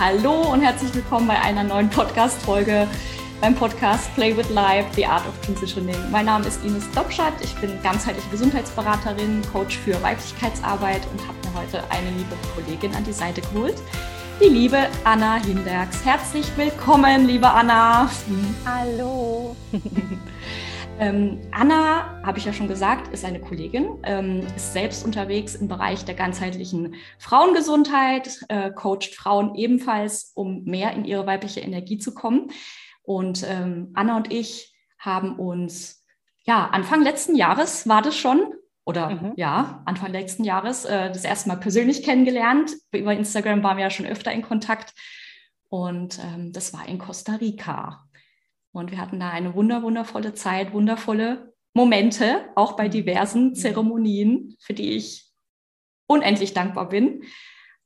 Hallo 0.00 0.50
und 0.50 0.62
herzlich 0.62 0.94
willkommen 0.94 1.28
bei 1.28 1.38
einer 1.38 1.62
neuen 1.62 1.90
Podcast-Folge 1.90 2.88
beim 3.42 3.54
Podcast 3.54 4.10
Play 4.14 4.34
with 4.34 4.48
Life, 4.48 4.88
The 4.94 5.04
Art 5.04 5.28
of 5.28 5.38
Transitioning. 5.44 5.94
Mein 6.10 6.24
Name 6.24 6.46
ist 6.46 6.64
Ines 6.64 6.90
Dobschat, 6.92 7.34
ich 7.42 7.54
bin 7.56 7.70
ganzheitliche 7.82 8.30
Gesundheitsberaterin, 8.30 9.42
Coach 9.52 9.76
für 9.76 10.02
Weiblichkeitsarbeit 10.02 11.02
und 11.12 11.20
habe 11.28 11.36
mir 11.44 11.60
heute 11.60 11.84
eine 11.90 12.08
liebe 12.16 12.34
Kollegin 12.54 12.94
an 12.94 13.04
die 13.04 13.12
Seite 13.12 13.42
geholt, 13.42 13.76
die 14.42 14.48
liebe 14.48 14.88
Anna 15.04 15.34
Hinderks. 15.34 16.02
Herzlich 16.02 16.46
willkommen, 16.56 17.26
liebe 17.26 17.50
Anna. 17.50 18.10
Hallo. 18.64 19.54
Ähm, 21.00 21.40
Anna, 21.50 22.22
habe 22.22 22.36
ich 22.36 22.44
ja 22.44 22.52
schon 22.52 22.68
gesagt, 22.68 23.10
ist 23.14 23.24
eine 23.24 23.40
Kollegin, 23.40 23.98
ähm, 24.02 24.46
ist 24.54 24.74
selbst 24.74 25.02
unterwegs 25.02 25.54
im 25.54 25.66
Bereich 25.66 26.04
der 26.04 26.14
ganzheitlichen 26.14 26.94
Frauengesundheit, 27.18 28.44
äh, 28.50 28.70
coacht 28.70 29.14
Frauen 29.14 29.54
ebenfalls, 29.54 30.32
um 30.34 30.64
mehr 30.64 30.92
in 30.92 31.06
ihre 31.06 31.26
weibliche 31.26 31.60
Energie 31.60 31.96
zu 31.96 32.12
kommen. 32.12 32.50
Und 33.02 33.46
ähm, 33.48 33.92
Anna 33.94 34.18
und 34.18 34.30
ich 34.30 34.74
haben 34.98 35.38
uns, 35.38 36.04
ja, 36.44 36.66
Anfang 36.66 37.02
letzten 37.02 37.34
Jahres 37.34 37.88
war 37.88 38.02
das 38.02 38.14
schon, 38.14 38.52
oder 38.84 39.08
mhm. 39.08 39.32
ja, 39.36 39.82
Anfang 39.86 40.12
letzten 40.12 40.44
Jahres 40.44 40.84
äh, 40.84 41.08
das 41.08 41.24
erste 41.24 41.48
Mal 41.48 41.56
persönlich 41.56 42.02
kennengelernt. 42.02 42.72
Über 42.92 43.14
Instagram 43.14 43.62
waren 43.62 43.78
wir 43.78 43.84
ja 43.84 43.90
schon 43.90 44.04
öfter 44.04 44.32
in 44.32 44.42
Kontakt. 44.42 44.92
Und 45.70 46.18
ähm, 46.18 46.52
das 46.52 46.74
war 46.74 46.86
in 46.86 46.98
Costa 46.98 47.36
Rica. 47.36 48.04
Und 48.72 48.90
wir 48.90 48.98
hatten 48.98 49.20
da 49.20 49.30
eine 49.30 49.54
wunder, 49.54 49.82
wundervolle 49.82 50.34
Zeit, 50.34 50.72
wundervolle 50.72 51.54
Momente, 51.74 52.48
auch 52.54 52.76
bei 52.76 52.86
mhm. 52.86 52.92
diversen 52.92 53.44
mhm. 53.48 53.54
Zeremonien, 53.54 54.56
für 54.60 54.74
die 54.74 54.92
ich 54.92 55.30
unendlich 56.06 56.54
dankbar 56.54 56.88
bin. 56.88 57.24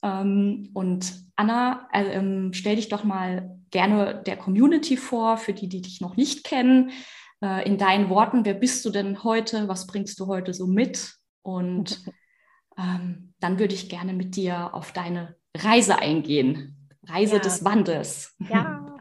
Ähm, 0.02 0.70
und 0.74 1.14
Anna, 1.36 1.88
äh, 1.92 2.04
ähm, 2.16 2.52
stell 2.52 2.76
dich 2.76 2.88
doch 2.88 3.04
mal 3.04 3.58
gerne 3.70 4.22
der 4.24 4.36
Community 4.36 4.96
vor, 4.96 5.36
für 5.36 5.52
die, 5.52 5.68
die 5.68 5.82
dich 5.82 6.00
noch 6.00 6.16
nicht 6.16 6.44
kennen. 6.44 6.90
Äh, 7.42 7.66
in 7.66 7.78
deinen 7.78 8.08
Worten, 8.08 8.44
wer 8.44 8.54
bist 8.54 8.84
du 8.84 8.90
denn 8.90 9.24
heute? 9.24 9.68
Was 9.68 9.86
bringst 9.86 10.18
du 10.20 10.26
heute 10.26 10.54
so 10.54 10.66
mit? 10.66 11.14
Und 11.42 12.04
ähm, 12.78 13.34
dann 13.40 13.58
würde 13.58 13.74
ich 13.74 13.88
gerne 13.88 14.12
mit 14.12 14.36
dir 14.36 14.74
auf 14.74 14.92
deine 14.92 15.36
Reise 15.56 15.98
eingehen. 15.98 16.88
Reise 17.06 17.36
ja. 17.36 17.42
des 17.42 17.64
Wandes. 17.64 18.34
Ja, 18.48 18.86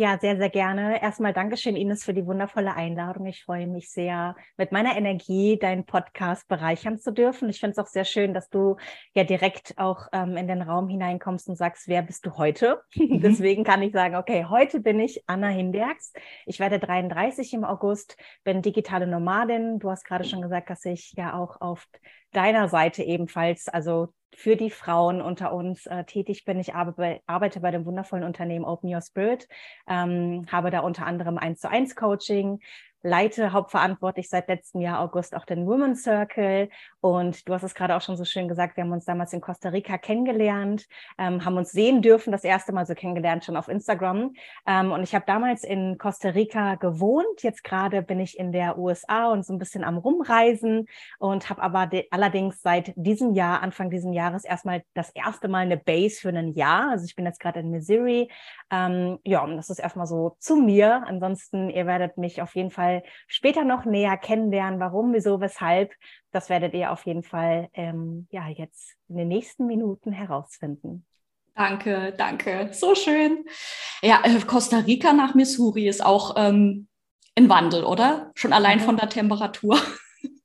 Ja, 0.00 0.16
sehr, 0.18 0.38
sehr 0.38 0.48
gerne. 0.48 1.02
Erstmal 1.02 1.34
Dankeschön, 1.34 1.76
Ines, 1.76 2.04
für 2.04 2.14
die 2.14 2.24
wundervolle 2.24 2.74
Einladung. 2.74 3.26
Ich 3.26 3.44
freue 3.44 3.66
mich 3.66 3.90
sehr, 3.90 4.34
mit 4.56 4.72
meiner 4.72 4.96
Energie 4.96 5.58
deinen 5.58 5.84
Podcast 5.84 6.48
bereichern 6.48 6.98
zu 6.98 7.12
dürfen. 7.12 7.50
Ich 7.50 7.60
finde 7.60 7.72
es 7.72 7.78
auch 7.78 7.86
sehr 7.86 8.06
schön, 8.06 8.32
dass 8.32 8.48
du 8.48 8.78
ja 9.14 9.24
direkt 9.24 9.76
auch 9.76 10.06
ähm, 10.14 10.38
in 10.38 10.48
den 10.48 10.62
Raum 10.62 10.88
hineinkommst 10.88 11.50
und 11.50 11.56
sagst, 11.56 11.86
wer 11.86 12.00
bist 12.00 12.24
du 12.24 12.38
heute? 12.38 12.80
Mhm. 13.10 13.20
Deswegen 13.20 13.62
kann 13.64 13.82
ich 13.82 13.92
sagen, 13.92 14.16
okay, 14.16 14.46
heute 14.48 14.80
bin 14.80 15.00
ich 15.00 15.22
Anna 15.26 15.48
Hinderks. 15.48 16.12
Ich 16.46 16.60
werde 16.60 16.78
33 16.78 17.52
im 17.52 17.64
August, 17.64 18.16
bin 18.44 18.62
digitale 18.62 19.06
Nomadin. 19.06 19.78
Du 19.80 19.90
hast 19.90 20.04
gerade 20.04 20.24
schon 20.24 20.40
gesagt, 20.40 20.70
dass 20.70 20.84
ich 20.86 21.12
ja 21.16 21.34
auch 21.34 21.60
auf 21.60 21.86
deiner 22.32 22.68
Seite 22.68 23.02
ebenfalls, 23.02 23.68
also 23.68 24.14
für 24.34 24.56
die 24.56 24.70
Frauen 24.70 25.20
unter 25.20 25.52
uns 25.52 25.86
äh, 25.86 26.04
tätig 26.04 26.44
bin. 26.44 26.58
Ich 26.58 26.74
arbeite, 26.74 27.60
bei 27.60 27.70
dem 27.70 27.84
wundervollen 27.84 28.24
Unternehmen 28.24 28.64
Open 28.64 28.92
Your 28.92 29.02
Spirit, 29.02 29.48
ähm, 29.88 30.46
habe 30.50 30.70
da 30.70 30.80
unter 30.80 31.06
anderem 31.06 31.38
eins 31.38 31.60
zu 31.60 31.68
eins 31.68 31.96
Coaching, 31.96 32.60
leite 33.02 33.52
hauptverantwortlich 33.52 34.28
seit 34.28 34.48
letztem 34.48 34.80
Jahr 34.80 35.00
August 35.00 35.34
auch 35.34 35.44
den 35.44 35.66
Women's 35.66 36.02
Circle. 36.02 36.68
Und 37.00 37.48
du 37.48 37.54
hast 37.54 37.62
es 37.62 37.74
gerade 37.74 37.96
auch 37.96 38.02
schon 38.02 38.16
so 38.16 38.24
schön 38.24 38.48
gesagt, 38.48 38.76
wir 38.76 38.84
haben 38.84 38.92
uns 38.92 39.04
damals 39.04 39.32
in 39.32 39.40
Costa 39.40 39.70
Rica 39.70 39.98
kennengelernt, 39.98 40.86
ähm, 41.18 41.44
haben 41.44 41.56
uns 41.56 41.72
sehen 41.72 42.02
dürfen, 42.02 42.32
das 42.32 42.44
erste 42.44 42.72
Mal 42.72 42.86
so 42.86 42.94
kennengelernt 42.94 43.44
schon 43.44 43.56
auf 43.56 43.68
Instagram. 43.68 44.34
Ähm, 44.66 44.92
und 44.92 45.02
ich 45.02 45.14
habe 45.14 45.24
damals 45.26 45.64
in 45.64 45.98
Costa 45.98 46.30
Rica 46.30 46.74
gewohnt. 46.74 47.42
Jetzt 47.42 47.64
gerade 47.64 48.02
bin 48.02 48.20
ich 48.20 48.38
in 48.38 48.52
der 48.52 48.78
USA 48.78 49.32
und 49.32 49.46
so 49.46 49.52
ein 49.52 49.58
bisschen 49.58 49.84
am 49.84 49.98
Rumreisen 49.98 50.86
und 51.18 51.48
habe 51.48 51.62
aber 51.62 51.90
allerdings 52.10 52.60
seit 52.60 52.92
diesem 52.96 53.34
Jahr, 53.34 53.62
Anfang 53.62 53.90
dieses 53.90 54.14
Jahres, 54.14 54.44
erstmal 54.44 54.82
das 54.94 55.10
erste 55.10 55.48
Mal 55.48 55.60
eine 55.60 55.76
Base 55.76 56.20
für 56.20 56.28
ein 56.30 56.52
Jahr. 56.52 56.90
Also 56.90 57.04
ich 57.04 57.16
bin 57.16 57.24
jetzt 57.24 57.40
gerade 57.40 57.60
in 57.60 57.70
Missouri. 57.70 58.30
Ähm, 58.70 59.18
ja, 59.24 59.42
und 59.42 59.56
das 59.56 59.68
ist 59.68 59.78
erstmal 59.78 60.06
so 60.06 60.36
zu 60.38 60.56
mir. 60.56 61.02
Ansonsten, 61.06 61.70
ihr 61.70 61.86
werdet 61.86 62.18
mich 62.18 62.40
auf 62.40 62.54
jeden 62.54 62.70
Fall 62.70 63.02
später 63.26 63.64
noch 63.64 63.84
näher 63.84 64.16
kennenlernen, 64.16 64.80
warum, 64.80 65.12
wieso, 65.12 65.40
weshalb. 65.40 65.92
Das 66.30 66.48
werdet 66.48 66.74
ihr 66.74 66.92
auf 66.92 67.04
jeden 67.06 67.22
Fall 67.22 67.68
ähm, 67.74 68.28
ja 68.30 68.48
jetzt 68.48 68.96
in 69.08 69.16
den 69.16 69.28
nächsten 69.28 69.66
Minuten 69.66 70.12
herausfinden. 70.12 71.04
Danke, 71.54 72.14
danke. 72.16 72.68
So 72.72 72.94
schön. 72.94 73.44
Ja, 74.02 74.22
äh, 74.24 74.40
Costa 74.46 74.78
Rica 74.78 75.12
nach 75.12 75.34
Missouri 75.34 75.88
ist 75.88 76.04
auch 76.04 76.34
ähm, 76.36 76.86
ein 77.36 77.48
Wandel, 77.48 77.84
oder? 77.84 78.30
Schon 78.34 78.52
allein 78.52 78.78
mhm. 78.78 78.82
von 78.82 78.96
der 78.96 79.08
Temperatur. 79.08 79.78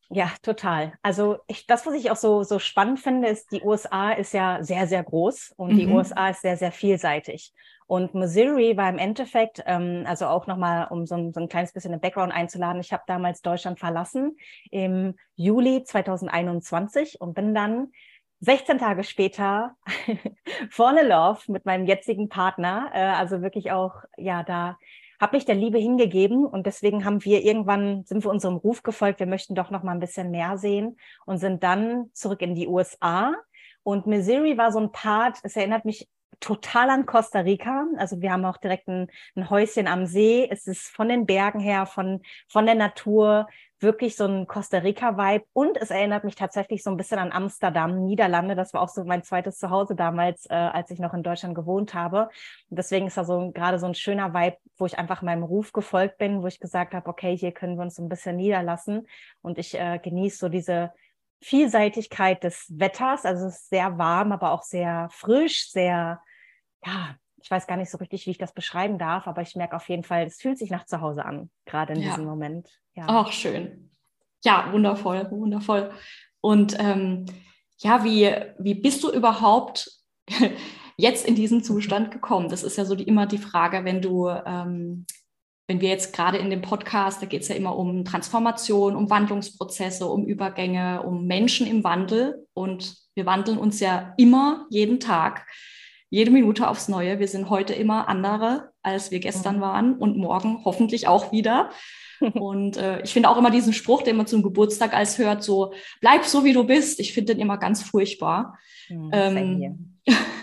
Ja, 0.10 0.32
total. 0.44 0.94
Also 1.02 1.40
ich, 1.48 1.66
das, 1.66 1.86
was 1.86 1.96
ich 1.96 2.12
auch 2.12 2.16
so, 2.16 2.44
so 2.44 2.60
spannend 2.60 3.00
finde, 3.00 3.28
ist, 3.28 3.52
die 3.52 3.62
USA 3.64 4.12
ist 4.12 4.34
ja 4.34 4.64
sehr, 4.64 4.88
sehr 4.88 5.04
groß 5.04 5.56
und 5.58 5.74
mhm. 5.74 5.78
die 5.78 5.88
USA 5.88 6.30
ist 6.30 6.42
sehr, 6.42 6.56
sehr 6.56 6.72
vielseitig. 6.72 7.52
Und 7.88 8.16
Missouri 8.16 8.78
war 8.78 8.90
im 8.90 8.98
Endeffekt, 8.98 9.64
ähm, 9.66 10.04
also 10.08 10.26
auch 10.26 10.48
nochmal, 10.48 10.88
um 10.90 11.06
so 11.06 11.16
ein, 11.16 11.34
so 11.34 11.40
ein 11.40 11.50
kleines 11.50 11.72
bisschen 11.72 11.92
den 11.92 12.02
Background 12.02 12.34
einzuladen, 12.34 12.82
ich 12.82 12.92
habe 12.92 13.04
damals 13.06 13.42
Deutschland 13.42 13.80
verlassen 13.80 14.38
im 14.72 15.16
Juli 15.36 15.84
2021 15.84 17.22
und 17.22 17.36
bin 17.36 17.54
dann 17.54 17.92
16 18.40 18.80
Tage 18.80 19.04
später 19.04 19.76
in 20.08 21.08
love 21.08 21.52
mit 21.52 21.66
meinem 21.66 21.86
jetzigen 21.86 22.28
Partner, 22.28 22.90
äh, 22.94 23.00
also 23.00 23.42
wirklich 23.42 23.72
auch, 23.72 24.04
ja, 24.18 24.44
da 24.44 24.78
habe 25.20 25.38
mich 25.38 25.46
der 25.46 25.56
Liebe 25.56 25.78
hingegeben 25.78 26.46
und 26.46 26.66
deswegen 26.66 27.06
haben 27.06 27.24
wir 27.24 27.44
irgendwann, 27.44 28.04
sind 28.06 28.24
wir 28.24 28.32
unserem 28.32 28.58
Ruf 28.58 28.84
gefolgt, 28.84 29.20
wir 29.20 29.28
möchten 29.28 29.56
doch 29.56 29.72
noch 29.72 29.84
mal 29.84 29.94
ein 29.94 30.00
bisschen 30.00 30.32
mehr 30.32 30.58
sehen 30.58 30.98
und 31.26 31.38
sind 31.38 31.64
dann 31.64 32.10
zurück 32.14 32.42
in 32.42 32.56
die 32.56 32.68
USA. 32.68 33.34
Und 33.84 34.08
Missouri 34.08 34.58
war 34.58 34.72
so 34.72 34.80
ein 34.80 34.92
Part, 34.92 35.38
es 35.44 35.56
erinnert 35.56 35.86
mich 35.86 36.10
total 36.40 36.90
an 36.90 37.06
Costa 37.06 37.40
Rica. 37.40 37.86
Also 37.98 38.22
wir 38.22 38.32
haben 38.32 38.46
auch 38.46 38.58
direkt 38.58 38.88
ein, 38.88 39.10
ein, 39.36 39.50
Häuschen 39.50 39.88
am 39.88 40.06
See. 40.06 40.48
Es 40.50 40.68
ist 40.68 40.88
von 40.88 41.10
den 41.10 41.26
Bergen 41.26 41.60
her, 41.60 41.86
von, 41.86 42.22
von 42.48 42.66
der 42.66 42.76
Natur 42.76 43.48
wirklich 43.80 44.16
so 44.16 44.26
ein 44.26 44.48
Costa 44.48 44.80
Rica-Vibe. 44.80 45.46
Und 45.54 45.78
es 45.78 45.92
erinnert 45.92 46.24
mich 46.24 46.36
tatsächlich 46.36 46.84
so 46.84 46.90
ein 46.90 46.98
bisschen 46.98 47.20
an 47.20 47.32
Amsterdam, 47.32 48.06
Niederlande. 48.06 48.56
Das 48.56 48.74
war 48.74 48.82
auch 48.82 48.90
so 48.90 49.04
mein 49.04 49.24
zweites 49.24 49.58
Zuhause 49.58 49.96
damals, 49.96 50.46
äh, 50.50 50.54
als 50.54 50.92
ich 50.92 51.00
noch 51.00 51.14
in 51.14 51.24
Deutschland 51.24 51.56
gewohnt 51.56 51.94
habe. 51.94 52.30
Und 52.70 52.78
deswegen 52.78 53.08
ist 53.08 53.18
da 53.18 53.26
so 53.26 53.52
gerade 53.52 53.80
so 53.80 53.86
ein 53.86 53.96
schöner 53.96 54.34
Vibe, 54.34 54.58
wo 54.78 54.86
ich 54.86 54.98
einfach 54.98 55.22
meinem 55.22 55.44
Ruf 55.44 55.74
gefolgt 55.74 56.18
bin, 56.18 56.42
wo 56.42 56.48
ich 56.48 56.60
gesagt 56.60 56.94
habe, 56.94 57.08
okay, 57.10 57.36
hier 57.38 57.52
können 57.52 57.76
wir 57.76 57.84
uns 57.84 57.96
so 57.96 58.04
ein 58.04 58.10
bisschen 58.10 58.38
niederlassen. 58.38 59.08
Und 59.42 59.58
ich 59.58 59.78
äh, 59.78 60.00
genieße 60.00 60.38
so 60.38 60.50
diese 60.50 60.92
Vielseitigkeit 61.46 62.44
des 62.44 62.66
Wetters. 62.70 63.24
Also 63.24 63.46
es 63.46 63.58
ist 63.58 63.70
sehr 63.70 64.00
warm, 64.00 64.32
aber 64.32 64.50
auch 64.50 64.64
sehr 64.64 65.10
frisch, 65.12 65.70
sehr, 65.70 66.20
ja, 66.84 67.16
ich 67.40 67.52
weiß 67.52 67.68
gar 67.68 67.78
nicht 67.78 67.92
so 67.92 68.00
richtig, 68.00 68.26
wie 68.26 68.32
ich 68.32 68.40
das 68.40 68.52
beschreiben 68.52 68.98
darf, 68.98 69.28
aber 69.28 69.44
ich 69.44 69.56
merke 69.56 69.76
auf 69.76 69.88
jeden 69.88 70.04
Fall, 70.04 70.26
es 70.26 70.42
fühlt 70.42 70.58
sich 70.58 70.72
nach 70.72 70.88
zu 70.88 71.02
Hause 71.02 71.24
an, 71.24 71.52
gerade 71.68 71.94
in 71.94 72.02
ja. 72.02 72.10
diesem 72.10 72.26
Moment. 72.26 72.68
Ja. 72.96 73.06
Ach, 73.08 73.32
schön. 73.32 73.92
Ja, 74.44 74.72
wundervoll, 74.72 75.30
wundervoll. 75.30 75.92
Und 76.42 76.80
ähm, 76.80 77.28
ja, 77.78 78.04
wie, 78.04 78.34
wie 78.58 78.74
bist 78.74 79.04
du 79.04 79.12
überhaupt 79.12 79.92
jetzt 80.98 81.28
in 81.28 81.36
diesen 81.36 81.64
Zustand 81.64 82.10
gekommen? 82.10 82.50
Das 82.50 82.64
ist 82.64 82.76
ja 82.76 82.86
so 82.86 82.96
die, 82.96 83.04
immer 83.04 83.28
die 83.28 83.38
Frage, 83.38 83.86
wenn 83.86 84.02
du 84.02 84.30
ähm, 84.30 85.06
wenn 85.68 85.82
wir 85.82 85.90
jetzt 85.90 86.14
gerade 86.14 86.38
in 86.38 86.50
dem 86.50 86.62
Podcast, 86.62 87.22
da 87.22 87.26
geht 87.26 87.42
es 87.42 87.48
ja 87.48 87.56
immer 87.56 87.76
um 87.76 88.06
Transformation, 88.06 88.96
um 88.96 89.10
Wandlungsprozesse, 89.10 90.06
um 90.06 90.26
Übergänge, 90.26 91.02
um 91.02 91.26
Menschen 91.26 91.66
im 91.66 91.84
Wandel. 91.84 92.46
Und 92.54 92.96
wir 93.16 93.26
wandeln 93.26 93.58
uns 93.58 93.80
ja 93.80 94.14
immer, 94.18 94.68
jeden 94.70 95.00
Tag, 95.00 95.48
jede 96.10 96.30
Minute 96.30 96.68
aufs 96.68 96.88
Neue. 96.88 97.20
Wir 97.20 97.28
sind 97.28 97.50
heute 97.50 97.74
immer 97.74 98.08
andere, 98.08 98.70
als 98.84 99.10
wir 99.10 99.20
gestern 99.20 99.58
mhm. 99.58 99.62
waren 99.62 99.98
und 99.98 100.18
morgen 100.18 100.62
hoffentlich 100.66 101.08
auch 101.08 101.32
wieder. 101.32 101.72
Und 102.34 102.78
äh, 102.78 103.02
ich 103.02 103.12
finde 103.12 103.30
auch 103.30 103.36
immer 103.38 103.52
diesen 103.52 103.74
Spruch, 103.74 104.02
den 104.02 104.16
man 104.16 104.26
zum 104.26 104.42
Geburtstag 104.42 104.94
als 104.94 105.18
hört, 105.18 105.44
so 105.44 105.74
bleib 106.00 106.24
so 106.24 106.46
wie 106.46 106.54
du 106.54 106.64
bist. 106.64 107.02
Ich 107.02 107.14
finde 107.14 107.34
den 107.34 107.42
immer 107.42 107.58
ganz 107.58 107.84
furchtbar. 107.84 108.58
Mhm, 108.88 109.10
ähm, 109.12 109.98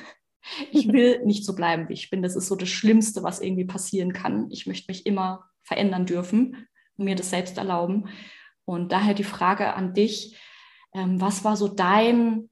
ich 0.70 0.93
will 0.93 1.25
nicht 1.25 1.44
so 1.44 1.54
bleiben, 1.54 1.88
wie 1.88 1.94
ich 1.94 2.10
bin. 2.10 2.22
Das 2.22 2.37
ist 2.37 2.49
so 2.49 2.56
das 2.56 2.69
Schlimmste, 2.69 3.22
was 3.22 3.40
irgendwie 3.40 3.64
passieren 3.64 4.12
kann. 4.12 4.50
Ich 4.50 4.66
möchte 4.66 4.90
mich 4.90 5.06
immer 5.06 5.44
verändern 5.62 6.06
dürfen 6.06 6.69
und 6.96 7.04
mir 7.04 7.14
das 7.14 7.31
selbst 7.31 7.58
erlauben. 7.58 8.08
Und 8.64 8.93
daher 8.93 9.14
die 9.14 9.25
Frage 9.25 9.75
an 9.75 9.94
dich, 9.94 10.37
ähm, 10.94 11.20
was 11.20 11.44
war 11.44 11.56
so 11.56 11.69
dein 11.69 12.50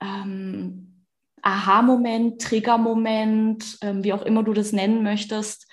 ähm, 0.00 1.06
Aha-Moment, 1.42 2.40
Trigger-Moment, 2.42 3.78
ähm, 3.82 4.04
wie 4.04 4.12
auch 4.12 4.22
immer 4.22 4.42
du 4.42 4.52
das 4.52 4.72
nennen 4.72 5.02
möchtest, 5.02 5.70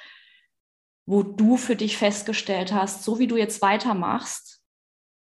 wo 1.05 1.23
du 1.23 1.57
für 1.57 1.75
dich 1.75 1.97
festgestellt 1.97 2.73
hast, 2.73 3.03
so 3.03 3.19
wie 3.19 3.27
du 3.27 3.37
jetzt 3.37 3.61
weitermachst, 3.61 4.61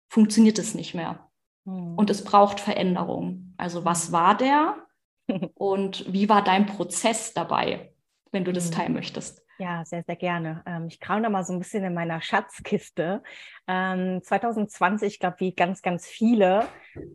funktioniert 0.09 0.59
es 0.59 0.75
nicht 0.75 0.95
mehr. 0.95 1.31
Mhm. 1.65 1.97
Und 1.97 2.11
es 2.11 2.25
braucht 2.25 2.61
Veränderung. 2.61 3.55
Also 3.57 3.85
was 3.85 4.13
war 4.13 4.37
der 4.37 4.84
und 5.55 6.13
wie 6.13 6.29
war 6.29 6.43
dein 6.43 6.67
Prozess 6.67 7.35
dabei, 7.35 7.93
wenn 8.33 8.45
du 8.45 8.53
das 8.53 8.71
mhm. 8.71 8.75
teilen 8.75 8.93
möchtest? 8.95 9.43
Ja, 9.59 9.85
sehr, 9.85 10.03
sehr 10.03 10.17
gerne. 10.17 10.63
Ähm, 10.67 10.89
ich 10.89 10.99
kraune 10.99 11.23
da 11.23 11.31
mal 11.31 11.45
so 11.45 11.53
ein 11.53 11.61
bisschen 11.61 11.85
in 11.85 11.95
meiner 11.95 12.21
Schatzkiste. 12.21 13.23
Ähm, 13.69 14.21
2020, 14.23 15.15
ich 15.15 15.21
glaube, 15.21 15.37
wie 15.39 15.55
ganz, 15.55 15.81
ganz 15.81 16.07
viele, 16.07 16.67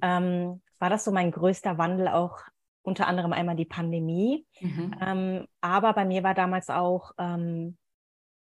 ähm, 0.01 0.61
war 0.79 0.89
das 0.89 1.03
so 1.03 1.11
mein 1.11 1.31
größter 1.31 1.77
Wandel 1.77 2.07
auch 2.07 2.37
unter 2.81 3.07
anderem 3.07 3.33
einmal 3.33 3.57
die 3.57 3.65
Pandemie. 3.65 4.45
Mhm. 4.61 4.95
Ähm, 5.01 5.47
aber 5.59 5.93
bei 5.93 6.05
mir 6.05 6.23
war 6.23 6.33
damals 6.33 6.69
auch 6.69 7.11
ähm, 7.17 7.77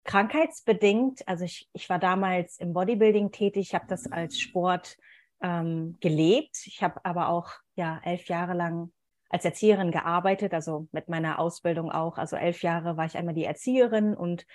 krankheitsbedingt, 0.05 1.29
also 1.29 1.45
ich, 1.45 1.69
ich 1.75 1.89
war 1.89 1.99
damals 1.99 2.59
im 2.59 2.73
Bodybuilding 2.73 3.31
tätig, 3.31 3.69
ich 3.69 3.75
habe 3.75 3.87
das 3.89 4.11
als 4.11 4.41
Sport 4.41 4.97
ähm, 5.43 5.97
gelebt. 6.01 6.63
Ich 6.65 6.83
habe 6.83 7.05
aber 7.05 7.29
auch 7.29 7.51
ja 7.77 8.01
elf 8.05 8.29
Jahre 8.29 8.55
lang 8.55 8.93
als 9.33 9.45
Erzieherin 9.47 9.91
gearbeitet, 9.91 10.53
also 10.55 10.87
mit 10.93 11.09
meiner 11.09 11.39
Ausbildung 11.39 11.91
auch. 11.91 12.19
Also 12.19 12.37
elf 12.37 12.63
Jahre 12.63 12.97
war 12.97 13.07
ich 13.07 13.17
einmal 13.17 13.35
die 13.35 13.47
Erzieherin 13.47 14.15
und 14.15 14.47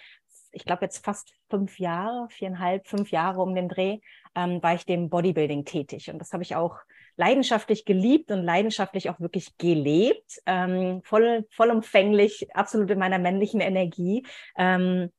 ich 0.52 0.66
glaube 0.66 0.86
jetzt 0.86 1.04
fast 1.04 1.34
fünf 1.50 1.80
Jahre, 1.80 2.28
viereinhalb, 2.30 2.88
fünf 2.88 3.12
Jahre 3.12 3.42
um 3.42 3.56
den 3.56 3.70
Dreh, 3.70 4.00
ähm, 4.36 4.62
war 4.62 4.76
ich 4.76 4.86
dem 4.86 5.10
Bodybuilding 5.10 5.66
tätig. 5.66 6.10
Und 6.12 6.20
das 6.20 6.32
habe 6.32 6.44
ich 6.44 6.56
auch 6.56 6.78
leidenschaftlich 7.16 7.86
geliebt 7.86 8.32
und 8.32 8.44
leidenschaftlich 8.44 9.10
auch 9.10 9.20
wirklich 9.20 9.58
gelebt, 9.58 10.40
ähm, 10.46 11.02
voll, 11.04 11.48
vollumfänglich, 11.50 12.56
absolut 12.56 12.92
in 12.92 13.00
meiner 13.00 13.18
männlichen 13.18 13.60
Energie. 13.60 14.26
Ähm, 14.56 15.12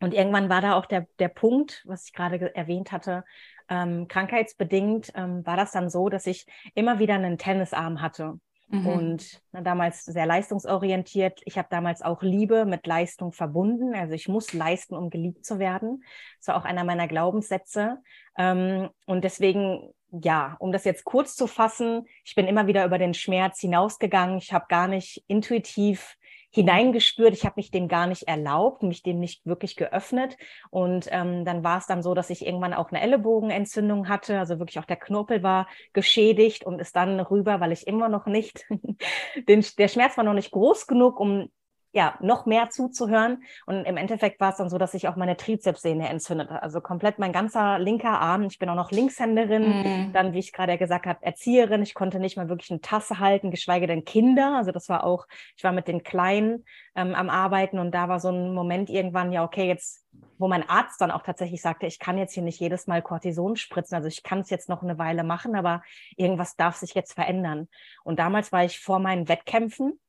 und 0.00 0.14
irgendwann 0.14 0.48
war 0.48 0.62
da 0.62 0.76
auch 0.76 0.86
der, 0.86 1.06
der 1.18 1.28
Punkt, 1.28 1.82
was 1.86 2.06
ich 2.06 2.14
gerade 2.14 2.54
erwähnt 2.54 2.90
hatte, 2.90 3.24
ähm, 3.68 4.08
krankheitsbedingt 4.08 5.12
ähm, 5.14 5.44
war 5.46 5.56
das 5.56 5.72
dann 5.72 5.90
so, 5.90 6.08
dass 6.08 6.26
ich 6.26 6.46
immer 6.74 6.98
wieder 6.98 7.14
einen 7.14 7.38
Tennisarm 7.38 8.00
hatte. 8.00 8.38
Mhm. 8.74 8.86
Und 8.86 9.42
na, 9.52 9.60
damals 9.60 10.04
sehr 10.04 10.26
leistungsorientiert. 10.26 11.40
Ich 11.44 11.56
habe 11.58 11.68
damals 11.70 12.02
auch 12.02 12.22
Liebe 12.22 12.64
mit 12.64 12.86
Leistung 12.86 13.32
verbunden. 13.32 13.94
Also 13.94 14.14
ich 14.14 14.28
muss 14.28 14.52
leisten, 14.52 14.96
um 14.96 15.10
geliebt 15.10 15.44
zu 15.44 15.58
werden. 15.58 16.02
Das 16.38 16.48
war 16.48 16.56
auch 16.56 16.64
einer 16.64 16.84
meiner 16.84 17.06
Glaubenssätze. 17.06 17.98
Ähm, 18.36 18.90
und 19.06 19.22
deswegen, 19.22 19.92
ja, 20.10 20.56
um 20.58 20.72
das 20.72 20.84
jetzt 20.84 21.04
kurz 21.04 21.36
zu 21.36 21.46
fassen, 21.46 22.06
ich 22.24 22.34
bin 22.34 22.46
immer 22.46 22.66
wieder 22.66 22.84
über 22.84 22.98
den 22.98 23.14
Schmerz 23.14 23.60
hinausgegangen. 23.60 24.38
Ich 24.38 24.52
habe 24.52 24.66
gar 24.68 24.88
nicht 24.88 25.22
intuitiv 25.28 26.16
hineingespürt. 26.54 27.34
Ich 27.34 27.44
habe 27.44 27.54
mich 27.56 27.72
dem 27.72 27.88
gar 27.88 28.06
nicht 28.06 28.28
erlaubt, 28.28 28.84
mich 28.84 29.02
dem 29.02 29.18
nicht 29.18 29.44
wirklich 29.44 29.74
geöffnet. 29.74 30.36
Und 30.70 31.08
ähm, 31.10 31.44
dann 31.44 31.64
war 31.64 31.78
es 31.78 31.86
dann 31.86 32.02
so, 32.02 32.14
dass 32.14 32.30
ich 32.30 32.46
irgendwann 32.46 32.74
auch 32.74 32.90
eine 32.90 33.00
Ellenbogenentzündung 33.00 34.08
hatte. 34.08 34.38
Also 34.38 34.60
wirklich 34.60 34.78
auch 34.78 34.84
der 34.84 34.96
Knorpel 34.96 35.42
war 35.42 35.68
geschädigt 35.92 36.64
und 36.64 36.80
ist 36.80 36.94
dann 36.94 37.18
rüber, 37.18 37.58
weil 37.60 37.72
ich 37.72 37.88
immer 37.88 38.08
noch 38.08 38.26
nicht, 38.26 38.64
den, 39.48 39.64
der 39.78 39.88
Schmerz 39.88 40.16
war 40.16 40.24
noch 40.24 40.32
nicht 40.34 40.52
groß 40.52 40.86
genug, 40.86 41.18
um 41.18 41.50
ja, 41.94 42.16
noch 42.20 42.44
mehr 42.44 42.70
zuzuhören. 42.70 43.44
Und 43.66 43.84
im 43.84 43.96
Endeffekt 43.96 44.40
war 44.40 44.50
es 44.50 44.56
dann 44.56 44.68
so, 44.68 44.78
dass 44.78 44.92
sich 44.92 45.06
auch 45.06 45.14
meine 45.14 45.36
Trizepssehne 45.36 46.08
entzündete. 46.08 46.60
Also 46.60 46.80
komplett 46.80 47.20
mein 47.20 47.32
ganzer 47.32 47.78
linker 47.78 48.20
Arm. 48.20 48.42
Ich 48.42 48.58
bin 48.58 48.68
auch 48.68 48.74
noch 48.74 48.90
Linkshänderin. 48.90 50.08
Mhm. 50.08 50.12
Dann, 50.12 50.32
wie 50.32 50.40
ich 50.40 50.52
gerade 50.52 50.76
gesagt 50.76 51.06
habe, 51.06 51.22
Erzieherin. 51.22 51.82
Ich 51.82 51.94
konnte 51.94 52.18
nicht 52.18 52.36
mal 52.36 52.48
wirklich 52.48 52.72
eine 52.72 52.80
Tasse 52.80 53.20
halten, 53.20 53.52
geschweige 53.52 53.86
denn 53.86 54.04
Kinder. 54.04 54.56
Also 54.56 54.72
das 54.72 54.88
war 54.88 55.04
auch, 55.04 55.26
ich 55.56 55.62
war 55.62 55.70
mit 55.70 55.86
den 55.86 56.02
Kleinen 56.02 56.64
ähm, 56.96 57.14
am 57.14 57.30
Arbeiten 57.30 57.78
und 57.78 57.92
da 57.94 58.08
war 58.08 58.18
so 58.18 58.28
ein 58.28 58.52
Moment 58.52 58.90
irgendwann, 58.90 59.30
ja, 59.30 59.44
okay, 59.44 59.68
jetzt, 59.68 60.04
wo 60.38 60.48
mein 60.48 60.68
Arzt 60.68 61.00
dann 61.00 61.12
auch 61.12 61.22
tatsächlich 61.22 61.62
sagte, 61.62 61.86
ich 61.86 62.00
kann 62.00 62.18
jetzt 62.18 62.34
hier 62.34 62.42
nicht 62.42 62.58
jedes 62.58 62.88
Mal 62.88 63.02
Cortison 63.02 63.54
spritzen. 63.54 63.94
Also 63.94 64.08
ich 64.08 64.24
kann 64.24 64.40
es 64.40 64.50
jetzt 64.50 64.68
noch 64.68 64.82
eine 64.82 64.98
Weile 64.98 65.22
machen, 65.22 65.54
aber 65.54 65.80
irgendwas 66.16 66.56
darf 66.56 66.74
sich 66.74 66.92
jetzt 66.94 67.12
verändern. 67.12 67.68
Und 68.02 68.18
damals 68.18 68.50
war 68.50 68.64
ich 68.64 68.80
vor 68.80 68.98
meinen 68.98 69.28
Wettkämpfen 69.28 70.00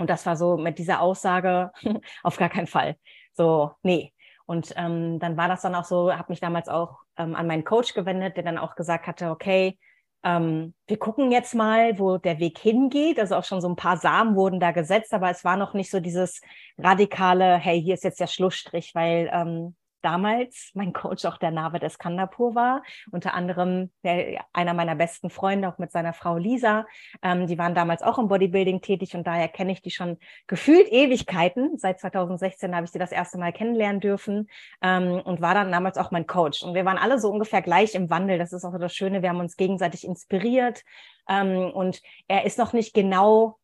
und 0.00 0.08
das 0.08 0.26
war 0.26 0.36
so 0.36 0.56
mit 0.56 0.78
dieser 0.78 1.00
Aussage, 1.00 1.70
auf 2.22 2.36
gar 2.38 2.48
keinen 2.48 2.66
Fall. 2.66 2.96
So, 3.34 3.72
nee. 3.82 4.12
Und 4.46 4.72
ähm, 4.76 5.20
dann 5.20 5.36
war 5.36 5.46
das 5.46 5.62
dann 5.62 5.74
auch 5.74 5.84
so, 5.84 6.12
habe 6.12 6.32
mich 6.32 6.40
damals 6.40 6.68
auch 6.68 6.98
ähm, 7.16 7.36
an 7.36 7.46
meinen 7.46 7.64
Coach 7.64 7.94
gewendet, 7.94 8.36
der 8.36 8.42
dann 8.42 8.58
auch 8.58 8.74
gesagt 8.74 9.06
hatte, 9.06 9.30
okay, 9.30 9.78
ähm, 10.24 10.74
wir 10.86 10.98
gucken 10.98 11.30
jetzt 11.30 11.54
mal, 11.54 11.98
wo 11.98 12.18
der 12.18 12.40
Weg 12.40 12.58
hingeht. 12.58 13.20
Also 13.20 13.36
auch 13.36 13.44
schon 13.44 13.60
so 13.60 13.68
ein 13.68 13.76
paar 13.76 13.98
Samen 13.98 14.34
wurden 14.36 14.58
da 14.58 14.72
gesetzt, 14.72 15.14
aber 15.14 15.30
es 15.30 15.44
war 15.44 15.56
noch 15.56 15.74
nicht 15.74 15.90
so 15.90 16.00
dieses 16.00 16.40
radikale, 16.78 17.56
hey, 17.56 17.80
hier 17.80 17.94
ist 17.94 18.04
jetzt 18.04 18.20
der 18.20 18.26
Schlussstrich, 18.26 18.94
weil 18.94 19.30
ähm, 19.32 19.76
damals 20.02 20.70
mein 20.74 20.92
Coach 20.92 21.24
auch 21.24 21.36
der 21.36 21.50
Navid 21.50 21.82
Eskandapur 21.82 22.54
war, 22.54 22.82
unter 23.10 23.34
anderem 23.34 23.90
der, 24.02 24.44
einer 24.52 24.74
meiner 24.74 24.94
besten 24.94 25.30
Freunde, 25.30 25.68
auch 25.68 25.78
mit 25.78 25.92
seiner 25.92 26.12
Frau 26.12 26.36
Lisa. 26.36 26.86
Ähm, 27.22 27.46
die 27.46 27.58
waren 27.58 27.74
damals 27.74 28.02
auch 28.02 28.18
im 28.18 28.28
Bodybuilding 28.28 28.80
tätig 28.80 29.14
und 29.14 29.26
daher 29.26 29.48
kenne 29.48 29.72
ich 29.72 29.82
die 29.82 29.90
schon 29.90 30.18
gefühlt 30.46 30.90
Ewigkeiten. 30.90 31.78
Seit 31.78 32.00
2016 32.00 32.74
habe 32.74 32.84
ich 32.84 32.92
sie 32.92 32.98
das 32.98 33.12
erste 33.12 33.38
Mal 33.38 33.52
kennenlernen 33.52 34.00
dürfen 34.00 34.48
ähm, 34.82 35.20
und 35.24 35.40
war 35.40 35.54
dann 35.54 35.72
damals 35.72 35.98
auch 35.98 36.10
mein 36.10 36.26
Coach. 36.26 36.62
Und 36.62 36.74
wir 36.74 36.84
waren 36.84 36.98
alle 36.98 37.18
so 37.18 37.30
ungefähr 37.30 37.62
gleich 37.62 37.94
im 37.94 38.10
Wandel. 38.10 38.38
Das 38.38 38.52
ist 38.52 38.64
auch 38.64 38.78
das 38.78 38.94
Schöne. 38.94 39.22
Wir 39.22 39.28
haben 39.28 39.40
uns 39.40 39.56
gegenseitig 39.56 40.04
inspiriert 40.06 40.82
ähm, 41.28 41.70
und 41.70 42.02
er 42.28 42.44
ist 42.44 42.58
noch 42.58 42.72
nicht 42.72 42.94
genau 42.94 43.59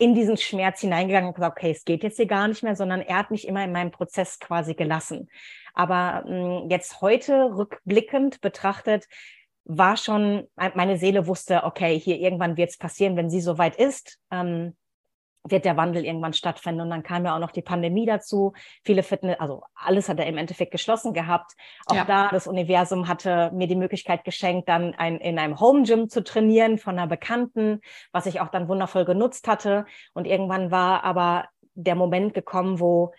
in 0.00 0.14
diesen 0.14 0.38
Schmerz 0.38 0.80
hineingegangen 0.80 1.28
und 1.28 1.34
gesagt, 1.34 1.58
okay, 1.58 1.70
es 1.70 1.84
geht 1.84 2.02
jetzt 2.02 2.16
hier 2.16 2.26
gar 2.26 2.48
nicht 2.48 2.62
mehr, 2.62 2.74
sondern 2.74 3.02
er 3.02 3.18
hat 3.18 3.30
mich 3.30 3.46
immer 3.46 3.62
in 3.62 3.70
meinem 3.70 3.90
Prozess 3.90 4.38
quasi 4.38 4.74
gelassen. 4.74 5.28
Aber 5.74 6.24
mh, 6.26 6.62
hm, 6.62 6.70
jetzt 6.70 7.02
heute 7.02 7.54
rückblickend 7.54 8.40
betrachtet, 8.40 9.06
war 9.64 9.98
schon, 9.98 10.48
meine 10.56 10.96
Seele 10.96 11.26
wusste, 11.26 11.64
okay, 11.64 11.98
hier 11.98 12.18
irgendwann 12.18 12.56
wird 12.56 12.70
es 12.70 12.78
passieren, 12.78 13.14
wenn 13.16 13.28
sie 13.28 13.42
soweit 13.42 13.76
ist. 13.76 14.18
Ähm, 14.30 14.74
wird 15.44 15.64
der 15.64 15.76
Wandel 15.76 16.04
irgendwann 16.04 16.32
stattfinden. 16.32 16.82
Und 16.82 16.90
dann 16.90 17.02
kam 17.02 17.24
ja 17.24 17.34
auch 17.34 17.40
noch 17.40 17.50
die 17.50 17.62
Pandemie 17.62 18.06
dazu. 18.06 18.52
Viele 18.84 19.02
Fitness, 19.02 19.38
also 19.40 19.62
alles 19.74 20.08
hat 20.08 20.18
er 20.18 20.26
im 20.26 20.36
Endeffekt 20.36 20.70
geschlossen 20.70 21.12
gehabt. 21.12 21.52
Auch 21.86 21.96
ja. 21.96 22.04
da, 22.04 22.28
das 22.28 22.46
Universum 22.46 23.08
hatte 23.08 23.50
mir 23.54 23.66
die 23.66 23.76
Möglichkeit 23.76 24.24
geschenkt, 24.24 24.68
dann 24.68 24.94
ein, 24.94 25.18
in 25.18 25.38
einem 25.38 25.58
Home 25.60 25.82
Gym 25.84 26.08
zu 26.08 26.22
trainieren 26.22 26.78
von 26.78 26.98
einer 26.98 27.06
Bekannten, 27.06 27.80
was 28.12 28.26
ich 28.26 28.40
auch 28.40 28.48
dann 28.48 28.68
wundervoll 28.68 29.04
genutzt 29.04 29.48
hatte. 29.48 29.86
Und 30.12 30.26
irgendwann 30.26 30.70
war 30.70 31.04
aber 31.04 31.46
der 31.74 31.94
Moment 31.94 32.34
gekommen, 32.34 32.80
wo 32.80 33.12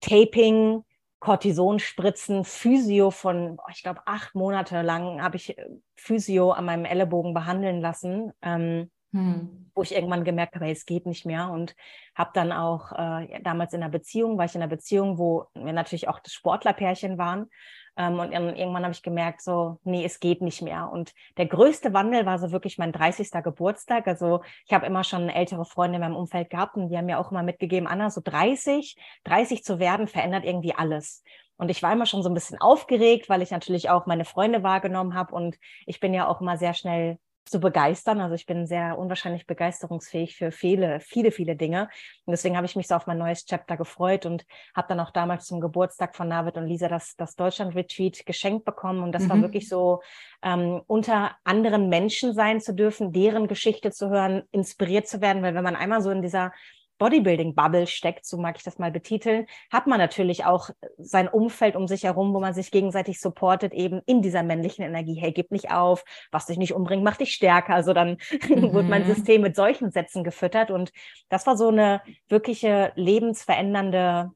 Taping, 0.00 0.84
Cortisonspritzen, 1.20 2.44
Physio 2.44 3.10
von, 3.10 3.58
ich 3.72 3.82
glaube, 3.82 4.02
acht 4.06 4.34
Monate 4.34 4.82
lang 4.82 5.20
habe 5.20 5.36
ich 5.36 5.56
Physio 5.96 6.52
an 6.52 6.64
meinem 6.64 6.84
Ellenbogen 6.84 7.34
behandeln 7.34 7.80
lassen. 7.80 8.32
Ähm, 8.40 8.90
hm. 9.12 9.70
wo 9.74 9.82
ich 9.82 9.94
irgendwann 9.94 10.24
gemerkt 10.24 10.54
habe, 10.54 10.66
hey, 10.66 10.72
es 10.72 10.84
geht 10.84 11.06
nicht 11.06 11.24
mehr 11.24 11.50
und 11.50 11.74
habe 12.14 12.30
dann 12.34 12.52
auch 12.52 12.92
äh, 12.92 13.40
damals 13.42 13.72
in 13.72 13.82
einer 13.82 13.90
Beziehung, 13.90 14.38
war 14.38 14.44
ich 14.44 14.54
in 14.54 14.62
einer 14.62 14.70
Beziehung, 14.70 15.18
wo 15.18 15.46
wir 15.54 15.72
natürlich 15.72 16.08
auch 16.08 16.18
das 16.20 16.32
Sportlerpärchen 16.32 17.16
waren 17.16 17.48
ähm, 17.96 18.18
und 18.20 18.32
irgendwann 18.32 18.84
habe 18.84 18.92
ich 18.92 19.02
gemerkt, 19.02 19.42
so, 19.42 19.78
nee, 19.82 20.04
es 20.04 20.20
geht 20.20 20.40
nicht 20.40 20.62
mehr 20.62 20.90
und 20.90 21.12
der 21.36 21.46
größte 21.46 21.92
Wandel 21.92 22.26
war 22.26 22.38
so 22.38 22.52
wirklich 22.52 22.78
mein 22.78 22.92
30. 22.92 23.30
Geburtstag, 23.42 24.06
also 24.06 24.42
ich 24.66 24.72
habe 24.72 24.86
immer 24.86 25.04
schon 25.04 25.28
ältere 25.28 25.64
Freunde 25.64 25.96
in 25.96 26.02
meinem 26.02 26.16
Umfeld 26.16 26.50
gehabt 26.50 26.76
und 26.76 26.88
die 26.88 26.96
haben 26.96 27.06
mir 27.06 27.18
auch 27.18 27.30
immer 27.30 27.42
mitgegeben, 27.42 27.88
Anna, 27.88 28.10
so 28.10 28.20
30, 28.22 28.96
30 29.24 29.64
zu 29.64 29.78
werden 29.78 30.06
verändert 30.06 30.44
irgendwie 30.44 30.74
alles. 30.74 31.22
Und 31.56 31.70
ich 31.70 31.82
war 31.82 31.92
immer 31.92 32.06
schon 32.06 32.22
so 32.22 32.28
ein 32.28 32.34
bisschen 32.34 32.60
aufgeregt, 32.60 33.28
weil 33.28 33.42
ich 33.42 33.50
natürlich 33.50 33.90
auch 33.90 34.06
meine 34.06 34.24
Freunde 34.24 34.62
wahrgenommen 34.62 35.14
habe 35.14 35.34
und 35.34 35.56
ich 35.86 35.98
bin 35.98 36.14
ja 36.14 36.28
auch 36.28 36.40
immer 36.40 36.56
sehr 36.56 36.74
schnell 36.74 37.18
zu 37.50 37.60
begeistern. 37.60 38.20
Also 38.20 38.34
ich 38.34 38.46
bin 38.46 38.66
sehr 38.66 38.98
unwahrscheinlich 38.98 39.46
begeisterungsfähig 39.46 40.36
für 40.36 40.50
viele, 40.50 41.00
viele, 41.00 41.30
viele 41.30 41.56
Dinge. 41.56 41.88
Und 42.26 42.32
deswegen 42.32 42.56
habe 42.56 42.66
ich 42.66 42.76
mich 42.76 42.88
so 42.88 42.94
auf 42.94 43.06
mein 43.06 43.18
neues 43.18 43.44
Chapter 43.44 43.76
gefreut 43.76 44.26
und 44.26 44.44
habe 44.74 44.88
dann 44.88 45.00
auch 45.00 45.10
damals 45.10 45.46
zum 45.46 45.60
Geburtstag 45.60 46.16
von 46.16 46.30
David 46.30 46.56
und 46.56 46.66
Lisa 46.66 46.88
das, 46.88 47.16
das 47.16 47.36
Deutschland-Retreat 47.36 48.26
geschenkt 48.26 48.64
bekommen. 48.64 49.02
Und 49.02 49.12
das 49.12 49.24
mhm. 49.24 49.30
war 49.30 49.42
wirklich 49.42 49.68
so, 49.68 50.00
ähm, 50.42 50.82
unter 50.86 51.36
anderen 51.44 51.88
Menschen 51.88 52.34
sein 52.34 52.60
zu 52.60 52.74
dürfen, 52.74 53.12
deren 53.12 53.48
Geschichte 53.48 53.90
zu 53.90 54.10
hören, 54.10 54.42
inspiriert 54.52 55.08
zu 55.08 55.20
werden. 55.20 55.42
Weil 55.42 55.54
wenn 55.54 55.64
man 55.64 55.76
einmal 55.76 56.02
so 56.02 56.10
in 56.10 56.22
dieser 56.22 56.52
Bodybuilding-Bubble 56.98 57.86
steckt, 57.86 58.26
so 58.26 58.36
mag 58.36 58.56
ich 58.56 58.64
das 58.64 58.78
mal 58.78 58.90
betiteln, 58.90 59.46
hat 59.72 59.86
man 59.86 59.98
natürlich 59.98 60.44
auch 60.44 60.70
sein 60.98 61.28
Umfeld 61.28 61.76
um 61.76 61.86
sich 61.86 62.04
herum, 62.04 62.34
wo 62.34 62.40
man 62.40 62.54
sich 62.54 62.70
gegenseitig 62.70 63.20
supportet, 63.20 63.72
eben 63.72 64.00
in 64.06 64.22
dieser 64.22 64.42
männlichen 64.42 64.84
Energie. 64.84 65.14
Hey, 65.14 65.32
gib 65.32 65.50
nicht 65.50 65.70
auf, 65.70 66.04
was 66.30 66.46
dich 66.46 66.58
nicht 66.58 66.74
umbringt, 66.74 67.04
macht 67.04 67.20
dich 67.20 67.32
stärker. 67.32 67.74
Also 67.74 67.92
dann 67.92 68.18
mhm. 68.48 68.72
wird 68.72 68.88
mein 68.88 69.06
System 69.06 69.42
mit 69.42 69.56
solchen 69.56 69.90
Sätzen 69.90 70.24
gefüttert. 70.24 70.70
Und 70.70 70.92
das 71.28 71.46
war 71.46 71.56
so 71.56 71.68
eine 71.68 72.02
wirkliche 72.28 72.92
lebensverändernde 72.96 74.30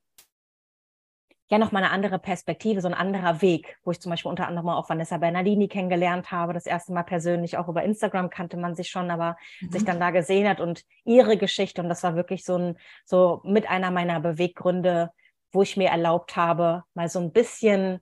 ja 1.53 1.59
nochmal 1.59 1.85
eine 1.85 1.93
andere 1.93 2.19
Perspektive, 2.19 2.81
so 2.81 2.89
ein 2.89 2.95
anderer 2.95 3.43
Weg, 3.43 3.77
wo 3.85 3.91
ich 3.91 4.01
zum 4.01 4.09
Beispiel 4.09 4.31
unter 4.31 4.49
anderem 4.49 4.71
auch 4.71 4.89
Vanessa 4.89 5.19
Bernardini 5.19 5.69
kennengelernt 5.69 6.31
habe, 6.31 6.55
das 6.55 6.65
erste 6.65 6.95
Mal 6.95 7.03
persönlich, 7.03 7.59
auch 7.59 7.69
über 7.69 7.83
Instagram 7.83 8.31
kannte 8.31 8.57
man 8.57 8.75
sich 8.75 8.89
schon, 8.89 9.11
aber 9.11 9.37
mhm. 9.61 9.71
sich 9.71 9.85
dann 9.85 10.01
da 10.01 10.11
gesehen 10.11 10.49
hat 10.49 10.61
und 10.61 10.85
ihre 11.05 11.37
Geschichte 11.37 11.83
und 11.83 11.91
das 11.91 12.03
war 12.03 12.17
wirklich 12.17 12.45
so 12.45 12.57
ein, 12.57 12.79
so 13.05 13.43
mit 13.45 13.69
einer 13.69 13.91
meiner 13.91 14.19
Beweggründe, 14.19 15.11
wo 15.53 15.61
ich 15.61 15.77
mir 15.77 15.91
erlaubt 15.91 16.37
habe, 16.37 16.85
mal 16.95 17.11
so 17.11 17.21
ein 17.21 17.33
bisschen 17.33 18.01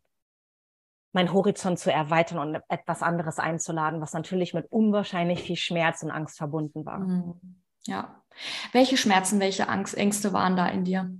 meinen 1.12 1.32
Horizont 1.32 1.80
zu 1.80 1.92
erweitern 1.92 2.38
und 2.38 2.62
etwas 2.68 3.02
anderes 3.02 3.40
einzuladen, 3.40 4.00
was 4.00 4.12
natürlich 4.12 4.54
mit 4.54 4.70
unwahrscheinlich 4.70 5.42
viel 5.42 5.56
Schmerz 5.56 6.04
und 6.04 6.12
Angst 6.12 6.38
verbunden 6.38 6.86
war. 6.86 7.00
Mhm. 7.00 7.34
Ja. 7.84 8.22
Welche 8.70 8.96
Schmerzen, 8.96 9.40
welche 9.40 9.68
Angst, 9.68 9.96
Ängste 9.96 10.32
waren 10.32 10.54
da 10.54 10.68
in 10.68 10.84
dir? 10.84 11.10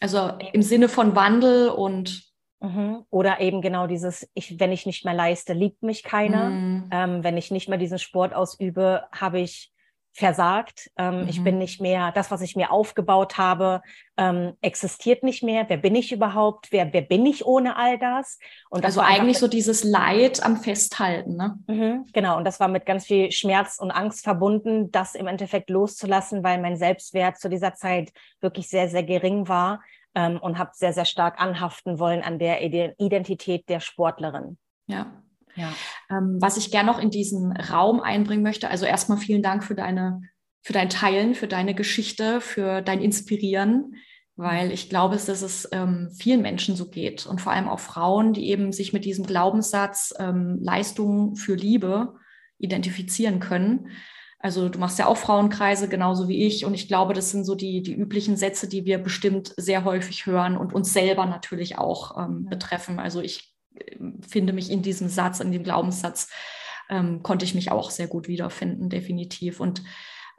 Also 0.00 0.32
im 0.52 0.62
Sinne 0.62 0.88
von 0.88 1.16
Wandel 1.16 1.68
und 1.68 2.24
mhm. 2.60 3.04
oder 3.10 3.40
eben 3.40 3.62
genau 3.62 3.86
dieses, 3.86 4.28
ich, 4.34 4.58
wenn 4.60 4.72
ich 4.72 4.86
nicht 4.86 5.04
mehr 5.04 5.14
leiste, 5.14 5.52
liebt 5.52 5.82
mich 5.82 6.02
keiner. 6.02 6.50
Mhm. 6.50 6.88
Ähm, 6.90 7.24
wenn 7.24 7.36
ich 7.36 7.50
nicht 7.50 7.68
mehr 7.68 7.78
diesen 7.78 7.98
Sport 7.98 8.34
ausübe, 8.34 9.04
habe 9.12 9.40
ich 9.40 9.72
versagt. 10.16 10.90
Ähm, 10.96 11.22
mhm. 11.22 11.28
Ich 11.28 11.44
bin 11.44 11.58
nicht 11.58 11.80
mehr, 11.80 12.10
das, 12.10 12.30
was 12.30 12.40
ich 12.40 12.56
mir 12.56 12.70
aufgebaut 12.70 13.36
habe, 13.36 13.82
ähm, 14.16 14.54
existiert 14.62 15.22
nicht 15.22 15.42
mehr. 15.42 15.66
Wer 15.68 15.76
bin 15.76 15.94
ich 15.94 16.10
überhaupt? 16.10 16.72
Wer, 16.72 16.90
wer 16.94 17.02
bin 17.02 17.26
ich 17.26 17.44
ohne 17.44 17.76
all 17.76 17.98
das? 17.98 18.38
Und 18.70 18.82
das 18.82 18.96
also 18.96 19.00
eigentlich 19.00 19.38
so 19.38 19.46
dieses 19.46 19.84
Leid 19.84 20.42
am 20.42 20.56
Festhalten, 20.56 21.36
ne? 21.36 21.58
Mhm, 21.66 22.06
genau. 22.14 22.38
Und 22.38 22.44
das 22.44 22.60
war 22.60 22.68
mit 22.68 22.86
ganz 22.86 23.04
viel 23.04 23.30
Schmerz 23.30 23.78
und 23.78 23.90
Angst 23.90 24.24
verbunden, 24.24 24.90
das 24.90 25.14
im 25.14 25.26
Endeffekt 25.26 25.68
loszulassen, 25.68 26.42
weil 26.42 26.60
mein 26.62 26.76
Selbstwert 26.76 27.38
zu 27.38 27.50
dieser 27.50 27.74
Zeit 27.74 28.10
wirklich 28.40 28.70
sehr, 28.70 28.88
sehr 28.88 29.02
gering 29.02 29.48
war 29.48 29.82
ähm, 30.14 30.38
und 30.38 30.58
habe 30.58 30.70
sehr, 30.72 30.94
sehr 30.94 31.04
stark 31.04 31.38
anhaften 31.38 31.98
wollen 31.98 32.22
an 32.22 32.38
der 32.38 32.62
Identität 32.62 33.68
der 33.68 33.80
Sportlerin. 33.80 34.56
Ja. 34.86 35.22
Ja. 35.56 35.72
Ähm, 36.10 36.38
was 36.40 36.56
ich 36.56 36.70
gerne 36.70 36.90
noch 36.90 36.98
in 36.98 37.10
diesen 37.10 37.52
Raum 37.52 38.00
einbringen 38.00 38.42
möchte, 38.42 38.70
also 38.70 38.86
erstmal 38.86 39.18
vielen 39.18 39.42
Dank 39.42 39.64
für 39.64 39.74
deine, 39.74 40.20
für 40.62 40.72
dein 40.72 40.88
Teilen, 40.88 41.34
für 41.34 41.48
deine 41.48 41.74
Geschichte, 41.74 42.40
für 42.40 42.82
dein 42.82 43.00
Inspirieren, 43.00 43.96
weil 44.36 44.70
ich 44.70 44.90
glaube, 44.90 45.14
dass 45.16 45.28
es 45.28 45.68
ähm, 45.72 46.10
vielen 46.16 46.42
Menschen 46.42 46.76
so 46.76 46.88
geht 46.90 47.26
und 47.26 47.40
vor 47.40 47.52
allem 47.52 47.68
auch 47.68 47.80
Frauen, 47.80 48.34
die 48.34 48.50
eben 48.50 48.70
sich 48.72 48.92
mit 48.92 49.04
diesem 49.06 49.26
Glaubenssatz 49.26 50.12
ähm, 50.18 50.58
Leistung 50.60 51.36
für 51.36 51.54
Liebe 51.54 52.14
identifizieren 52.58 53.40
können. 53.40 53.88
Also 54.38 54.68
du 54.68 54.78
machst 54.78 54.98
ja 54.98 55.06
auch 55.06 55.16
Frauenkreise 55.16 55.88
genauso 55.88 56.28
wie 56.28 56.44
ich 56.44 56.66
und 56.66 56.74
ich 56.74 56.86
glaube, 56.86 57.14
das 57.14 57.30
sind 57.30 57.44
so 57.44 57.54
die, 57.54 57.82
die 57.82 57.94
üblichen 57.94 58.36
Sätze, 58.36 58.68
die 58.68 58.84
wir 58.84 58.98
bestimmt 58.98 59.54
sehr 59.56 59.84
häufig 59.84 60.26
hören 60.26 60.58
und 60.58 60.74
uns 60.74 60.92
selber 60.92 61.24
natürlich 61.24 61.78
auch 61.78 62.18
ähm, 62.18 62.44
betreffen. 62.44 63.00
Also 63.00 63.22
ich 63.22 63.55
finde 64.26 64.52
mich 64.52 64.70
in 64.70 64.82
diesem 64.82 65.08
Satz, 65.08 65.40
in 65.40 65.52
dem 65.52 65.62
Glaubenssatz, 65.62 66.28
ähm, 66.88 67.22
konnte 67.22 67.44
ich 67.44 67.54
mich 67.54 67.70
auch 67.70 67.90
sehr 67.90 68.06
gut 68.06 68.28
wiederfinden, 68.28 68.88
definitiv. 68.88 69.60
Und 69.60 69.82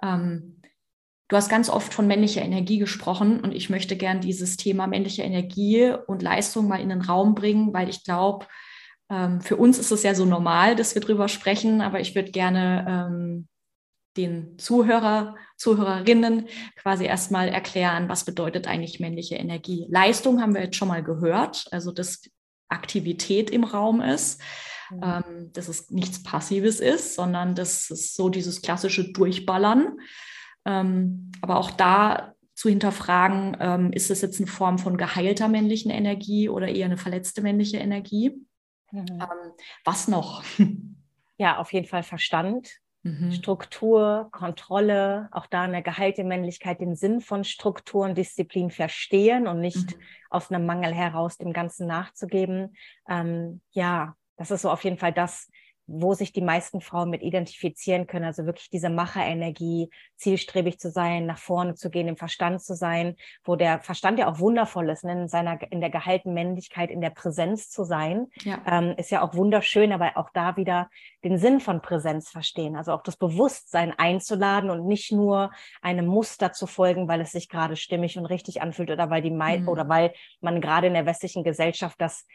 ähm, 0.02 0.62
du 1.28 1.36
hast 1.36 1.50
ganz 1.50 1.70
oft 1.70 1.94
von 1.94 2.08
männlicher 2.08 2.42
Energie 2.42 2.78
gesprochen 2.78 3.40
und 3.42 3.54
ich 3.54 3.70
möchte 3.70 3.98
gern 3.98 4.22
dieses 4.22 4.58
Thema 4.58 4.88
männliche 4.88 5.24
Energie 5.24 5.94
und 6.08 6.22
Leistung 6.22 6.68
mal 6.68 6.82
in 6.82 6.90
den 6.90 7.02
Raum 7.02 7.36
bringen, 7.36 7.74
weil 7.74 7.90
ich 7.90 8.04
glaube, 8.04 8.48
ähm, 9.10 9.42
für 9.42 9.58
uns 9.58 9.78
ist 9.78 9.92
es 9.92 10.04
ja 10.04 10.16
so 10.16 10.26
normal, 10.26 10.76
dass 10.76 10.96
wir 10.96 11.02
drüber 11.02 11.28
sprechen, 11.28 11.82
aber 11.82 12.00
ich 12.00 12.16
würde 12.16 12.32
gerne 12.32 12.86
ähm, 12.88 13.48
den 14.16 14.58
Zuhörer, 14.58 15.36
Zuhörerinnen 15.58 16.48
quasi 16.76 17.06
erstmal 17.06 17.50
erklären, 17.50 18.10
was 18.10 18.26
bedeutet 18.26 18.68
eigentlich 18.68 19.00
männliche 19.00 19.36
Energie. 19.36 19.86
Leistung 19.90 20.42
haben 20.42 20.56
wir 20.56 20.64
jetzt 20.64 20.76
schon 20.76 20.88
mal 20.88 21.04
gehört, 21.04 21.68
also 21.72 21.92
das 21.92 22.24
Aktivität 22.70 23.50
im 23.50 23.64
Raum 23.64 24.02
ist, 24.02 24.42
mhm. 24.90 25.02
ähm, 25.04 25.52
dass 25.54 25.68
es 25.68 25.90
nichts 25.90 26.24
Passives 26.24 26.80
ist, 26.80 27.16
sondern 27.16 27.56
dass 27.56 27.90
es 27.90 28.14
so 28.14 28.30
dieses 28.30 28.62
klassische 28.62 29.12
Durchballern. 29.12 29.98
Ähm, 30.66 31.32
aber 31.42 31.58
auch 31.58 31.72
da 31.72 32.34
zu 32.54 32.70
hinterfragen, 32.70 33.56
ähm, 33.60 33.92
ist 33.94 34.10
es 34.10 34.22
jetzt 34.22 34.40
eine 34.40 34.48
Form 34.48 34.80
von 34.80 34.98
geheilter 34.98 35.48
männlichen 35.48 35.92
Energie 35.92 36.50
oder 36.50 36.68
eher 36.68 36.88
eine 36.88 36.98
verletzte 36.98 37.42
männliche 37.42 37.78
Energie? 37.78 38.32
Mhm. 38.92 39.06
Ähm, 39.10 39.54
was 39.84 40.08
noch? 40.08 40.44
Ja, 41.40 41.60
auf 41.60 41.72
jeden 41.72 41.86
Fall 41.86 42.02
Verstand, 42.02 42.80
mhm. 43.04 43.32
Struktur, 43.32 44.30
Kontrolle, 44.32 45.30
auch 45.32 45.48
da 45.48 45.64
eine 45.64 45.84
geheilte 45.84 46.24
Männlichkeit, 46.24 46.82
den 46.82 46.96
Sinn 46.96 47.22
von 47.22 47.44
Struktur 47.44 48.06
und 48.06 48.18
Disziplin 48.18 48.70
verstehen 48.70 49.48
und 49.48 49.60
nicht 49.60 49.96
mhm. 49.96 50.02
aus 50.30 50.52
einem 50.52 50.66
Mangel 50.66 50.94
heraus 50.94 51.38
dem 51.38 51.54
Ganzen 51.54 51.88
nachzugeben. 51.88 52.76
Ähm, 53.10 53.62
ja, 53.72 54.16
das 54.38 54.52
ist 54.52 54.62
so 54.62 54.70
auf 54.70 54.84
jeden 54.84 54.98
Fall 54.98 55.14
das, 55.14 55.50
wo 55.88 56.14
sich 56.14 56.34
die 56.34 56.42
meisten 56.42 56.82
Frauen 56.82 57.10
mit 57.10 57.24
identifizieren 57.24 58.08
können. 58.08 58.26
Also 58.26 58.46
wirklich 58.46 58.70
diese 58.70 58.90
Macherenergie, 58.90 59.90
zielstrebig 60.18 60.80
zu 60.80 60.92
sein, 60.92 61.26
nach 61.26 61.38
vorne 61.38 61.76
zu 61.76 61.90
gehen, 61.90 62.08
im 62.08 62.18
Verstand 62.18 62.62
zu 62.62 62.76
sein, 62.76 63.16
wo 63.46 63.56
der 63.56 63.80
Verstand 63.80 64.20
ja 64.20 64.30
auch 64.30 64.40
wundervoll 64.40 64.90
ist, 64.90 65.06
ne? 65.06 65.14
in 65.14 65.28
seiner, 65.28 65.60
in 65.72 65.80
der 65.80 65.90
gehaltenen 65.90 66.34
Männlichkeit, 66.34 66.92
in 66.92 67.02
der 67.02 67.10
Präsenz 67.12 67.70
zu 67.70 67.84
sein, 67.84 68.28
ja. 68.44 68.62
Ähm, 68.66 68.96
ist 68.98 69.12
ja 69.12 69.22
auch 69.22 69.34
wunderschön, 69.34 69.94
aber 69.94 70.18
auch 70.18 70.30
da 70.34 70.58
wieder 70.58 70.90
den 71.24 71.38
Sinn 71.38 71.60
von 71.60 71.82
Präsenz 71.82 72.30
verstehen. 72.30 72.76
Also 72.76 72.92
auch 72.92 73.02
das 73.02 73.16
Bewusstsein 73.16 73.94
einzuladen 73.98 74.70
und 74.70 74.86
nicht 74.86 75.12
nur 75.12 75.52
einem 75.82 76.06
Muster 76.06 76.52
zu 76.52 76.68
folgen, 76.68 77.08
weil 77.08 77.22
es 77.22 77.32
sich 77.32 77.48
gerade 77.48 77.76
stimmig 77.76 78.18
und 78.18 78.26
richtig 78.26 78.62
anfühlt 78.62 78.92
oder 78.92 79.10
weil 79.10 79.22
die 79.22 79.32
mhm. 79.32 79.68
oder 79.68 79.88
weil 79.88 80.14
man 80.42 80.60
gerade 80.62 80.88
in 80.88 80.94
der 80.94 81.06
westlichen 81.06 81.44
Gesellschaft 81.44 82.00
das 82.00 82.26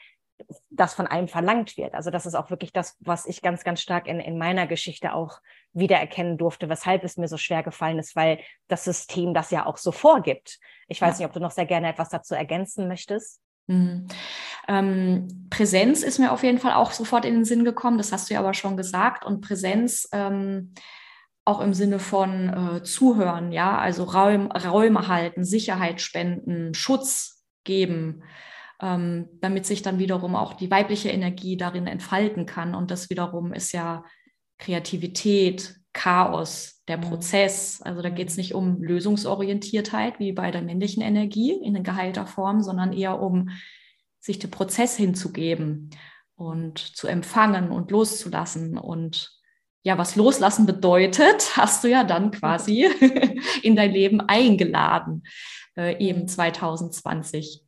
das 0.70 0.94
von 0.94 1.06
einem 1.06 1.28
verlangt 1.28 1.76
wird. 1.76 1.94
Also 1.94 2.10
das 2.10 2.26
ist 2.26 2.34
auch 2.34 2.50
wirklich 2.50 2.72
das, 2.72 2.96
was 3.00 3.26
ich 3.26 3.42
ganz, 3.42 3.64
ganz 3.64 3.80
stark 3.80 4.06
in, 4.06 4.20
in 4.20 4.38
meiner 4.38 4.66
Geschichte 4.66 5.14
auch 5.14 5.40
wiedererkennen 5.72 6.38
durfte, 6.38 6.68
weshalb 6.68 7.04
es 7.04 7.16
mir 7.16 7.28
so 7.28 7.36
schwer 7.36 7.62
gefallen 7.62 7.98
ist, 7.98 8.16
weil 8.16 8.40
das 8.68 8.84
System 8.84 9.34
das 9.34 9.50
ja 9.50 9.66
auch 9.66 9.76
so 9.76 9.92
vorgibt. 9.92 10.58
Ich 10.88 11.00
weiß 11.00 11.18
ja. 11.18 11.24
nicht, 11.24 11.26
ob 11.26 11.32
du 11.32 11.40
noch 11.40 11.50
sehr 11.50 11.66
gerne 11.66 11.88
etwas 11.88 12.08
dazu 12.08 12.34
ergänzen 12.34 12.88
möchtest. 12.88 13.40
Mhm. 13.66 14.08
Ähm, 14.68 15.48
Präsenz 15.50 16.02
ist 16.02 16.18
mir 16.18 16.32
auf 16.32 16.42
jeden 16.42 16.58
Fall 16.58 16.72
auch 16.72 16.92
sofort 16.92 17.24
in 17.24 17.34
den 17.34 17.44
Sinn 17.44 17.64
gekommen, 17.64 17.98
das 17.98 18.12
hast 18.12 18.28
du 18.28 18.34
ja 18.34 18.40
aber 18.40 18.54
schon 18.54 18.76
gesagt. 18.76 19.24
Und 19.24 19.40
Präsenz 19.40 20.08
ähm, 20.12 20.74
auch 21.44 21.60
im 21.60 21.74
Sinne 21.74 21.98
von 21.98 22.76
äh, 22.76 22.82
Zuhören, 22.82 23.52
ja, 23.52 23.76
also 23.78 24.04
Raum, 24.04 24.50
Räume 24.52 25.08
halten, 25.08 25.44
Sicherheit 25.44 26.00
spenden, 26.00 26.74
Schutz 26.74 27.44
geben 27.64 28.22
ähm, 28.82 29.28
damit 29.40 29.64
sich 29.64 29.82
dann 29.82 30.00
wiederum 30.00 30.34
auch 30.34 30.54
die 30.54 30.70
weibliche 30.70 31.08
Energie 31.08 31.56
darin 31.56 31.86
entfalten 31.86 32.46
kann. 32.46 32.74
Und 32.74 32.90
das 32.90 33.08
wiederum 33.08 33.52
ist 33.52 33.72
ja 33.72 34.04
Kreativität, 34.58 35.76
Chaos, 35.92 36.82
der 36.88 36.96
mhm. 36.96 37.02
Prozess. 37.02 37.80
Also 37.82 38.02
da 38.02 38.10
geht 38.10 38.28
es 38.28 38.36
nicht 38.36 38.54
um 38.54 38.82
Lösungsorientiertheit 38.82 40.18
wie 40.18 40.32
bei 40.32 40.50
der 40.50 40.62
männlichen 40.62 41.02
Energie 41.02 41.52
in 41.52 41.82
geheilter 41.82 42.26
Form, 42.26 42.62
sondern 42.62 42.92
eher 42.92 43.20
um 43.20 43.50
sich 44.18 44.38
dem 44.38 44.50
Prozess 44.50 44.96
hinzugeben 44.96 45.90
und 46.34 46.78
zu 46.78 47.06
empfangen 47.06 47.70
und 47.70 47.90
loszulassen. 47.90 48.78
Und 48.78 49.30
ja, 49.84 49.96
was 49.98 50.16
loslassen 50.16 50.66
bedeutet, 50.66 51.52
hast 51.56 51.84
du 51.84 51.88
ja 51.88 52.02
dann 52.02 52.32
quasi 52.32 52.88
in 53.62 53.76
dein 53.76 53.92
Leben 53.92 54.20
eingeladen, 54.20 55.24
äh, 55.76 55.98
eben 56.04 56.26
2020. 56.26 57.62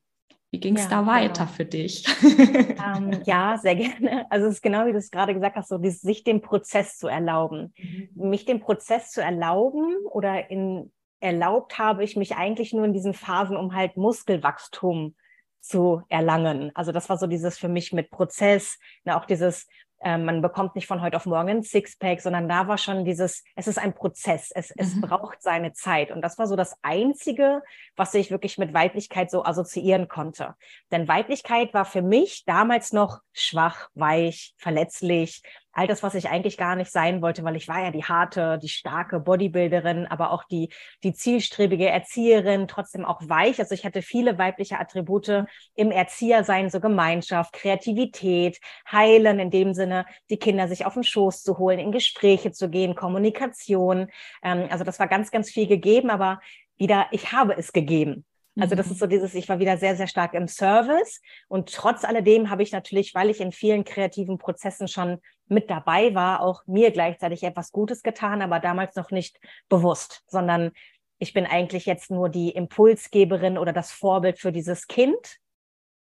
Wie 0.55 0.61
ging 0.61 0.77
es 0.77 0.85
ja, 0.85 1.03
da 1.03 1.07
weiter 1.09 1.47
genau. 1.47 1.57
für 1.57 1.65
dich? 1.65 2.05
Ähm, 2.23 3.21
ja, 3.25 3.59
sehr 3.61 3.75
gerne. 3.75 4.25
Also 4.31 4.47
es 4.47 4.55
ist 4.55 4.63
genau 4.63 4.87
wie 4.87 4.93
du 4.93 4.99
es 4.99 5.11
gerade 5.11 5.35
gesagt 5.35 5.57
hast, 5.57 5.69
so 5.69 5.79
dieses, 5.79 6.01
sich 6.01 6.23
dem 6.23 6.43
Prozess 6.43 6.97
zu 6.97 7.09
erlauben. 7.09 7.75
Mhm. 7.77 8.31
Mich 8.31 8.45
dem 8.45 8.61
Prozess 8.61 9.11
zu 9.11 9.21
erlauben 9.21 9.97
oder 10.09 10.49
in 10.51 10.93
erlaubt 11.19 11.77
habe 11.81 12.05
ich 12.05 12.15
mich 12.15 12.37
eigentlich 12.37 12.73
nur 12.73 12.85
in 12.85 12.93
diesen 12.93 13.15
Phasen, 13.15 13.57
um 13.57 13.75
halt 13.75 13.97
Muskelwachstum 13.97 15.17
zu 15.59 16.03
erlangen. 16.09 16.71
Also 16.77 16.93
das 16.93 17.09
war 17.09 17.19
so 17.19 17.27
dieses 17.27 17.59
für 17.59 17.69
mich 17.69 17.93
mit 17.93 18.13
Prozess, 18.13 18.79
ne, 19.03 19.17
auch 19.17 19.25
dieses 19.25 19.67
man 20.03 20.43
bekommt 20.43 20.75
nicht 20.75 20.87
von 20.87 21.01
heute 21.01 21.17
auf 21.17 21.27
morgen 21.27 21.49
ein 21.49 21.63
Sixpack, 21.63 22.21
sondern 22.21 22.49
da 22.49 22.69
war 22.69 22.79
schon 22.79 23.05
dieses, 23.05 23.43
es 23.57 23.67
ist 23.67 23.79
ein 23.79 23.95
Prozess, 23.95 24.51
es, 24.55 24.71
es 24.77 24.95
mhm. 24.95 25.03
braucht 25.03 25.43
seine 25.43 25.73
Zeit. 25.73 26.11
Und 26.11 26.21
das 26.21 26.39
war 26.39 26.47
so 26.47 26.57
das 26.57 26.77
Einzige, 26.83 27.63
was 27.97 28.15
ich 28.15 28.31
wirklich 28.31 28.59
mit 28.59 28.75
Weiblichkeit 28.75 29.31
so 29.31 29.45
assoziieren 29.45 30.09
konnte. 30.09 30.55
Denn 30.91 31.09
Weiblichkeit 31.09 31.73
war 31.73 31.85
für 31.85 32.03
mich 32.03 32.45
damals 32.45 32.93
noch 32.93 33.21
schwach, 33.33 33.89
weich, 33.95 34.55
verletzlich, 34.59 35.43
all 35.75 35.87
das, 35.87 36.03
was 36.03 36.15
ich 36.15 36.29
eigentlich 36.29 36.57
gar 36.57 36.77
nicht 36.77 36.91
sein 36.91 37.21
wollte, 37.23 37.45
weil 37.45 37.57
ich 37.57 37.69
war 37.69 37.83
ja 37.83 37.91
die 37.91 38.05
harte, 38.05 38.59
die 38.59 38.69
starke 38.69 39.21
Bodybuilderin, 39.21 40.07
aber 40.07 40.31
auch 40.31 40.45
die, 40.45 40.71
die 41.03 41.13
zielstrebige 41.13 41.89
Erzieherin, 41.89 42.69
trotzdem 42.69 43.05
auch 43.05 43.21
weich. 43.29 43.59
Also 43.59 43.75
ich 43.75 43.85
hatte 43.85 44.03
viele 44.03 44.39
weibliche 44.39 44.79
Attribute 44.79 45.45
im 45.75 45.91
Erziehersein, 45.91 46.71
so 46.71 46.81
Gemeinschaft, 46.81 47.53
Kreativität, 47.53 48.61
Heilen 48.91 49.39
in 49.39 49.51
dem 49.51 49.75
Sinne, 49.75 50.07
die 50.31 50.39
Kinder 50.39 50.69
sich 50.69 50.87
auf 50.87 50.95
den 50.95 51.05
Schoß 51.05 51.43
zu 51.43 51.59
holen, 51.59 51.79
in 51.79 51.93
Gespräche 51.93 52.53
zu 52.53 52.71
gehen, 52.71 52.95
Kommunikation. 52.95 54.09
Ähm, 54.43 54.69
also 54.71 54.85
das 54.85 54.99
war 54.99 55.09
ganz, 55.09 55.31
ganz 55.31 55.51
viel 55.51 55.67
gegeben, 55.67 56.11
aber 56.11 56.41
wieder, 56.77 57.07
ich 57.11 57.33
habe 57.33 57.57
es 57.57 57.73
gegeben. 57.73 58.25
Also 58.59 58.77
das 58.77 58.87
mhm. 58.87 58.93
ist 58.93 58.99
so 59.01 59.07
dieses, 59.07 59.35
ich 59.35 59.49
war 59.49 59.59
wieder 59.59 59.77
sehr, 59.79 59.97
sehr 59.97 60.07
stark 60.07 60.35
im 60.35 60.47
Service 60.47 61.21
und 61.49 61.73
trotz 61.73 62.05
alledem 62.05 62.51
habe 62.51 62.63
ich 62.63 62.73
natürlich, 62.73 63.15
weil 63.15 63.31
ich 63.31 63.41
in 63.41 63.53
vielen 63.53 63.85
kreativen 63.85 64.39
Prozessen 64.39 64.87
schon 64.87 65.19
mit 65.49 65.71
dabei 65.71 66.15
war, 66.15 66.41
auch 66.41 66.63
mir 66.67 66.91
gleichzeitig 66.91 67.43
etwas 67.43 67.73
Gutes 67.73 68.03
getan, 68.03 68.43
aber 68.43 68.61
damals 68.61 68.95
noch 68.95 69.11
nicht 69.11 69.41
bewusst, 69.69 70.23
sondern 70.27 70.71
ich 71.19 71.33
bin 71.33 71.47
eigentlich 71.47 71.87
jetzt 71.87 72.11
nur 72.11 72.29
die 72.29 72.51
Impulsgeberin 72.51 73.59
oder 73.59 73.73
das 73.73 73.91
Vorbild 73.91 74.39
für 74.39 74.53
dieses 74.53 74.87
Kind 74.87 75.39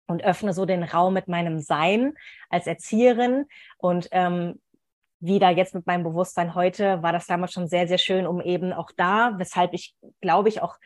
und 0.07 0.23
öffne 0.23 0.53
so 0.53 0.67
den 0.67 0.83
Raum 0.83 1.15
mit 1.15 1.29
meinem 1.29 1.61
Sein 1.61 2.15
als 2.51 2.67
Erzieherin 2.67 3.47
und 3.79 4.09
ähm, 4.13 4.61
wieder 5.21 5.49
jetzt 5.49 5.75
mit 5.75 5.87
meinem 5.87 6.05
Bewusstsein 6.05 6.55
heute, 6.55 7.03
war 7.03 7.13
das 7.13 7.27
damals 7.27 7.53
schon 7.53 7.67
sehr, 7.67 7.89
sehr 7.89 7.99
schön, 7.99 8.27
um 8.27 8.43
eben 8.43 8.75
auch 8.75 8.91
da, 8.95 9.35
weshalb 9.39 9.73
ich, 9.73 9.95
glaube 10.21 10.51
ich, 10.51 10.61
auch 10.61 10.77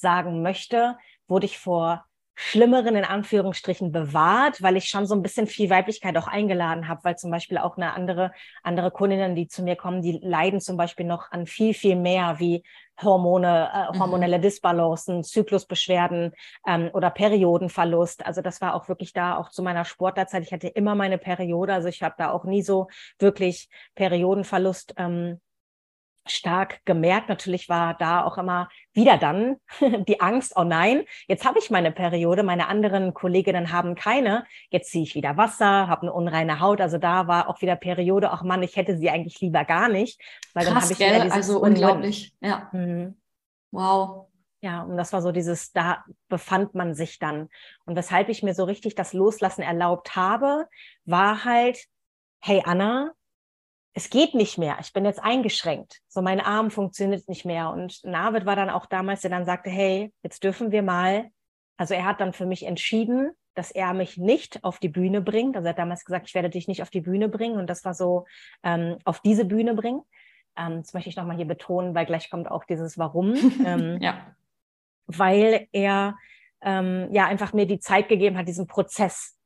sagen 0.00 0.42
möchte, 0.42 0.96
wurde 1.26 1.46
ich 1.46 1.58
vor 1.58 2.04
Schlimmeren 2.40 2.94
in 2.94 3.04
Anführungsstrichen 3.04 3.90
bewahrt, 3.90 4.62
weil 4.62 4.76
ich 4.76 4.84
schon 4.84 5.06
so 5.06 5.16
ein 5.16 5.22
bisschen 5.22 5.48
viel 5.48 5.70
Weiblichkeit 5.70 6.16
auch 6.16 6.28
eingeladen 6.28 6.86
habe, 6.86 7.02
weil 7.02 7.18
zum 7.18 7.32
Beispiel 7.32 7.58
auch 7.58 7.76
eine 7.76 7.94
andere, 7.94 8.30
andere 8.62 8.92
Kundinnen, 8.92 9.34
die 9.34 9.48
zu 9.48 9.64
mir 9.64 9.74
kommen, 9.74 10.02
die 10.02 10.20
leiden 10.22 10.60
zum 10.60 10.76
Beispiel 10.76 11.04
noch 11.04 11.32
an 11.32 11.46
viel, 11.46 11.74
viel 11.74 11.96
mehr 11.96 12.36
wie 12.38 12.62
Hormone, 13.02 13.70
äh, 13.74 13.92
mhm. 13.92 14.00
hormonelle 14.00 14.38
Disbalancen, 14.38 15.24
Zyklusbeschwerden 15.24 16.32
ähm, 16.64 16.90
oder 16.92 17.10
Periodenverlust. 17.10 18.24
Also 18.24 18.40
das 18.40 18.60
war 18.60 18.74
auch 18.74 18.88
wirklich 18.88 19.12
da, 19.12 19.36
auch 19.36 19.50
zu 19.50 19.64
meiner 19.64 19.84
Sportlerzeit. 19.84 20.44
Ich 20.44 20.52
hatte 20.52 20.68
immer 20.68 20.94
meine 20.94 21.18
Periode, 21.18 21.74
also 21.74 21.88
ich 21.88 22.04
habe 22.04 22.14
da 22.18 22.30
auch 22.30 22.44
nie 22.44 22.62
so 22.62 22.86
wirklich 23.18 23.68
Periodenverlust 23.96 24.94
ähm, 24.96 25.40
stark 26.30 26.80
gemerkt. 26.84 27.28
Natürlich 27.28 27.68
war 27.68 27.94
da 27.94 28.24
auch 28.24 28.38
immer 28.38 28.68
wieder 28.92 29.18
dann 29.18 29.56
die 30.08 30.20
Angst, 30.20 30.54
oh 30.56 30.64
nein, 30.64 31.04
jetzt 31.26 31.44
habe 31.44 31.58
ich 31.58 31.70
meine 31.70 31.92
Periode, 31.92 32.42
meine 32.42 32.68
anderen 32.68 33.14
Kolleginnen 33.14 33.72
haben 33.72 33.94
keine, 33.94 34.44
jetzt 34.70 34.90
ziehe 34.90 35.04
ich 35.04 35.14
wieder 35.14 35.36
Wasser, 35.36 35.88
habe 35.88 36.02
eine 36.02 36.12
unreine 36.12 36.60
Haut. 36.60 36.80
Also 36.80 36.98
da 36.98 37.26
war 37.26 37.48
auch 37.48 37.60
wieder 37.62 37.76
Periode, 37.76 38.30
ach 38.30 38.42
Mann, 38.42 38.62
ich 38.62 38.76
hätte 38.76 38.96
sie 38.96 39.10
eigentlich 39.10 39.40
lieber 39.40 39.64
gar 39.64 39.88
nicht. 39.88 40.20
Weil 40.54 40.64
Krass, 40.64 40.74
dann 40.74 40.82
habe 40.82 40.92
ich 40.92 40.98
gell? 40.98 41.24
wieder 41.24 41.34
also 41.34 41.60
unglaublich, 41.60 42.34
ja. 42.40 42.68
Mhm. 42.72 43.16
Wow. 43.70 44.28
Ja, 44.60 44.82
und 44.82 44.96
das 44.96 45.12
war 45.12 45.22
so 45.22 45.30
dieses, 45.30 45.72
da 45.72 46.04
befand 46.28 46.74
man 46.74 46.94
sich 46.94 47.18
dann. 47.18 47.48
Und 47.84 47.94
weshalb 47.94 48.28
ich 48.28 48.42
mir 48.42 48.54
so 48.54 48.64
richtig 48.64 48.96
das 48.96 49.12
Loslassen 49.12 49.62
erlaubt 49.62 50.16
habe, 50.16 50.66
war 51.04 51.44
halt, 51.44 51.84
hey 52.40 52.62
Anna, 52.64 53.12
es 53.98 54.10
geht 54.10 54.32
nicht 54.32 54.58
mehr, 54.58 54.76
ich 54.80 54.92
bin 54.92 55.04
jetzt 55.04 55.20
eingeschränkt, 55.20 56.02
so 56.06 56.22
mein 56.22 56.40
Arm 56.40 56.70
funktioniert 56.70 57.28
nicht 57.28 57.44
mehr. 57.44 57.70
Und 57.70 57.98
Navid 58.04 58.46
war 58.46 58.54
dann 58.54 58.70
auch 58.70 58.86
damals, 58.86 59.22
der 59.22 59.30
dann 59.32 59.44
sagte, 59.44 59.70
hey, 59.70 60.12
jetzt 60.22 60.44
dürfen 60.44 60.70
wir 60.70 60.84
mal, 60.84 61.30
also 61.76 61.94
er 61.94 62.04
hat 62.04 62.20
dann 62.20 62.32
für 62.32 62.46
mich 62.46 62.64
entschieden, 62.64 63.32
dass 63.56 63.72
er 63.72 63.94
mich 63.94 64.16
nicht 64.16 64.62
auf 64.62 64.78
die 64.78 64.88
Bühne 64.88 65.20
bringt. 65.20 65.56
Also 65.56 65.66
er 65.66 65.70
hat 65.70 65.80
damals 65.80 66.04
gesagt, 66.04 66.28
ich 66.28 66.34
werde 66.36 66.48
dich 66.48 66.68
nicht 66.68 66.80
auf 66.80 66.90
die 66.90 67.00
Bühne 67.00 67.28
bringen. 67.28 67.58
Und 67.58 67.68
das 67.68 67.84
war 67.84 67.92
so, 67.92 68.24
ähm, 68.62 68.98
auf 69.04 69.18
diese 69.18 69.44
Bühne 69.44 69.74
bringen. 69.74 70.02
Ähm, 70.56 70.82
das 70.82 70.94
möchte 70.94 71.08
ich 71.08 71.16
nochmal 71.16 71.36
hier 71.36 71.48
betonen, 71.48 71.96
weil 71.96 72.06
gleich 72.06 72.30
kommt 72.30 72.48
auch 72.48 72.62
dieses 72.62 72.98
Warum. 72.98 73.34
Ähm, 73.66 73.98
ja. 74.00 74.36
Weil 75.08 75.66
er 75.72 76.16
ähm, 76.60 77.08
ja 77.10 77.26
einfach 77.26 77.52
mir 77.52 77.66
die 77.66 77.80
Zeit 77.80 78.08
gegeben 78.08 78.38
hat, 78.38 78.46
diesen 78.46 78.68
Prozess 78.68 79.37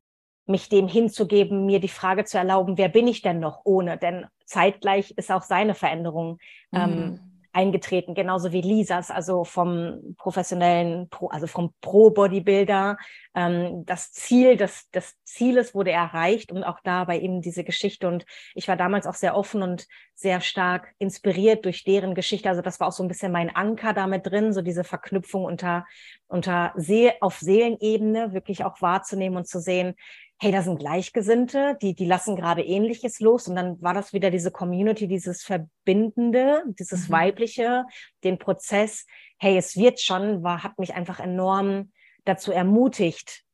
mich 0.47 0.69
dem 0.69 0.89
hinzugeben, 0.89 1.67
mir 1.67 1.81
die 1.81 1.89
Frage 1.89 2.25
zu 2.25 2.39
erlauben, 2.39 2.79
wer 2.79 2.89
bin 2.89 3.07
ich 3.07 3.23
denn 3.23 3.41
noch 3.41 3.61
ohne? 3.65 3.97
Denn 3.99 4.27
zeitgleich 4.45 5.13
ist 5.13 5.31
auch 5.31 5.43
seine 5.43 5.75
Veränderung 5.75 6.39
ähm, 6.73 6.91
mhm. 6.91 7.21
eingetreten, 7.53 8.15
genauso 8.15 8.53
wie 8.53 8.61
Lisas, 8.61 9.11
also 9.11 9.45
vom 9.45 10.15
professionellen, 10.19 11.09
Pro, 11.09 11.29
also 11.29 11.47
vom 11.47 11.73
Pro-Bodybuilder. 11.81 12.99
Ähm, 13.35 13.85
das 13.87 14.13
Ziel 14.13 14.57
des, 14.57 14.91
des 14.91 15.15
Zieles 15.25 15.75
wurde 15.75 15.93
erreicht 15.93 16.51
und 16.51 16.65
auch 16.65 16.81
da 16.83 17.05
bei 17.05 17.19
ihm 17.19 17.41
diese 17.41 17.63
Geschichte. 17.65 18.09
Und 18.09 18.27
ich 18.55 18.69
war 18.69 18.77
damals 18.77 19.07
auch 19.07 19.15
sehr 19.15 19.37
offen 19.37 19.63
und 19.63 19.87
sehr 20.15 20.41
stark 20.41 20.95
inspiriert 20.99 21.65
durch 21.65 21.85
deren 21.85 22.15
Geschichte. 22.15 22.49
Also 22.49 22.63
das 22.63 22.81
war 22.81 22.89
auch 22.89 22.93
so 22.93 23.03
ein 23.03 23.09
bisschen 23.09 23.33
mein 23.33 23.55
Anker 23.55 23.93
damit 23.93 24.27
drin, 24.27 24.53
so 24.53 24.61
diese 24.61 24.85
Verknüpfung 24.85 25.45
unter, 25.45 25.87
unter 26.27 26.73
See 26.77 27.13
auf 27.21 27.39
Seelenebene 27.39 28.33
wirklich 28.35 28.65
auch 28.65 28.83
wahrzunehmen 28.83 29.37
und 29.39 29.47
zu 29.47 29.61
sehen, 29.61 29.95
hey, 30.43 30.51
da 30.51 30.61
sind 30.61 30.81
Gleichgesinnte, 30.81 31.79
die, 31.81 31.95
die 31.95 32.05
lassen 32.05 32.35
gerade 32.35 32.65
Ähnliches 32.65 33.21
los. 33.21 33.47
Und 33.47 33.55
dann 33.55 33.81
war 33.81 33.95
das 33.95 34.13
wieder 34.13 34.29
diese 34.29 34.51
Community, 34.51 35.07
dieses 35.07 35.45
Verbindende, 35.45 36.65
dieses 36.81 37.07
mhm. 37.07 37.13
Weibliche, 37.13 37.85
den 38.25 38.39
Prozess, 38.39 39.07
hey, 39.39 39.57
es 39.57 39.77
wird 39.77 40.01
schon, 40.01 40.43
war, 40.43 40.65
hat 40.65 40.81
mich 40.81 40.95
einfach 40.95 41.21
enorm 41.21 41.93
dazu 42.25 42.51
ermutigt, 42.51 43.45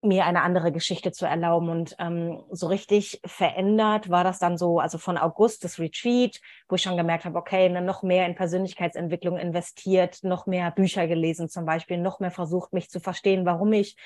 mir 0.00 0.24
eine 0.24 0.40
andere 0.40 0.72
Geschichte 0.72 1.12
zu 1.12 1.26
erlauben. 1.26 1.68
Und 1.68 1.94
ähm, 1.98 2.42
so 2.50 2.68
richtig 2.68 3.20
verändert 3.26 4.08
war 4.08 4.24
das 4.24 4.38
dann 4.38 4.56
so, 4.56 4.78
also 4.80 4.96
von 4.96 5.18
August 5.18 5.62
das 5.62 5.78
Retreat, 5.78 6.40
wo 6.70 6.76
ich 6.76 6.82
schon 6.82 6.96
gemerkt 6.96 7.26
habe, 7.26 7.38
okay, 7.38 7.68
ne, 7.68 7.82
noch 7.82 8.02
mehr 8.02 8.24
in 8.24 8.34
Persönlichkeitsentwicklung 8.34 9.36
investiert, 9.36 10.20
noch 10.22 10.46
mehr 10.46 10.70
Bücher 10.70 11.06
gelesen 11.06 11.50
zum 11.50 11.66
Beispiel, 11.66 11.98
noch 11.98 12.18
mehr 12.18 12.30
versucht, 12.30 12.72
mich 12.72 12.88
zu 12.88 12.98
verstehen, 12.98 13.44
warum 13.44 13.74
ich 13.74 13.96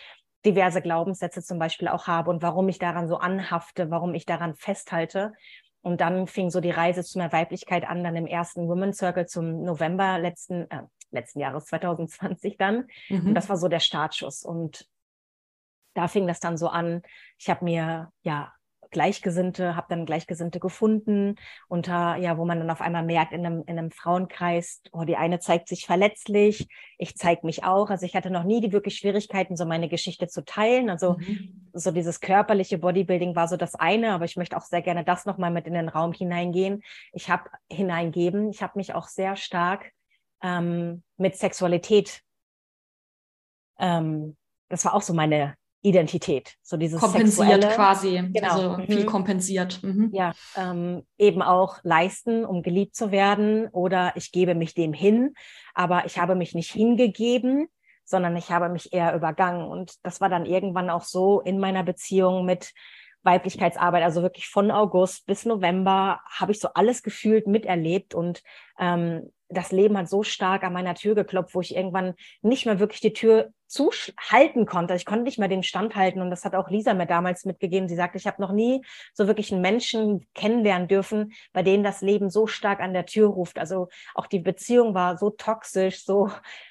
diverse 0.45 0.83
Glaubenssätze 0.83 1.43
zum 1.43 1.59
Beispiel 1.59 1.89
auch 1.89 2.07
habe 2.07 2.31
und 2.31 2.43
warum 2.43 2.69
ich 2.69 2.79
daran 2.79 3.09
so 3.09 3.17
anhafte, 3.17 3.91
warum 3.91 4.15
ich 4.15 4.27
daran 4.27 4.55
festhalte. 4.55 5.33
Und 5.83 6.01
dann 6.01 6.27
fing 6.27 6.51
so 6.51 6.61
die 6.61 6.71
Reise 6.71 7.05
zu 7.05 7.19
mehr 7.19 7.33
Weiblichkeit 7.33 7.87
an, 7.87 8.03
dann 8.03 8.17
im 8.17 8.27
ersten 8.27 8.69
Women's 8.69 8.99
Circle 8.99 9.27
zum 9.27 9.63
November 9.63 10.19
letzten, 10.19 10.71
äh, 10.71 10.83
letzten 11.11 11.41
Jahres 11.41 11.67
2020 11.67 12.57
dann. 12.57 12.87
Mhm. 13.09 13.29
Und 13.29 13.35
das 13.35 13.49
war 13.49 13.57
so 13.57 13.69
der 13.69 13.81
Startschuss. 13.81 14.45
Und 14.45 14.89
da 15.95 16.09
fing 16.09 16.27
das 16.27 16.41
dann 16.41 16.57
so 16.57 16.69
an. 16.69 17.03
Ich 17.39 17.51
habe 17.51 17.65
mir 17.65 18.11
ja 18.23 18.53
Gleichgesinnte, 18.95 19.77
habe 19.77 19.89
dann 19.91 20.07
Gleichgesinnte 20.07 20.59
gefunden, 20.59 21.35
unter, 21.69 22.17
ja, 22.17 22.39
wo 22.39 22.47
man 22.47 22.59
dann 22.59 22.71
auf 22.71 22.81
einmal 22.81 23.05
merkt 23.05 23.35
in 23.35 23.45
einem, 23.45 23.63
in 23.67 23.79
einem 23.79 23.91
Frauenkreis, 23.91 24.81
oh, 24.93 25.05
die 25.05 25.17
eine 25.17 25.41
zeigt 25.41 25.69
sich 25.69 25.85
verletzlich, 25.85 26.67
ich 26.97 27.15
zeige 27.17 27.45
mich 27.45 27.65
auch. 27.65 27.91
Also 27.91 28.07
ich 28.07 28.17
hatte 28.17 28.31
noch 28.31 28.45
nie 28.45 28.63
die 28.63 28.73
wirklich 28.73 28.97
Schwierigkeiten, 28.97 29.57
so 29.57 29.67
meine 29.67 29.91
Geschichte 29.91 30.29
zu 30.29 30.43
teilen. 30.43 30.89
Also 30.89 31.19
mhm. 31.19 31.71
so 31.75 31.91
dieses 31.91 32.21
körperliche 32.21 32.79
Bodybuilding 32.79 33.37
war 33.37 33.49
so 33.49 33.59
das 33.59 33.75
eine, 33.75 34.13
aber 34.13 34.25
ich 34.25 34.37
möchte 34.37 34.57
auch 34.57 34.63
sehr 34.63 34.81
gerne 34.81 35.05
das 35.05 35.27
nochmal 35.27 35.51
mit 35.51 35.67
in 35.67 35.75
den 35.75 35.91
Raum 35.91 36.15
hineingehen. 36.15 36.83
Ich 37.13 37.29
habe 37.29 37.51
hineingeben, 37.71 38.49
ich 38.49 38.63
habe 38.63 38.73
mich 38.77 38.95
auch 38.95 39.09
sehr 39.09 39.37
stark 39.37 39.93
ähm, 40.43 41.03
mit 41.19 41.37
Sexualität 41.37 42.23
ähm, 43.79 44.37
das 44.69 44.85
war 44.85 44.95
auch 44.95 45.03
so 45.03 45.15
meine 45.15 45.55
Identität. 45.85 46.55
So 46.63 46.79
dieses 46.79 46.99
kompensiert 46.99 47.63
Sexuelle. 47.63 47.75
quasi, 47.75 48.31
genau. 48.33 48.49
also 48.49 48.71
mhm. 48.79 48.87
viel 48.87 49.05
kompensiert. 49.05 49.83
Mhm. 49.83 50.11
Ja, 50.13 50.33
ähm, 50.57 51.07
eben 51.19 51.43
auch 51.43 51.77
leisten, 51.83 52.47
um 52.47 52.63
geliebt 52.63 52.97
zu 52.97 53.11
werden 53.11 53.69
oder 53.69 54.13
ich 54.17 54.33
gebe 54.33 54.55
mich 54.55 54.75
dem 54.75 54.95
hin, 54.95 55.35
aber 55.75 56.07
ich 56.07 56.19
habe 56.19 56.37
mich 56.37 56.55
nicht 56.55 56.73
hingegeben, 56.73 57.69
sondern 58.03 58.35
ich 58.37 58.51
habe 58.51 58.71
mich 58.71 58.95
eher 58.95 59.15
übergangen 59.15 59.67
und 59.67 59.93
das 60.03 60.23
war 60.23 60.31
dann 60.31 60.47
irgendwann 60.47 60.89
auch 60.89 61.05
so 61.05 61.41
in 61.41 61.59
meiner 61.59 61.83
Beziehung 61.83 62.47
mit 62.47 62.73
Weiblichkeitsarbeit, 63.23 64.03
also 64.03 64.23
wirklich 64.23 64.49
von 64.49 64.71
August 64.71 65.27
bis 65.27 65.45
November 65.45 66.21
habe 66.31 66.53
ich 66.53 66.61
so 66.61 66.69
alles 66.75 67.03
gefühlt 67.03 67.47
miterlebt 67.47 68.15
und 68.15 68.43
ähm, 68.79 69.31
das 69.49 69.71
Leben 69.71 69.97
hat 69.97 70.09
so 70.09 70.23
stark 70.23 70.65
an 70.65 70.73
meiner 70.73 70.95
Tür 70.95 71.15
geklopft, 71.15 71.55
wo 71.55 71.61
ich 71.61 71.77
irgendwann 71.77 72.15
nicht 72.43 72.65
mehr 72.67 72.79
wirklich 72.81 73.01
die 73.01 73.13
Tür 73.13 73.51
zuhalten 73.75 74.67
konnte. 74.67 74.95
Ich 74.95 75.05
konnte 75.05 75.25
nicht 75.25 75.39
mehr 75.39 75.49
den 75.49 75.63
Stand 75.63 75.97
halten 75.97 76.21
und 76.21 76.31
das 76.31 76.45
hat 76.45 76.55
auch 76.55 76.71
Lisa 76.71 76.95
mir 76.95 77.07
damals 77.07 77.45
mitgegeben. 77.45 77.89
Sie 77.89 77.97
sagte, 77.97 78.19
ich 78.19 78.27
habe 78.27 78.41
noch 78.41 78.53
nie 78.53 78.85
so 79.13 79.27
wirklich 79.27 79.53
einen 79.53 79.63
Menschen 79.63 80.27
kennenlernen 80.35 80.89
dürfen, 80.89 81.33
bei 81.53 81.63
denen 81.63 81.83
das 81.83 82.01
Leben 82.01 82.31
so 82.31 82.47
stark 82.47 82.81
an 82.81 82.93
der 82.95 83.07
Tür 83.07 83.29
ruft. 83.29 83.59
Also 83.59 83.89
auch 84.15 84.27
die 84.27 84.39
Beziehung 84.39 84.95
war 84.95 85.19
so 85.19 85.31
toxisch, 85.31 86.05
so 86.05 86.31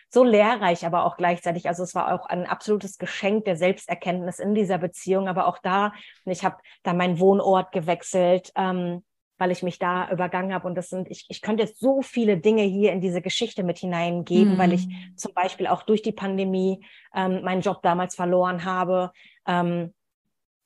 so 0.09 0.23
lehrreich, 0.23 0.85
aber 0.85 1.05
auch 1.05 1.17
gleichzeitig. 1.17 1.67
Also 1.67 1.81
es 1.81 1.95
war 1.95 2.13
auch 2.13 2.27
ein 2.27 2.45
absolutes 2.45 2.99
Geschenk 2.99 3.45
der 3.45 3.55
Selbsterkenntnis 3.55 4.37
in 4.37 4.53
dieser 4.53 4.77
Beziehung. 4.77 5.27
Aber 5.27 5.47
auch 5.47 5.57
da, 5.57 5.91
ich 6.25 6.45
habe 6.45 6.57
da 6.83 6.93
meinen 6.93 7.19
Wohnort 7.19 7.71
gewechselt. 7.71 8.51
Ähm, 8.55 9.03
weil 9.43 9.51
ich 9.51 9.61
mich 9.61 9.77
da 9.77 10.09
übergangen 10.09 10.53
habe. 10.53 10.65
Und 10.67 10.75
das 10.75 10.89
sind, 10.89 11.11
ich, 11.11 11.25
ich 11.27 11.41
könnte 11.41 11.63
jetzt 11.63 11.81
so 11.81 12.01
viele 12.01 12.37
Dinge 12.37 12.61
hier 12.61 12.93
in 12.93 13.01
diese 13.01 13.21
Geschichte 13.21 13.61
mit 13.61 13.77
hineingeben, 13.77 14.53
mhm. 14.53 14.57
weil 14.57 14.71
ich 14.71 14.87
mhm. 14.87 15.17
zum 15.17 15.33
Beispiel 15.33 15.67
auch 15.67 15.83
durch 15.83 16.01
die 16.01 16.13
Pandemie 16.13 16.85
ähm, 17.13 17.41
meinen 17.43 17.59
Job 17.59 17.81
damals 17.81 18.15
verloren 18.15 18.63
habe. 18.63 19.11
Ähm, 19.45 19.93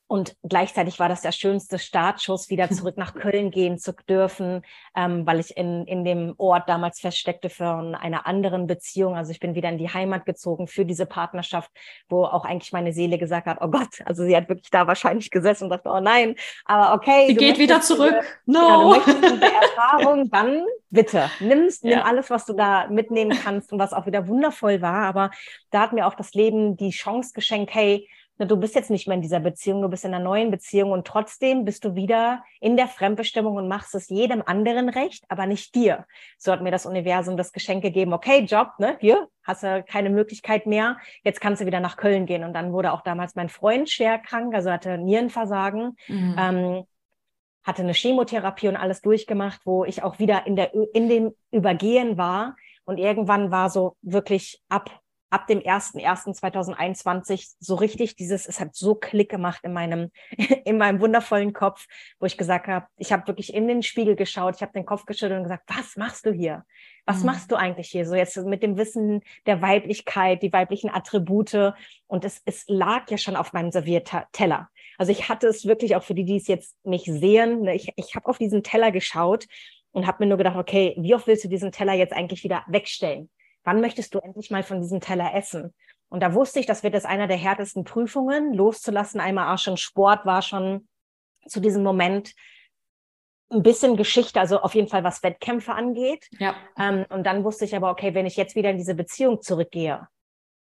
und 0.07 0.37
gleichzeitig 0.41 0.99
war 0.99 1.09
das 1.09 1.21
der 1.21 1.33
schönste 1.33 1.79
Startschuss, 1.79 2.49
wieder 2.49 2.69
zurück 2.71 2.97
nach 2.97 3.13
Köln 3.13 3.51
gehen 3.51 3.77
zu 3.77 3.93
dürfen, 4.07 4.63
ähm, 4.95 5.27
weil 5.27 5.39
ich 5.39 5.57
in, 5.57 5.85
in 5.85 6.05
dem 6.05 6.33
Ort 6.37 6.69
damals 6.69 7.01
feststeckte 7.01 7.49
für 7.49 7.97
eine 7.99 8.25
anderen 8.25 8.67
Beziehung. 8.67 9.15
Also 9.15 9.31
ich 9.31 9.39
bin 9.39 9.53
wieder 9.53 9.69
in 9.69 9.77
die 9.77 9.89
Heimat 9.89 10.25
gezogen 10.25 10.67
für 10.67 10.85
diese 10.85 11.05
Partnerschaft, 11.05 11.69
wo 12.07 12.23
auch 12.23 12.45
eigentlich 12.45 12.71
meine 12.71 12.93
Seele 12.93 13.17
gesagt 13.17 13.47
hat, 13.47 13.57
oh 13.61 13.67
Gott, 13.67 14.01
also 14.05 14.23
sie 14.23 14.35
hat 14.35 14.47
wirklich 14.47 14.69
da 14.69 14.87
wahrscheinlich 14.87 15.29
gesessen 15.29 15.65
und 15.65 15.71
dachte, 15.71 15.89
oh 15.89 15.99
nein, 15.99 16.35
aber 16.65 16.93
okay. 16.93 17.27
Sie 17.27 17.35
geht 17.35 17.59
wieder 17.59 17.81
zurück. 17.81 18.15
Diese, 18.45 18.57
no. 18.57 18.95
Ja, 18.95 19.01
du 19.05 19.13
diese 19.13 19.53
Erfahrung, 19.53 20.29
dann 20.31 20.65
bitte, 20.89 21.29
nimmst, 21.41 21.83
nimm 21.83 21.93
ja. 21.93 22.03
alles, 22.03 22.29
was 22.29 22.45
du 22.45 22.53
da 22.53 22.87
mitnehmen 22.87 23.37
kannst 23.43 23.73
und 23.73 23.79
was 23.79 23.91
auch 23.91 24.05
wieder 24.05 24.27
wundervoll 24.27 24.81
war. 24.81 25.05
Aber 25.05 25.31
da 25.71 25.81
hat 25.81 25.91
mir 25.91 26.07
auch 26.07 26.15
das 26.15 26.33
Leben 26.33 26.77
die 26.77 26.91
Chance 26.91 27.31
geschenkt, 27.33 27.73
hey, 27.73 28.07
du 28.37 28.57
bist 28.57 28.75
jetzt 28.75 28.89
nicht 28.89 29.07
mehr 29.07 29.15
in 29.15 29.21
dieser 29.21 29.39
Beziehung, 29.39 29.81
du 29.81 29.89
bist 29.89 30.05
in 30.05 30.13
einer 30.13 30.23
neuen 30.23 30.51
Beziehung 30.51 30.91
und 30.91 31.07
trotzdem 31.07 31.65
bist 31.65 31.83
du 31.83 31.95
wieder 31.95 32.43
in 32.59 32.77
der 32.77 32.87
Fremdbestimmung 32.87 33.55
und 33.55 33.67
machst 33.67 33.95
es 33.95 34.09
jedem 34.09 34.43
anderen 34.45 34.89
recht, 34.89 35.25
aber 35.29 35.45
nicht 35.45 35.73
dir. 35.75 36.05
So 36.37 36.51
hat 36.51 36.61
mir 36.61 36.71
das 36.71 36.85
Universum 36.85 37.37
das 37.37 37.51
Geschenk 37.51 37.81
gegeben, 37.81 38.13
okay, 38.13 38.41
Job, 38.41 38.73
ne, 38.79 38.97
hier 38.99 39.27
hast 39.43 39.63
du 39.63 39.83
keine 39.83 40.09
Möglichkeit 40.09 40.67
mehr, 40.67 40.97
jetzt 41.23 41.41
kannst 41.41 41.61
du 41.61 41.65
wieder 41.65 41.79
nach 41.79 41.97
Köln 41.97 42.25
gehen. 42.25 42.43
Und 42.43 42.53
dann 42.53 42.73
wurde 42.73 42.91
auch 42.91 43.01
damals 43.01 43.35
mein 43.35 43.49
Freund 43.49 43.89
schwer 43.89 44.19
krank, 44.19 44.53
also 44.53 44.71
hatte 44.71 44.97
Nierenversagen. 44.97 45.97
Mhm. 46.07 46.35
Ähm, 46.37 46.83
hatte 47.63 47.81
eine 47.81 47.93
Chemotherapie 47.93 48.69
und 48.69 48.77
alles 48.77 49.01
durchgemacht, 49.01 49.59
wo 49.65 49.83
ich 49.83 50.01
auch 50.01 50.19
wieder 50.19 50.47
in 50.47 50.55
der 50.55 50.73
in 50.73 51.09
dem 51.09 51.35
Übergehen 51.51 52.17
war 52.17 52.55
und 52.85 52.97
irgendwann 52.97 53.51
war 53.51 53.69
so 53.69 53.97
wirklich 54.01 54.61
ab 54.69 55.01
ab 55.29 55.47
dem 55.47 55.59
1.1.2021 55.59 57.55
so 57.59 57.75
richtig 57.75 58.15
dieses, 58.15 58.47
es 58.47 58.59
hat 58.59 58.75
so 58.75 58.95
Klick 58.95 59.29
gemacht 59.29 59.61
in 59.63 59.73
meinem, 59.73 60.11
in 60.65 60.77
meinem 60.77 61.01
wundervollen 61.01 61.53
Kopf, 61.53 61.85
wo 62.19 62.25
ich 62.25 62.37
gesagt 62.37 62.67
habe, 62.67 62.87
ich 62.97 63.11
habe 63.11 63.27
wirklich 63.27 63.53
in 63.53 63.67
den 63.67 63.83
Spiegel 63.83 64.15
geschaut, 64.15 64.55
ich 64.55 64.61
habe 64.61 64.73
den 64.73 64.85
Kopf 64.85 65.05
geschüttelt 65.05 65.37
und 65.37 65.43
gesagt, 65.43 65.63
was 65.67 65.95
machst 65.97 66.25
du 66.25 66.31
hier? 66.31 66.63
Was 67.05 67.19
mhm. 67.19 67.27
machst 67.27 67.51
du 67.51 67.55
eigentlich 67.55 67.89
hier? 67.89 68.05
So 68.05 68.15
jetzt 68.15 68.37
mit 68.37 68.63
dem 68.63 68.77
Wissen 68.77 69.21
der 69.45 69.61
Weiblichkeit, 69.61 70.43
die 70.43 70.53
weiblichen 70.53 70.89
Attribute. 70.89 71.73
Und 72.07 72.25
es, 72.25 72.41
es 72.45 72.65
lag 72.67 73.09
ja 73.09 73.17
schon 73.17 73.35
auf 73.35 73.53
meinem 73.53 73.71
Servierteller. 73.71 74.69
Also 74.97 75.11
ich 75.11 75.29
hatte 75.29 75.47
es 75.47 75.65
wirklich 75.65 75.95
auch 75.95 76.03
für 76.03 76.15
die, 76.15 76.25
die 76.25 76.37
es 76.37 76.47
jetzt 76.47 76.75
nicht 76.83 77.05
sehen. 77.05 77.61
Ne, 77.61 77.75
ich, 77.75 77.91
ich 77.95 78.15
habe 78.15 78.27
auf 78.27 78.37
diesen 78.37 78.63
Teller 78.63 78.91
geschaut 78.91 79.45
und 79.91 80.07
habe 80.07 80.23
mir 80.23 80.29
nur 80.29 80.37
gedacht, 80.37 80.57
okay, 80.57 80.95
wie 80.99 81.15
oft 81.15 81.27
willst 81.27 81.43
du 81.43 81.47
diesen 81.47 81.71
Teller 81.71 81.93
jetzt 81.93 82.13
eigentlich 82.13 82.43
wieder 82.43 82.63
wegstellen? 82.67 83.29
Wann 83.67 83.81
möchtest 83.81 84.15
du 84.15 84.19
endlich 84.19 84.49
mal 84.49 84.63
von 84.63 84.79
diesem 84.79 85.01
Teller 85.01 85.35
essen? 85.35 85.73
Und 86.07 86.23
da 86.23 86.33
wusste 86.33 86.61
ich, 86.61 86.65
das 86.65 86.83
wird 86.83 86.93
jetzt 86.93 87.05
einer 87.05 87.27
der 87.27 87.35
härtesten 87.35 87.83
Prüfungen, 87.83 88.53
loszulassen. 88.53 89.19
Einmal 89.19 89.53
auch 89.53 89.59
schon 89.59 89.75
Sport 89.75 90.25
war 90.25 90.41
schon 90.41 90.87
zu 91.47 91.59
diesem 91.59 91.83
Moment 91.83 92.33
ein 93.49 93.63
bisschen 93.63 93.97
Geschichte, 93.97 94.39
also 94.39 94.61
auf 94.61 94.73
jeden 94.73 94.87
Fall 94.87 95.03
was 95.03 95.21
Wettkämpfe 95.21 95.73
angeht. 95.73 96.29
Ja. 96.39 96.55
Ähm, 96.79 97.05
und 97.09 97.25
dann 97.25 97.43
wusste 97.43 97.65
ich 97.65 97.75
aber, 97.75 97.91
okay, 97.91 98.13
wenn 98.13 98.25
ich 98.25 98.37
jetzt 98.37 98.55
wieder 98.55 98.69
in 98.69 98.77
diese 98.77 98.95
Beziehung 98.95 99.41
zurückgehe, 99.41 100.07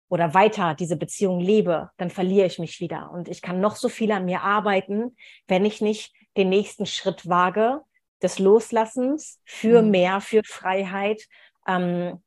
oder 0.09 0.35
weiter 0.35 0.75
diese 0.75 0.97
Beziehung 0.97 1.41
lebe, 1.41 1.91
dann 1.97 2.11
verliere 2.11 2.47
ich 2.47 2.59
mich 2.59 2.81
wieder. 2.81 3.11
Und 3.13 3.29
ich 3.29 3.41
kann 3.41 3.61
noch 3.61 3.77
so 3.77 3.89
viel 3.89 4.11
an 4.13 4.25
mir 4.25 4.43
arbeiten, 4.43 5.17
wenn 5.47 5.65
ich 5.65 5.81
nicht 5.81 6.13
den 6.37 6.49
nächsten 6.49 6.87
Schritt 6.87 7.29
wage 7.29 7.83
des 8.23 8.39
Loslassens 8.39 9.41
für 9.45 9.83
mhm. 9.83 9.91
mehr, 9.91 10.21
für 10.21 10.43
Freiheit. 10.45 11.23
Ähm, 11.67 12.23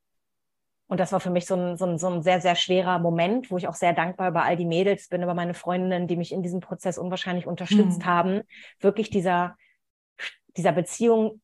und 0.90 0.98
das 0.98 1.12
war 1.12 1.20
für 1.20 1.30
mich 1.30 1.46
so 1.46 1.54
ein, 1.54 1.76
so, 1.76 1.86
ein, 1.86 1.98
so 1.98 2.08
ein 2.08 2.20
sehr, 2.20 2.40
sehr 2.40 2.56
schwerer 2.56 2.98
Moment, 2.98 3.48
wo 3.52 3.56
ich 3.56 3.68
auch 3.68 3.76
sehr 3.76 3.92
dankbar 3.92 4.28
über 4.28 4.42
all 4.42 4.56
die 4.56 4.64
Mädels 4.64 5.06
bin, 5.06 5.22
über 5.22 5.34
meine 5.34 5.54
Freundinnen, 5.54 6.08
die 6.08 6.16
mich 6.16 6.32
in 6.32 6.42
diesem 6.42 6.58
Prozess 6.58 6.98
unwahrscheinlich 6.98 7.46
unterstützt 7.46 8.00
mhm. 8.00 8.06
haben, 8.06 8.42
wirklich 8.80 9.08
dieser, 9.08 9.56
dieser 10.56 10.72
Beziehung 10.72 11.40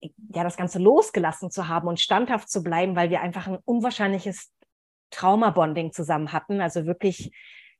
ja, 0.00 0.44
das 0.44 0.56
Ganze 0.56 0.78
losgelassen 0.78 1.50
zu 1.50 1.68
haben 1.68 1.86
und 1.86 2.00
standhaft 2.00 2.48
zu 2.48 2.62
bleiben, 2.62 2.96
weil 2.96 3.10
wir 3.10 3.20
einfach 3.20 3.48
ein 3.48 3.58
unwahrscheinliches 3.66 4.50
Trauma-Bonding 5.10 5.92
zusammen 5.92 6.32
hatten. 6.32 6.62
Also 6.62 6.86
wirklich, 6.86 7.32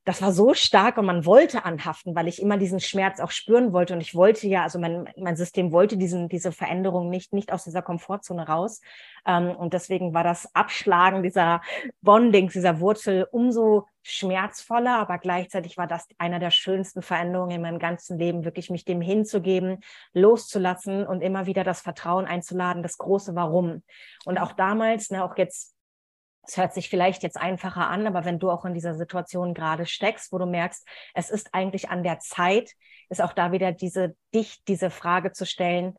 das 0.04 0.20
war 0.20 0.32
so 0.32 0.52
stark 0.52 0.98
und 0.98 1.06
man 1.06 1.24
wollte 1.24 1.64
anhaften, 1.64 2.14
weil 2.14 2.28
ich 2.28 2.42
immer 2.42 2.58
diesen 2.58 2.78
Schmerz 2.78 3.20
auch 3.20 3.30
spüren 3.30 3.72
wollte. 3.72 3.94
Und 3.94 4.02
ich 4.02 4.14
wollte 4.14 4.46
ja, 4.46 4.62
also 4.62 4.78
mein, 4.78 5.08
mein 5.16 5.36
System 5.36 5.72
wollte 5.72 5.96
diesen, 5.96 6.28
diese 6.28 6.52
Veränderung 6.52 7.08
nicht, 7.08 7.32
nicht 7.32 7.52
aus 7.52 7.64
dieser 7.64 7.80
Komfortzone 7.80 8.46
raus. 8.46 8.82
Ähm, 9.26 9.56
und 9.56 9.72
deswegen 9.72 10.12
war 10.12 10.22
das 10.22 10.54
Abschlagen 10.54 11.22
dieser 11.22 11.62
Bondings, 12.02 12.52
dieser 12.52 12.80
Wurzel 12.80 13.26
umso 13.32 13.86
schmerzvoller, 14.02 14.98
aber 14.98 15.16
gleichzeitig 15.16 15.78
war 15.78 15.86
das 15.86 16.06
einer 16.18 16.38
der 16.38 16.50
schönsten 16.50 17.00
Veränderungen 17.00 17.52
in 17.52 17.62
meinem 17.62 17.78
ganzen 17.78 18.18
Leben, 18.18 18.44
wirklich 18.44 18.68
mich 18.68 18.84
dem 18.84 19.00
hinzugeben, 19.00 19.80
loszulassen 20.12 21.06
und 21.06 21.22
immer 21.22 21.46
wieder 21.46 21.64
das 21.64 21.80
Vertrauen 21.80 22.26
einzuladen, 22.26 22.82
das 22.82 22.98
große 22.98 23.34
Warum. 23.34 23.82
Und 24.26 24.36
auch 24.36 24.52
damals, 24.52 25.10
ne, 25.10 25.24
auch 25.24 25.38
jetzt 25.38 25.73
es 26.46 26.56
hört 26.56 26.74
sich 26.74 26.88
vielleicht 26.88 27.22
jetzt 27.22 27.36
einfacher 27.36 27.88
an, 27.88 28.06
aber 28.06 28.24
wenn 28.24 28.38
du 28.38 28.50
auch 28.50 28.64
in 28.64 28.74
dieser 28.74 28.94
Situation 28.94 29.54
gerade 29.54 29.86
steckst, 29.86 30.32
wo 30.32 30.38
du 30.38 30.46
merkst, 30.46 30.86
es 31.14 31.30
ist 31.30 31.54
eigentlich 31.54 31.90
an 31.90 32.02
der 32.02 32.18
Zeit, 32.20 32.72
ist 33.08 33.22
auch 33.22 33.32
da 33.32 33.52
wieder 33.52 33.72
diese, 33.72 34.16
dich 34.34 34.62
diese 34.66 34.90
Frage 34.90 35.32
zu 35.32 35.46
stellen, 35.46 35.94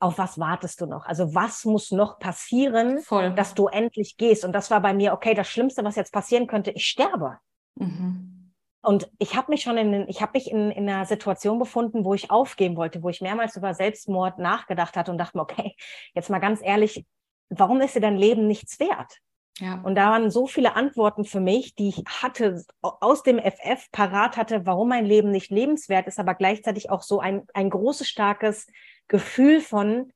auf 0.00 0.16
was 0.16 0.38
wartest 0.38 0.80
du 0.80 0.86
noch? 0.86 1.04
Also 1.04 1.34
was 1.34 1.64
muss 1.64 1.90
noch 1.90 2.18
passieren, 2.18 3.00
Voll. 3.00 3.34
dass 3.34 3.54
du 3.54 3.66
endlich 3.66 4.16
gehst? 4.16 4.44
Und 4.44 4.52
das 4.52 4.70
war 4.70 4.80
bei 4.80 4.94
mir, 4.94 5.12
okay, 5.12 5.34
das 5.34 5.48
Schlimmste, 5.48 5.84
was 5.84 5.96
jetzt 5.96 6.12
passieren 6.12 6.46
könnte, 6.46 6.70
ich 6.70 6.86
sterbe. 6.86 7.38
Mhm. 7.74 8.52
Und 8.82 9.10
ich 9.18 9.36
habe 9.36 9.50
mich 9.50 9.60
schon 9.60 9.76
in, 9.76 10.08
ich 10.08 10.22
habe 10.22 10.32
mich 10.34 10.50
in, 10.50 10.70
in 10.70 10.88
einer 10.88 11.04
Situation 11.04 11.58
befunden, 11.58 12.04
wo 12.04 12.14
ich 12.14 12.30
aufgeben 12.30 12.76
wollte, 12.76 13.02
wo 13.02 13.10
ich 13.10 13.20
mehrmals 13.20 13.56
über 13.56 13.74
Selbstmord 13.74 14.38
nachgedacht 14.38 14.96
hatte 14.96 15.10
und 15.10 15.18
dachte 15.18 15.36
mir, 15.36 15.42
okay, 15.42 15.76
jetzt 16.14 16.30
mal 16.30 16.38
ganz 16.38 16.62
ehrlich, 16.62 17.04
warum 17.50 17.82
ist 17.82 17.94
dir 17.94 18.00
dein 18.00 18.16
Leben 18.16 18.46
nichts 18.46 18.80
wert? 18.80 19.18
Ja. 19.60 19.80
Und 19.82 19.94
da 19.94 20.10
waren 20.10 20.30
so 20.30 20.46
viele 20.46 20.74
Antworten 20.74 21.24
für 21.24 21.40
mich, 21.40 21.74
die 21.74 21.88
ich 21.90 22.02
hatte, 22.06 22.64
aus 22.80 23.22
dem 23.22 23.38
FF 23.38 23.90
parat 23.92 24.36
hatte, 24.36 24.66
warum 24.66 24.88
mein 24.88 25.04
Leben 25.04 25.30
nicht 25.30 25.50
lebenswert 25.50 26.06
ist, 26.06 26.18
aber 26.18 26.34
gleichzeitig 26.34 26.90
auch 26.90 27.02
so 27.02 27.20
ein, 27.20 27.46
ein 27.52 27.70
großes, 27.70 28.08
starkes 28.08 28.66
Gefühl 29.06 29.60
von, 29.60 30.12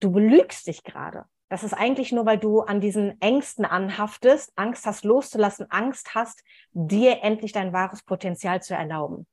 du 0.00 0.12
belügst 0.12 0.66
dich 0.66 0.84
gerade. 0.84 1.24
Das 1.48 1.64
ist 1.64 1.74
eigentlich 1.74 2.12
nur, 2.12 2.24
weil 2.24 2.38
du 2.38 2.60
an 2.60 2.80
diesen 2.80 3.20
Ängsten 3.20 3.64
anhaftest, 3.64 4.52
Angst 4.56 4.86
hast 4.86 5.04
loszulassen, 5.04 5.66
Angst 5.70 6.14
hast, 6.14 6.42
dir 6.72 7.22
endlich 7.22 7.52
dein 7.52 7.72
wahres 7.72 8.02
Potenzial 8.02 8.62
zu 8.62 8.74
erlauben. 8.74 9.26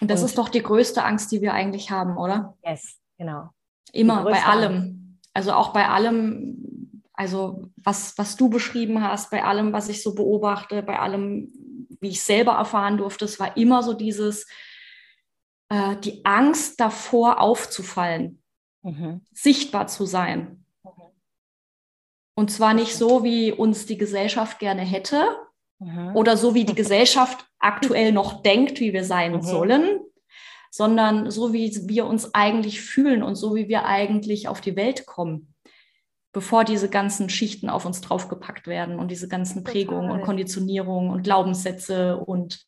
Und 0.00 0.10
das 0.10 0.20
Und, 0.20 0.26
ist 0.26 0.38
doch 0.38 0.48
die 0.48 0.62
größte 0.62 1.02
Angst, 1.02 1.32
die 1.32 1.40
wir 1.40 1.54
eigentlich 1.54 1.90
haben, 1.90 2.18
oder? 2.18 2.56
Yes, 2.62 2.98
genau. 3.16 3.50
Immer, 3.92 4.24
bei 4.24 4.42
allem. 4.44 5.20
Also 5.32 5.52
auch 5.52 5.72
bei 5.72 5.88
allem, 5.88 6.56
also 7.14 7.70
was, 7.76 8.18
was 8.18 8.36
du 8.36 8.50
beschrieben 8.50 9.02
hast, 9.02 9.30
bei 9.30 9.44
allem, 9.44 9.72
was 9.72 9.88
ich 9.88 10.02
so 10.02 10.14
beobachte, 10.14 10.82
bei 10.82 10.98
allem, 10.98 11.48
wie 12.00 12.08
ich 12.08 12.22
selber 12.22 12.52
erfahren 12.52 12.98
durfte, 12.98 13.24
es 13.24 13.38
war 13.38 13.56
immer 13.56 13.82
so 13.82 13.94
dieses, 13.94 14.46
äh, 15.68 15.96
die 15.96 16.24
Angst 16.24 16.80
davor 16.80 17.40
aufzufallen, 17.40 18.42
mhm. 18.82 19.20
sichtbar 19.32 19.86
zu 19.86 20.06
sein. 20.06 20.64
Mhm. 20.82 20.90
Und 22.34 22.50
zwar 22.50 22.74
nicht 22.74 22.96
so, 22.96 23.22
wie 23.22 23.52
uns 23.52 23.86
die 23.86 23.96
Gesellschaft 23.96 24.58
gerne 24.58 24.82
hätte 24.82 25.24
mhm. 25.78 26.16
oder 26.16 26.36
so, 26.36 26.54
wie 26.54 26.64
die 26.64 26.74
Gesellschaft 26.74 27.46
aktuell 27.60 28.10
noch 28.10 28.42
denkt, 28.42 28.80
wie 28.80 28.92
wir 28.92 29.04
sein 29.04 29.34
mhm. 29.36 29.42
sollen, 29.42 30.00
sondern 30.72 31.30
so, 31.30 31.52
wie 31.52 31.70
wir 31.88 32.06
uns 32.06 32.34
eigentlich 32.34 32.80
fühlen 32.80 33.22
und 33.22 33.36
so, 33.36 33.54
wie 33.54 33.68
wir 33.68 33.84
eigentlich 33.84 34.48
auf 34.48 34.60
die 34.60 34.74
Welt 34.74 35.06
kommen 35.06 35.53
bevor 36.34 36.64
diese 36.64 36.90
ganzen 36.90 37.30
Schichten 37.30 37.70
auf 37.70 37.86
uns 37.86 38.02
draufgepackt 38.02 38.66
werden 38.66 38.98
und 38.98 39.10
diese 39.10 39.28
ganzen 39.28 39.64
Prägungen 39.64 40.10
und 40.10 40.22
Konditionierungen 40.22 41.10
und 41.10 41.22
Glaubenssätze 41.22 42.18
und 42.18 42.66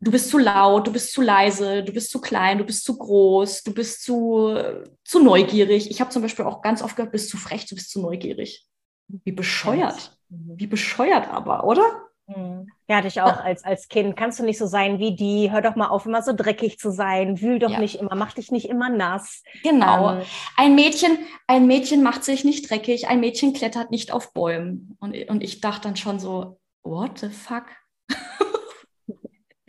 du 0.00 0.10
bist 0.10 0.30
zu 0.30 0.38
laut, 0.38 0.86
du 0.86 0.92
bist 0.92 1.12
zu 1.12 1.20
leise, 1.20 1.82
du 1.82 1.92
bist 1.92 2.10
zu 2.10 2.20
klein, 2.20 2.58
du 2.58 2.64
bist 2.64 2.84
zu 2.84 2.96
groß, 2.96 3.64
du 3.64 3.74
bist 3.74 4.02
zu, 4.02 4.56
zu 5.04 5.22
neugierig. 5.22 5.90
Ich 5.90 6.00
habe 6.00 6.10
zum 6.10 6.22
Beispiel 6.22 6.44
auch 6.44 6.62
ganz 6.62 6.82
oft 6.82 6.96
gehört, 6.96 7.12
bist 7.12 7.28
zu 7.28 7.36
frech, 7.36 7.66
du 7.66 7.74
bist 7.74 7.90
zu 7.90 8.00
neugierig. 8.00 8.66
Wie 9.08 9.32
bescheuert. 9.32 10.16
Wie 10.28 10.68
bescheuert 10.68 11.28
aber, 11.28 11.64
oder? 11.64 11.82
Mhm. 12.28 12.68
Ja, 12.90 12.96
hatte 12.96 13.06
ich 13.06 13.20
auch 13.20 13.44
als, 13.44 13.62
als 13.62 13.86
Kind. 13.86 14.16
Kannst 14.16 14.40
du 14.40 14.42
nicht 14.42 14.58
so 14.58 14.66
sein 14.66 14.98
wie 14.98 15.14
die? 15.14 15.52
Hör 15.52 15.62
doch 15.62 15.76
mal 15.76 15.86
auf, 15.86 16.06
immer 16.06 16.22
so 16.22 16.32
dreckig 16.32 16.76
zu 16.80 16.90
sein. 16.90 17.40
Wühl 17.40 17.60
doch 17.60 17.70
ja. 17.70 17.78
nicht 17.78 18.00
immer, 18.00 18.16
mach 18.16 18.32
dich 18.32 18.50
nicht 18.50 18.68
immer 18.68 18.90
nass. 18.90 19.44
Genau. 19.62 20.14
Ähm, 20.14 20.22
ein 20.56 20.74
Mädchen, 20.74 21.16
ein 21.46 21.68
Mädchen 21.68 22.02
macht 22.02 22.24
sich 22.24 22.42
nicht 22.42 22.68
dreckig, 22.68 23.06
ein 23.06 23.20
Mädchen 23.20 23.52
klettert 23.52 23.92
nicht 23.92 24.10
auf 24.10 24.32
Bäumen. 24.32 24.96
Und, 24.98 25.14
und 25.28 25.44
ich 25.44 25.60
dachte 25.60 25.82
dann 25.82 25.94
schon 25.94 26.18
so, 26.18 26.58
what 26.82 27.16
the 27.20 27.28
fuck? 27.28 27.66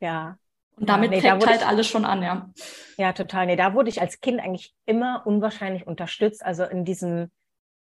ja. 0.00 0.38
Und 0.76 0.88
damit 0.88 1.10
ja, 1.10 1.16
nee, 1.16 1.22
fängt 1.22 1.46
halt 1.48 1.62
ich, 1.62 1.66
alles 1.66 1.88
schon 1.88 2.04
an, 2.04 2.22
ja. 2.22 2.50
Ja, 2.96 3.12
total. 3.12 3.46
Nee, 3.46 3.56
da 3.56 3.74
wurde 3.74 3.88
ich 3.88 4.00
als 4.00 4.20
Kind 4.20 4.38
eigentlich 4.38 4.76
immer 4.86 5.24
unwahrscheinlich 5.26 5.88
unterstützt. 5.88 6.44
Also 6.44 6.62
in 6.62 6.84
diesem 6.84 7.32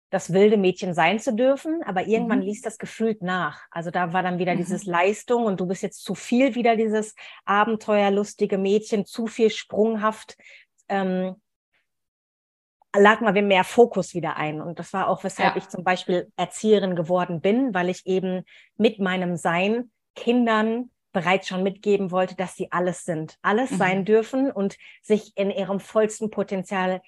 das 0.09 0.33
wilde 0.33 0.57
Mädchen 0.57 0.93
sein 0.93 1.19
zu 1.19 1.35
dürfen, 1.35 1.83
aber 1.83 2.07
irgendwann 2.07 2.39
mhm. 2.39 2.45
ließ 2.45 2.61
das 2.61 2.77
gefühlt 2.77 3.21
nach. 3.21 3.61
Also 3.71 3.91
da 3.91 4.11
war 4.13 4.23
dann 4.23 4.39
wieder 4.39 4.53
mhm. 4.53 4.57
dieses 4.57 4.85
Leistung 4.85 5.45
und 5.45 5.59
du 5.59 5.67
bist 5.67 5.83
jetzt 5.83 6.03
zu 6.03 6.15
viel 6.15 6.55
wieder 6.55 6.75
dieses 6.75 7.15
abenteuerlustige 7.45 8.57
Mädchen, 8.57 9.05
zu 9.05 9.27
viel 9.27 9.49
sprunghaft. 9.49 10.35
Ähm, 10.87 11.35
lag 12.95 13.21
mal 13.21 13.39
mehr 13.41 13.63
Fokus 13.63 14.15
wieder 14.15 14.37
ein. 14.37 14.61
Und 14.61 14.79
das 14.79 14.93
war 14.93 15.09
auch, 15.09 15.23
weshalb 15.23 15.55
ja. 15.55 15.61
ich 15.61 15.69
zum 15.69 15.83
Beispiel 15.83 16.31
Erzieherin 16.37 16.95
geworden 16.95 17.39
bin, 17.39 17.73
weil 17.73 17.89
ich 17.89 18.05
eben 18.07 18.43
mit 18.77 18.99
meinem 18.99 19.35
Sein 19.35 19.91
Kindern 20.15 20.89
bereits 21.11 21.47
schon 21.47 21.63
mitgeben 21.63 22.11
wollte, 22.11 22.35
dass 22.35 22.55
sie 22.55 22.71
alles 22.71 23.03
sind, 23.03 23.37
alles 23.41 23.71
mhm. 23.71 23.77
sein 23.77 24.05
dürfen 24.05 24.51
und 24.51 24.77
sich 25.01 25.33
in 25.35 25.49
ihrem 25.49 25.79
vollsten 25.79 26.29
Potenzial 26.29 27.01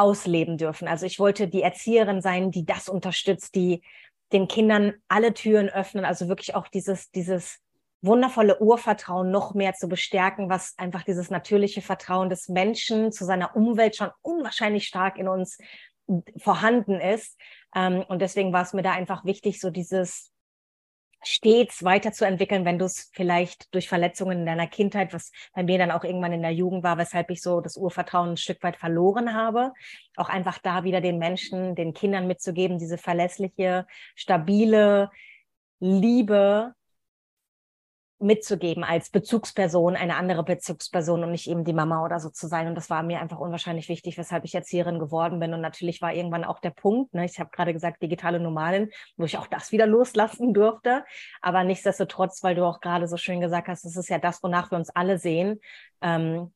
ausleben 0.00 0.56
dürfen. 0.56 0.88
Also 0.88 1.06
ich 1.06 1.18
wollte 1.18 1.46
die 1.46 1.62
Erzieherin 1.62 2.22
sein, 2.22 2.50
die 2.50 2.64
das 2.64 2.88
unterstützt, 2.88 3.54
die 3.54 3.82
den 4.32 4.48
Kindern 4.48 4.94
alle 5.08 5.34
Türen 5.34 5.68
öffnen, 5.68 6.04
also 6.04 6.28
wirklich 6.28 6.54
auch 6.54 6.68
dieses, 6.68 7.10
dieses 7.10 7.58
wundervolle 8.00 8.60
Urvertrauen 8.60 9.30
noch 9.30 9.54
mehr 9.54 9.74
zu 9.74 9.88
bestärken, 9.88 10.48
was 10.48 10.74
einfach 10.78 11.02
dieses 11.02 11.30
natürliche 11.30 11.82
Vertrauen 11.82 12.30
des 12.30 12.48
Menschen 12.48 13.12
zu 13.12 13.24
seiner 13.26 13.54
Umwelt 13.56 13.96
schon 13.96 14.10
unwahrscheinlich 14.22 14.86
stark 14.86 15.18
in 15.18 15.28
uns 15.28 15.58
vorhanden 16.38 16.98
ist. 16.98 17.38
Ähm, 17.74 18.04
und 18.08 18.20
deswegen 18.22 18.52
war 18.52 18.62
es 18.62 18.72
mir 18.72 18.82
da 18.82 18.92
einfach 18.92 19.24
wichtig, 19.24 19.60
so 19.60 19.70
dieses 19.70 20.29
stets 21.22 21.84
weiterzuentwickeln, 21.84 22.64
wenn 22.64 22.78
du 22.78 22.86
es 22.86 23.10
vielleicht 23.12 23.74
durch 23.74 23.88
Verletzungen 23.88 24.40
in 24.40 24.46
deiner 24.46 24.66
Kindheit, 24.66 25.12
was 25.12 25.32
bei 25.54 25.62
mir 25.62 25.78
dann 25.78 25.90
auch 25.90 26.04
irgendwann 26.04 26.32
in 26.32 26.42
der 26.42 26.52
Jugend 26.52 26.82
war, 26.82 26.98
weshalb 26.98 27.30
ich 27.30 27.42
so 27.42 27.60
das 27.60 27.76
Urvertrauen 27.76 28.30
ein 28.30 28.36
Stück 28.36 28.62
weit 28.62 28.76
verloren 28.76 29.34
habe, 29.34 29.72
auch 30.16 30.28
einfach 30.28 30.58
da 30.58 30.84
wieder 30.84 31.00
den 31.00 31.18
Menschen, 31.18 31.74
den 31.74 31.94
Kindern 31.94 32.26
mitzugeben, 32.26 32.78
diese 32.78 32.98
verlässliche, 32.98 33.86
stabile 34.14 35.10
Liebe, 35.78 36.74
mitzugeben 38.20 38.84
als 38.84 39.10
Bezugsperson, 39.10 39.96
eine 39.96 40.16
andere 40.16 40.44
Bezugsperson 40.44 41.24
und 41.24 41.30
nicht 41.30 41.48
eben 41.48 41.64
die 41.64 41.72
Mama 41.72 42.04
oder 42.04 42.20
so 42.20 42.28
zu 42.28 42.46
sein. 42.46 42.68
Und 42.68 42.74
das 42.74 42.90
war 42.90 43.02
mir 43.02 43.20
einfach 43.20 43.38
unwahrscheinlich 43.38 43.88
wichtig, 43.88 44.18
weshalb 44.18 44.44
ich 44.44 44.54
Erzieherin 44.54 44.98
geworden 44.98 45.40
bin. 45.40 45.54
Und 45.54 45.62
natürlich 45.62 46.02
war 46.02 46.12
irgendwann 46.12 46.44
auch 46.44 46.60
der 46.60 46.70
Punkt, 46.70 47.14
ne, 47.14 47.24
ich 47.24 47.40
habe 47.40 47.50
gerade 47.50 47.72
gesagt, 47.72 48.02
digitale 48.02 48.38
Nomalin, 48.38 48.90
wo 49.16 49.24
ich 49.24 49.38
auch 49.38 49.46
das 49.46 49.72
wieder 49.72 49.86
loslassen 49.86 50.52
durfte. 50.52 51.04
Aber 51.40 51.64
nichtsdestotrotz, 51.64 52.42
weil 52.42 52.54
du 52.54 52.64
auch 52.64 52.80
gerade 52.80 53.08
so 53.08 53.16
schön 53.16 53.40
gesagt 53.40 53.68
hast, 53.68 53.84
das 53.84 53.96
ist 53.96 54.10
ja 54.10 54.18
das, 54.18 54.42
wonach 54.42 54.70
wir 54.70 54.76
uns 54.76 54.90
alle 54.90 55.18
sehen. 55.18 55.60
Ähm, 56.02 56.52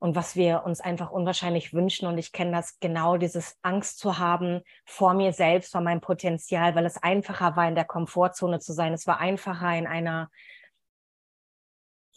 und 0.00 0.14
was 0.14 0.36
wir 0.36 0.62
uns 0.64 0.80
einfach 0.80 1.10
unwahrscheinlich 1.10 1.74
wünschen. 1.74 2.06
Und 2.06 2.18
ich 2.18 2.32
kenne 2.32 2.52
das 2.52 2.78
genau, 2.78 3.16
dieses 3.16 3.56
Angst 3.62 3.98
zu 3.98 4.18
haben 4.18 4.62
vor 4.84 5.14
mir 5.14 5.32
selbst, 5.32 5.72
vor 5.72 5.80
meinem 5.80 6.00
Potenzial, 6.00 6.74
weil 6.74 6.86
es 6.86 7.02
einfacher 7.02 7.56
war, 7.56 7.68
in 7.68 7.74
der 7.74 7.84
Komfortzone 7.84 8.60
zu 8.60 8.72
sein. 8.72 8.92
Es 8.92 9.06
war 9.06 9.18
einfacher, 9.18 9.76
in 9.76 9.86
einer 9.88 10.30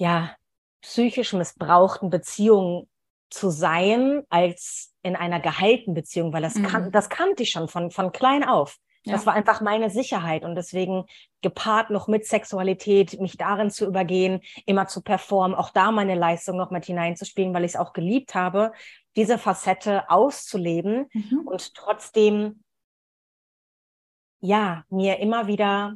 ja, 0.01 0.35
psychisch 0.81 1.33
missbrauchten 1.33 2.09
Beziehung 2.09 2.89
zu 3.29 3.51
sein, 3.51 4.23
als 4.29 4.91
in 5.03 5.15
einer 5.15 5.39
geheilten 5.39 5.93
Beziehung, 5.93 6.33
weil 6.33 6.41
das, 6.41 6.55
mhm. 6.55 6.63
kan 6.63 6.91
das 6.91 7.07
kannte 7.09 7.43
ich 7.43 7.51
schon 7.51 7.67
von, 7.67 7.91
von 7.91 8.11
klein 8.11 8.43
auf. 8.43 8.77
Ja. 9.03 9.13
Das 9.13 9.27
war 9.27 9.33
einfach 9.33 9.61
meine 9.61 9.91
Sicherheit 9.91 10.43
und 10.43 10.55
deswegen 10.55 11.05
gepaart 11.41 11.91
noch 11.91 12.07
mit 12.07 12.25
Sexualität, 12.25 13.19
mich 13.19 13.37
darin 13.37 13.69
zu 13.69 13.85
übergehen, 13.85 14.41
immer 14.65 14.87
zu 14.87 15.03
performen, 15.03 15.55
auch 15.55 15.69
da 15.69 15.91
meine 15.91 16.15
Leistung 16.15 16.57
noch 16.57 16.71
mit 16.71 16.85
hineinzuspielen, 16.85 17.53
weil 17.53 17.63
ich 17.63 17.73
es 17.73 17.79
auch 17.79 17.93
geliebt 17.93 18.33
habe, 18.33 18.73
diese 19.15 19.37
Facette 19.37 20.09
auszuleben 20.09 21.09
mhm. 21.13 21.47
und 21.47 21.75
trotzdem, 21.75 22.63
ja, 24.39 24.83
mir 24.89 25.19
immer 25.19 25.45
wieder 25.45 25.95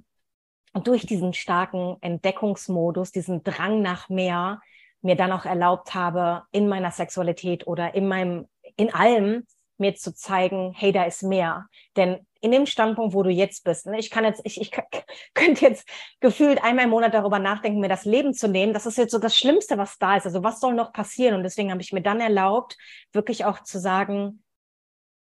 durch 0.83 1.05
diesen 1.05 1.33
starken 1.33 1.97
Entdeckungsmodus, 2.01 3.11
diesen 3.11 3.43
Drang 3.43 3.81
nach 3.81 4.09
mehr, 4.09 4.61
mir 5.01 5.15
dann 5.15 5.31
auch 5.31 5.45
erlaubt 5.45 5.93
habe, 5.93 6.43
in 6.51 6.67
meiner 6.67 6.91
Sexualität 6.91 7.67
oder 7.67 7.93
in 7.95 8.07
meinem, 8.07 8.47
in 8.75 8.93
allem 8.93 9.45
mir 9.77 9.95
zu 9.95 10.13
zeigen, 10.13 10.73
hey, 10.75 10.91
da 10.91 11.03
ist 11.03 11.23
mehr. 11.23 11.67
Denn 11.95 12.25
in 12.41 12.51
dem 12.51 12.65
Standpunkt, 12.65 13.13
wo 13.13 13.23
du 13.23 13.29
jetzt 13.29 13.63
bist, 13.63 13.85
ne, 13.87 13.99
ich 13.99 14.09
kann 14.09 14.23
jetzt, 14.23 14.41
ich, 14.43 14.59
ich 14.59 14.71
könnte 15.33 15.65
jetzt 15.65 15.87
gefühlt 16.19 16.63
einmal 16.63 16.85
im 16.85 16.91
Monat 16.91 17.13
darüber 17.13 17.39
nachdenken, 17.39 17.79
mir 17.79 17.89
das 17.89 18.05
Leben 18.05 18.33
zu 18.33 18.47
nehmen. 18.47 18.73
Das 18.73 18.85
ist 18.85 18.97
jetzt 18.97 19.11
so 19.11 19.19
das 19.19 19.37
Schlimmste, 19.37 19.77
was 19.77 19.97
da 19.97 20.17
ist. 20.17 20.25
Also 20.25 20.43
was 20.43 20.59
soll 20.59 20.73
noch 20.73 20.93
passieren? 20.93 21.35
Und 21.35 21.43
deswegen 21.43 21.71
habe 21.71 21.81
ich 21.81 21.91
mir 21.91 22.01
dann 22.01 22.19
erlaubt, 22.19 22.77
wirklich 23.11 23.45
auch 23.45 23.63
zu 23.63 23.79
sagen, 23.79 24.43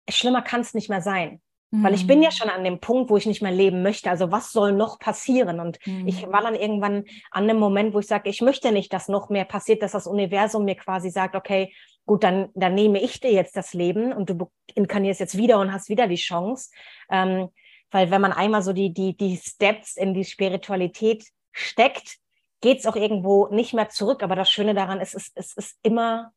schlimmer 0.09 0.41
kann 0.41 0.61
es 0.61 0.73
nicht 0.73 0.89
mehr 0.89 1.01
sein. 1.01 1.41
Mhm. 1.71 1.83
Weil 1.83 1.93
ich 1.93 2.07
bin 2.07 2.21
ja 2.21 2.29
mhm. 2.29 2.33
schon 2.33 2.49
an 2.49 2.63
dem 2.63 2.79
Punkt, 2.79 3.09
wo 3.09 3.17
ich 3.17 3.25
nicht 3.25 3.41
mehr 3.41 3.51
leben 3.51 3.81
möchte. 3.83 4.09
Also 4.09 4.31
was 4.31 4.51
soll 4.51 4.73
noch 4.73 4.99
passieren? 4.99 5.59
Und 5.59 5.79
mhm. 5.85 6.07
ich 6.07 6.25
war 6.27 6.41
dann 6.41 6.55
irgendwann 6.55 7.05
an 7.31 7.47
dem 7.47 7.57
Moment, 7.57 7.93
wo 7.93 7.99
ich 7.99 8.07
sage, 8.07 8.29
ich 8.29 8.41
möchte 8.41 8.71
nicht, 8.71 8.91
dass 8.93 9.07
noch 9.07 9.29
mehr 9.29 9.45
passiert, 9.45 9.83
dass 9.83 9.91
das 9.91 10.07
Universum 10.07 10.65
mir 10.65 10.75
quasi 10.75 11.09
sagt, 11.09 11.35
okay, 11.35 11.73
gut, 12.05 12.23
dann, 12.23 12.49
dann 12.55 12.73
nehme 12.73 12.99
ich 12.99 13.19
dir 13.19 13.31
jetzt 13.31 13.55
das 13.55 13.73
Leben 13.73 14.13
und 14.13 14.29
du 14.29 14.49
inkarnierst 14.73 15.19
jetzt 15.19 15.37
wieder 15.37 15.59
und 15.59 15.71
hast 15.71 15.89
wieder 15.89 16.07
die 16.07 16.15
Chance. 16.15 16.71
Ähm, 17.09 17.49
weil 17.91 18.11
wenn 18.11 18.21
man 18.21 18.33
einmal 18.33 18.61
so 18.61 18.73
die, 18.73 18.93
die, 18.93 19.15
die 19.15 19.37
Steps 19.37 19.95
in 19.95 20.13
die 20.13 20.25
Spiritualität 20.25 21.23
steckt, 21.51 22.17
geht 22.61 22.79
es 22.79 22.85
auch 22.85 22.95
irgendwo 22.95 23.47
nicht 23.47 23.73
mehr 23.73 23.89
zurück. 23.89 24.23
Aber 24.23 24.35
das 24.35 24.49
Schöne 24.49 24.73
daran 24.73 25.01
ist, 25.01 25.13
es, 25.13 25.31
es 25.35 25.53
ist 25.53 25.77
immer, 25.83 26.31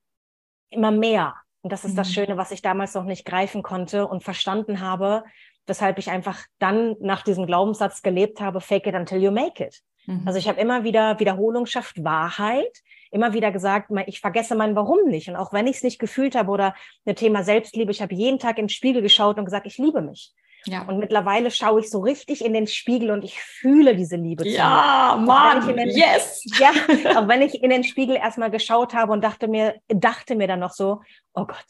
immer 0.71 0.91
mehr. 0.91 1.35
Und 1.63 1.73
das 1.73 1.85
ist 1.85 1.93
mhm. 1.93 1.97
das 1.97 2.13
Schöne, 2.13 2.37
was 2.37 2.51
ich 2.51 2.63
damals 2.63 2.95
noch 2.95 3.05
nicht 3.05 3.25
greifen 3.25 3.63
konnte 3.63 4.07
und 4.07 4.23
verstanden 4.23 4.81
habe, 4.81 5.25
weshalb 5.67 5.99
ich 5.99 6.11
einfach 6.11 6.45
dann 6.59 6.97
nach 7.01 7.23
diesem 7.23 7.47
Glaubenssatz 7.47 8.03
gelebt 8.03 8.41
habe, 8.41 8.61
fake 8.61 8.89
it 8.89 8.95
until 8.95 9.23
you 9.23 9.31
make 9.31 9.65
it. 9.65 9.81
Mhm. 10.07 10.23
Also 10.27 10.39
ich 10.39 10.49
habe 10.49 10.61
immer 10.61 10.85
wieder 10.85 11.21
Wiederholung 11.21 11.67
schafft 11.67 12.03
Wahrheit, 12.03 12.83
immer 13.11 13.33
wieder 13.33 13.53
gesagt, 13.53 13.91
ich 14.07 14.21
vergesse 14.21 14.55
mein 14.55 14.75
Warum 14.75 15.09
nicht. 15.09 15.29
Und 15.29 15.37
auch 15.37 15.53
wenn 15.53 15.67
ich 15.67 15.77
es 15.77 15.83
nicht 15.83 15.99
gefühlt 15.99 16.35
habe 16.35 16.51
oder 16.51 16.75
ein 17.07 17.15
Thema 17.15 17.45
Selbstliebe, 17.45 17.93
ich 17.93 18.03
habe 18.03 18.15
jeden 18.15 18.39
Tag 18.39 18.59
im 18.59 18.69
Spiegel 18.69 19.03
geschaut 19.03 19.39
und 19.39 19.45
gesagt, 19.45 19.67
ich 19.67 19.79
liebe 19.79 20.03
mich. 20.03 20.33
Ja. 20.67 20.83
Und 20.83 20.99
mittlerweile 20.99 21.51
schaue 21.51 21.81
ich 21.81 21.91
so 21.91 22.01
richtig 22.01 22.45
in 22.45 22.53
den 22.53 22.67
Spiegel 22.67 23.11
und 23.11 23.25
ich 23.25 23.41
fühle 23.41 23.97
diese 23.97 24.17
Liebe. 24.17 24.47
Ja, 24.49 25.21
Mann, 25.25 25.67
den, 25.67 25.89
yes. 25.89 26.45
Ja, 26.59 26.71
auch 27.17 27.29
wenn 27.29 27.43
ich 27.43 27.63
in 27.63 27.71
den 27.71 27.85
Spiegel 27.85 28.17
erstmal 28.17 28.51
geschaut 28.51 28.95
habe 28.95 29.13
und 29.13 29.23
dachte 29.23 29.49
mir, 29.49 29.77
dachte 29.89 30.37
mir 30.37 30.47
dann 30.47 30.61
noch 30.61 30.73
so, 30.73 31.03
oh 31.35 31.47
Gott, 31.47 31.67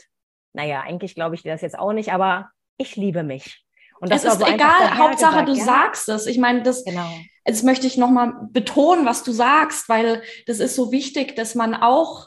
naja, 0.52 0.82
eigentlich 0.82 1.14
glaube 1.14 1.34
ich 1.34 1.42
dir 1.42 1.52
das 1.52 1.62
jetzt 1.62 1.78
auch 1.78 1.92
nicht, 1.92 2.12
aber 2.12 2.50
ich 2.76 2.96
liebe 2.96 3.22
mich. 3.22 3.64
Und 4.00 4.10
das 4.10 4.24
es 4.24 4.34
ist 4.34 4.40
so 4.40 4.46
egal, 4.46 4.98
Hauptsache 4.98 5.44
gesagt, 5.44 5.48
du 5.48 5.54
ja? 5.54 5.64
sagst 5.64 6.08
es. 6.08 6.26
Ich 6.26 6.36
meine, 6.36 6.62
das, 6.62 6.84
genau. 6.84 7.08
jetzt 7.46 7.62
möchte 7.62 7.86
ich 7.86 7.96
nochmal 7.96 8.34
betonen, 8.50 9.06
was 9.06 9.22
du 9.22 9.32
sagst, 9.32 9.88
weil 9.88 10.22
das 10.46 10.58
ist 10.58 10.74
so 10.74 10.90
wichtig, 10.90 11.36
dass 11.36 11.54
man 11.54 11.74
auch, 11.74 12.26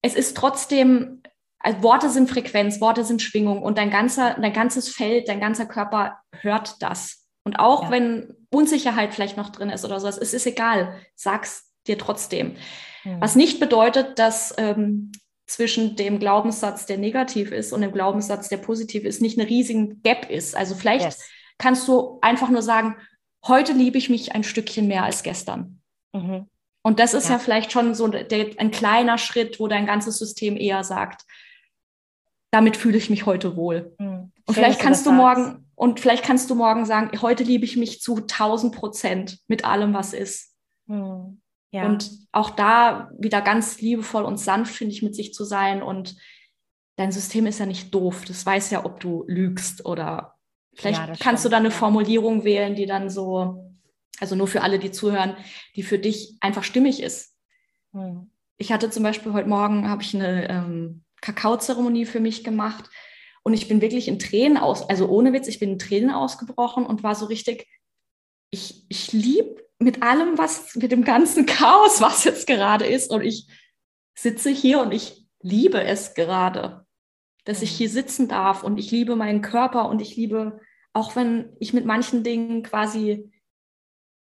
es 0.00 0.14
ist 0.14 0.36
trotzdem 0.36 1.21
also 1.62 1.82
Worte 1.82 2.10
sind 2.10 2.28
Frequenz, 2.28 2.80
Worte 2.80 3.04
sind 3.04 3.22
Schwingung 3.22 3.62
und 3.62 3.78
dein 3.78 3.90
ganzer, 3.90 4.34
dein 4.40 4.52
ganzes 4.52 4.88
Feld, 4.88 5.28
dein 5.28 5.40
ganzer 5.40 5.66
Körper 5.66 6.18
hört 6.40 6.82
das. 6.82 7.26
Und 7.44 7.58
auch 7.58 7.84
ja. 7.84 7.90
wenn 7.90 8.34
Unsicherheit 8.50 9.14
vielleicht 9.14 9.36
noch 9.36 9.50
drin 9.50 9.70
ist 9.70 9.84
oder 9.84 10.00
sowas, 10.00 10.18
es 10.18 10.34
ist 10.34 10.46
egal, 10.46 11.00
sag's 11.14 11.72
dir 11.86 11.98
trotzdem. 11.98 12.56
Mhm. 13.04 13.20
Was 13.20 13.36
nicht 13.36 13.60
bedeutet, 13.60 14.18
dass 14.18 14.54
ähm, 14.58 15.12
zwischen 15.46 15.96
dem 15.96 16.18
Glaubenssatz, 16.18 16.86
der 16.86 16.98
negativ 16.98 17.50
ist, 17.52 17.72
und 17.72 17.82
dem 17.82 17.92
Glaubenssatz, 17.92 18.48
der 18.48 18.58
positiv 18.58 19.04
ist, 19.04 19.20
nicht 19.20 19.38
eine 19.38 19.48
riesige 19.48 19.96
Gap 19.96 20.30
ist. 20.30 20.56
Also 20.56 20.74
vielleicht 20.74 21.04
yes. 21.04 21.28
kannst 21.58 21.86
du 21.88 22.18
einfach 22.22 22.48
nur 22.48 22.62
sagen, 22.62 22.96
heute 23.46 23.72
liebe 23.72 23.98
ich 23.98 24.08
mich 24.08 24.34
ein 24.34 24.44
Stückchen 24.44 24.86
mehr 24.86 25.04
als 25.04 25.22
gestern. 25.22 25.80
Mhm. 26.12 26.46
Und 26.82 26.98
das 26.98 27.14
ist 27.14 27.28
ja. 27.28 27.34
ja, 27.34 27.38
vielleicht 27.38 27.70
schon 27.70 27.94
so 27.94 28.08
der, 28.08 28.50
ein 28.58 28.70
kleiner 28.70 29.18
Schritt, 29.18 29.60
wo 29.60 29.68
dein 29.68 29.86
ganzes 29.86 30.18
System 30.18 30.56
eher 30.56 30.82
sagt, 30.84 31.22
damit 32.52 32.76
fühle 32.76 32.98
ich 32.98 33.10
mich 33.10 33.26
heute 33.26 33.56
wohl. 33.56 33.96
Mhm. 33.98 34.30
Und 34.46 34.54
vielleicht 34.54 34.78
kannst 34.78 35.06
du, 35.06 35.10
du 35.10 35.16
morgen, 35.16 35.66
und 35.74 35.98
vielleicht 35.98 36.22
kannst 36.22 36.50
du 36.50 36.54
morgen 36.54 36.84
sagen, 36.84 37.10
heute 37.20 37.42
liebe 37.42 37.64
ich 37.64 37.76
mich 37.76 38.00
zu 38.00 38.16
1000 38.16 38.74
Prozent 38.74 39.38
mit 39.48 39.64
allem, 39.64 39.94
was 39.94 40.12
ist. 40.12 40.54
Mhm. 40.86 41.40
Ja. 41.72 41.86
Und 41.86 42.10
auch 42.30 42.50
da 42.50 43.10
wieder 43.18 43.40
ganz 43.40 43.80
liebevoll 43.80 44.24
und 44.24 44.36
sanft, 44.36 44.74
finde 44.74 44.92
ich, 44.92 45.02
mit 45.02 45.16
sich 45.16 45.32
zu 45.32 45.44
sein. 45.44 45.82
Und 45.82 46.16
dein 46.96 47.10
System 47.10 47.46
ist 47.46 47.58
ja 47.58 47.64
nicht 47.64 47.92
doof. 47.94 48.24
Das 48.26 48.44
weiß 48.44 48.70
ja, 48.70 48.84
ob 48.84 49.00
du 49.00 49.24
lügst 49.26 49.86
oder 49.86 50.34
vielleicht 50.74 51.00
ja, 51.00 51.06
kannst 51.06 51.40
stimmt. 51.40 51.44
du 51.44 51.48
da 51.48 51.56
eine 51.56 51.70
Formulierung 51.70 52.44
wählen, 52.44 52.74
die 52.74 52.84
dann 52.84 53.08
so, 53.08 53.72
also 54.20 54.36
nur 54.36 54.46
für 54.46 54.60
alle, 54.60 54.78
die 54.78 54.90
zuhören, 54.90 55.36
die 55.74 55.82
für 55.82 55.98
dich 55.98 56.36
einfach 56.40 56.64
stimmig 56.64 57.02
ist. 57.02 57.34
Mhm. 57.92 58.30
Ich 58.58 58.70
hatte 58.70 58.90
zum 58.90 59.02
Beispiel 59.02 59.32
heute 59.32 59.48
Morgen, 59.48 59.88
habe 59.88 60.02
ich 60.02 60.14
eine 60.14 60.50
ähm, 60.50 61.04
Kakaozeremonie 61.22 62.04
für 62.04 62.20
mich 62.20 62.44
gemacht. 62.44 62.90
Und 63.42 63.54
ich 63.54 63.66
bin 63.66 63.80
wirklich 63.80 64.06
in 64.06 64.18
Tränen 64.18 64.58
aus, 64.58 64.88
also 64.88 65.08
ohne 65.08 65.32
Witz, 65.32 65.48
ich 65.48 65.58
bin 65.58 65.72
in 65.72 65.78
Tränen 65.78 66.10
ausgebrochen 66.10 66.84
und 66.84 67.02
war 67.02 67.14
so 67.14 67.26
richtig, 67.26 67.66
ich, 68.50 68.84
ich 68.88 69.12
liebe 69.12 69.64
mit 69.78 70.02
allem, 70.02 70.38
was, 70.38 70.76
mit 70.76 70.92
dem 70.92 71.04
ganzen 71.04 71.46
Chaos, 71.46 72.00
was 72.00 72.24
jetzt 72.24 72.46
gerade 72.46 72.86
ist. 72.86 73.10
Und 73.10 73.22
ich 73.22 73.48
sitze 74.14 74.50
hier 74.50 74.80
und 74.80 74.92
ich 74.92 75.26
liebe 75.40 75.82
es 75.82 76.14
gerade, 76.14 76.86
dass 77.44 77.62
ich 77.62 77.72
mhm. 77.72 77.76
hier 77.76 77.88
sitzen 77.88 78.28
darf 78.28 78.62
und 78.62 78.78
ich 78.78 78.90
liebe 78.90 79.16
meinen 79.16 79.42
Körper 79.42 79.88
und 79.88 80.00
ich 80.00 80.16
liebe, 80.16 80.60
auch 80.92 81.16
wenn 81.16 81.56
ich 81.58 81.72
mit 81.72 81.84
manchen 81.84 82.22
Dingen 82.22 82.62
quasi 82.62 83.32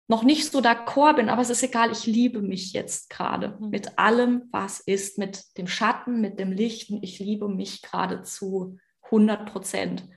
noch 0.09 0.23
nicht 0.23 0.51
so 0.51 0.61
d'accord 0.61 1.17
bin, 1.17 1.29
aber 1.29 1.43
es 1.43 1.51
ist 1.51 1.63
egal, 1.63 1.93
ich 1.93 2.07
liebe 2.07 2.41
mich 2.41 2.73
jetzt 2.73 3.11
gerade 3.11 3.57
mhm. 3.61 3.69
mit 3.69 3.99
allem, 3.99 4.49
was 4.51 4.81
ist, 4.81 5.19
mit 5.19 5.45
dem 5.59 5.69
Schatten, 5.69 6.21
mit 6.21 6.41
dem 6.41 6.51
Lichten. 6.51 7.03
Ich 7.03 7.19
liebe 7.19 7.49
mich 7.49 7.83
gerade 7.83 8.23
zu 8.23 8.79
100 9.03 9.51
Prozent, 9.51 10.09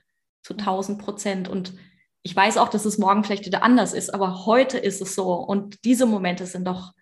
zu 0.42 0.54
1000 0.54 0.98
mhm. 0.98 1.04
Prozent. 1.04 1.48
Und 1.48 1.74
ich 2.22 2.34
weiß 2.34 2.56
auch, 2.56 2.70
dass 2.70 2.86
es 2.86 2.98
morgen 2.98 3.22
vielleicht 3.22 3.44
wieder 3.44 3.62
anders 3.62 3.92
ist, 3.92 4.14
aber 4.14 4.46
heute 4.46 4.78
ist 4.78 5.02
es 5.02 5.14
so. 5.14 5.34
Und 5.34 5.84
diese 5.84 6.06
Momente 6.06 6.46
sind 6.46 6.66
doch 6.66 6.92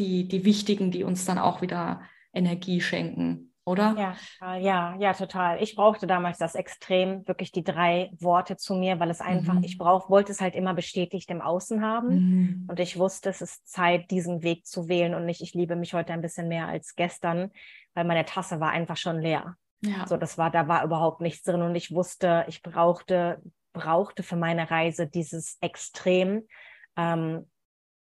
die, 0.00 0.26
die 0.26 0.44
wichtigen, 0.44 0.90
die 0.90 1.04
uns 1.04 1.24
dann 1.24 1.38
auch 1.38 1.62
wieder 1.62 2.02
Energie 2.32 2.80
schenken 2.80 3.53
oder? 3.66 3.94
Ja, 3.96 4.56
ja, 4.56 4.96
ja, 4.98 5.12
total. 5.14 5.62
Ich 5.62 5.74
brauchte 5.74 6.06
damals 6.06 6.38
das 6.38 6.54
extrem, 6.54 7.26
wirklich 7.26 7.50
die 7.50 7.64
drei 7.64 8.10
Worte 8.18 8.56
zu 8.56 8.74
mir, 8.74 9.00
weil 9.00 9.10
es 9.10 9.20
einfach, 9.20 9.54
mhm. 9.54 9.64
ich 9.64 9.78
brauch, 9.78 10.10
wollte 10.10 10.32
es 10.32 10.40
halt 10.40 10.54
immer 10.54 10.74
bestätigt 10.74 11.30
im 11.30 11.40
Außen 11.40 11.82
haben. 11.82 12.08
Mhm. 12.08 12.66
Und 12.68 12.78
ich 12.78 12.98
wusste, 12.98 13.30
es 13.30 13.40
ist 13.40 13.66
Zeit, 13.66 14.10
diesen 14.10 14.42
Weg 14.42 14.66
zu 14.66 14.88
wählen 14.88 15.14
und 15.14 15.24
nicht, 15.24 15.40
ich 15.40 15.54
liebe 15.54 15.76
mich 15.76 15.94
heute 15.94 16.12
ein 16.12 16.20
bisschen 16.20 16.48
mehr 16.48 16.68
als 16.68 16.94
gestern, 16.94 17.50
weil 17.94 18.04
meine 18.04 18.26
Tasse 18.26 18.60
war 18.60 18.70
einfach 18.70 18.98
schon 18.98 19.20
leer. 19.20 19.56
Ja. 19.80 20.06
So, 20.06 20.16
das 20.16 20.36
war, 20.36 20.50
da 20.50 20.68
war 20.68 20.84
überhaupt 20.84 21.20
nichts 21.20 21.42
drin 21.42 21.62
und 21.62 21.74
ich 21.74 21.90
wusste, 21.94 22.44
ich 22.48 22.62
brauchte, 22.62 23.40
brauchte 23.72 24.22
für 24.22 24.36
meine 24.36 24.70
Reise 24.70 25.06
dieses 25.06 25.56
Extrem, 25.60 26.46
ähm, 26.96 27.46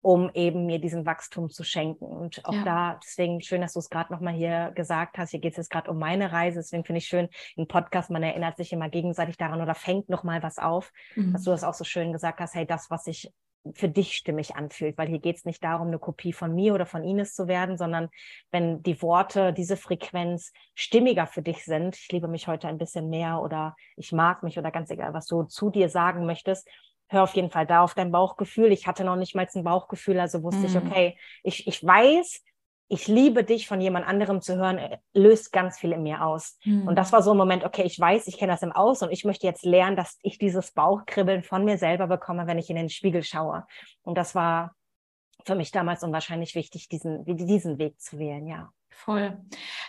um 0.01 0.29
eben 0.33 0.65
mir 0.65 0.79
diesen 0.79 1.05
Wachstum 1.05 1.49
zu 1.49 1.63
schenken. 1.63 2.05
Und 2.05 2.45
auch 2.45 2.53
ja. 2.53 2.63
da, 2.63 2.99
deswegen 3.03 3.41
schön, 3.41 3.61
dass 3.61 3.73
du 3.73 3.79
es 3.79 3.89
gerade 3.89 4.13
nochmal 4.13 4.33
hier 4.33 4.71
gesagt 4.75 5.17
hast. 5.17 5.31
Hier 5.31 5.39
geht 5.39 5.51
es 5.51 5.57
jetzt 5.57 5.71
gerade 5.71 5.91
um 5.91 5.99
meine 5.99 6.31
Reise. 6.31 6.59
Deswegen 6.59 6.85
finde 6.85 6.99
ich 6.99 7.07
schön, 7.07 7.27
im 7.55 7.67
Podcast, 7.67 8.09
man 8.09 8.23
erinnert 8.23 8.57
sich 8.57 8.71
immer 8.71 8.89
gegenseitig 8.89 9.37
daran 9.37 9.61
oder 9.61 9.75
fängt 9.75 10.09
nochmal 10.09 10.41
was 10.41 10.57
auf, 10.57 10.91
mhm. 11.15 11.33
dass 11.33 11.43
du 11.43 11.51
das 11.51 11.63
auch 11.63 11.73
so 11.73 11.83
schön 11.83 12.13
gesagt 12.13 12.39
hast, 12.39 12.55
hey, 12.55 12.65
das, 12.65 12.89
was 12.89 13.03
sich 13.03 13.31
für 13.73 13.89
dich 13.89 14.15
stimmig 14.15 14.55
anfühlt, 14.55 14.97
weil 14.97 15.07
hier 15.07 15.19
geht 15.19 15.35
es 15.35 15.45
nicht 15.45 15.63
darum, 15.63 15.87
eine 15.87 15.99
Kopie 15.99 16.33
von 16.33 16.55
mir 16.55 16.73
oder 16.73 16.85
von 16.85 17.03
Ines 17.03 17.33
zu 17.33 17.47
werden, 17.47 17.77
sondern 17.77 18.09
wenn 18.51 18.81
die 18.83 19.01
Worte, 19.01 19.53
diese 19.53 19.75
Frequenz 19.75 20.53
stimmiger 20.75 21.27
für 21.27 21.41
dich 21.41 21.65
sind, 21.65 21.97
ich 21.97 22.09
liebe 22.11 22.27
mich 22.27 22.47
heute 22.47 22.67
ein 22.67 22.77
bisschen 22.77 23.09
mehr 23.09 23.41
oder 23.41 23.75
ich 23.97 24.11
mag 24.11 24.43
mich 24.43 24.57
oder 24.57 24.71
ganz 24.71 24.89
egal, 24.91 25.13
was 25.13 25.27
du 25.27 25.43
zu 25.43 25.69
dir 25.69 25.89
sagen 25.89 26.25
möchtest, 26.25 26.69
hör 27.09 27.23
auf 27.23 27.33
jeden 27.35 27.49
Fall 27.49 27.65
da 27.65 27.83
auf 27.83 27.95
dein 27.95 28.11
Bauchgefühl. 28.11 28.71
Ich 28.71 28.87
hatte 28.87 29.03
noch 29.03 29.15
nicht 29.15 29.35
mal 29.35 29.47
ein 29.53 29.63
Bauchgefühl, 29.63 30.19
also 30.19 30.43
wusste 30.43 30.61
mhm. 30.61 30.65
ich, 30.65 30.77
okay, 30.77 31.17
ich, 31.43 31.67
ich 31.67 31.83
weiß, 31.83 32.43
ich 32.91 33.07
liebe 33.07 33.43
dich 33.43 33.67
von 33.67 33.81
jemand 33.81 34.07
anderem 34.07 34.41
zu 34.41 34.55
hören, 34.55 34.77
äh, 34.77 34.97
löst 35.13 35.51
ganz 35.51 35.77
viel 35.77 35.91
in 35.91 36.03
mir 36.03 36.23
aus. 36.23 36.57
Mhm. 36.65 36.87
Und 36.87 36.95
das 36.95 37.11
war 37.11 37.21
so 37.21 37.31
ein 37.31 37.37
Moment, 37.37 37.63
okay, 37.63 37.83
ich 37.83 37.99
weiß, 37.99 38.27
ich 38.27 38.37
kenne 38.37 38.51
das 38.51 38.63
im 38.63 38.71
Aus 38.71 39.01
und 39.01 39.11
ich 39.11 39.25
möchte 39.25 39.45
jetzt 39.45 39.63
lernen, 39.63 39.95
dass 39.95 40.17
ich 40.23 40.37
dieses 40.39 40.71
Bauchkribbeln 40.71 41.43
von 41.43 41.65
mir 41.65 41.77
selber 41.77 42.07
bekomme, 42.07 42.47
wenn 42.47 42.57
ich 42.57 42.69
in 42.69 42.75
den 42.75 42.89
Spiegel 42.89 43.23
schaue. 43.23 43.65
Und 44.01 44.17
das 44.17 44.33
war 44.33 44.75
für 45.45 45.55
mich 45.55 45.71
damals 45.71 46.03
unwahrscheinlich 46.03 46.55
wichtig, 46.55 46.89
diesen, 46.89 47.25
diesen 47.25 47.77
Weg 47.77 47.99
zu 47.99 48.17
wählen, 48.17 48.47
ja. 48.47 48.71
Voll. 49.05 49.37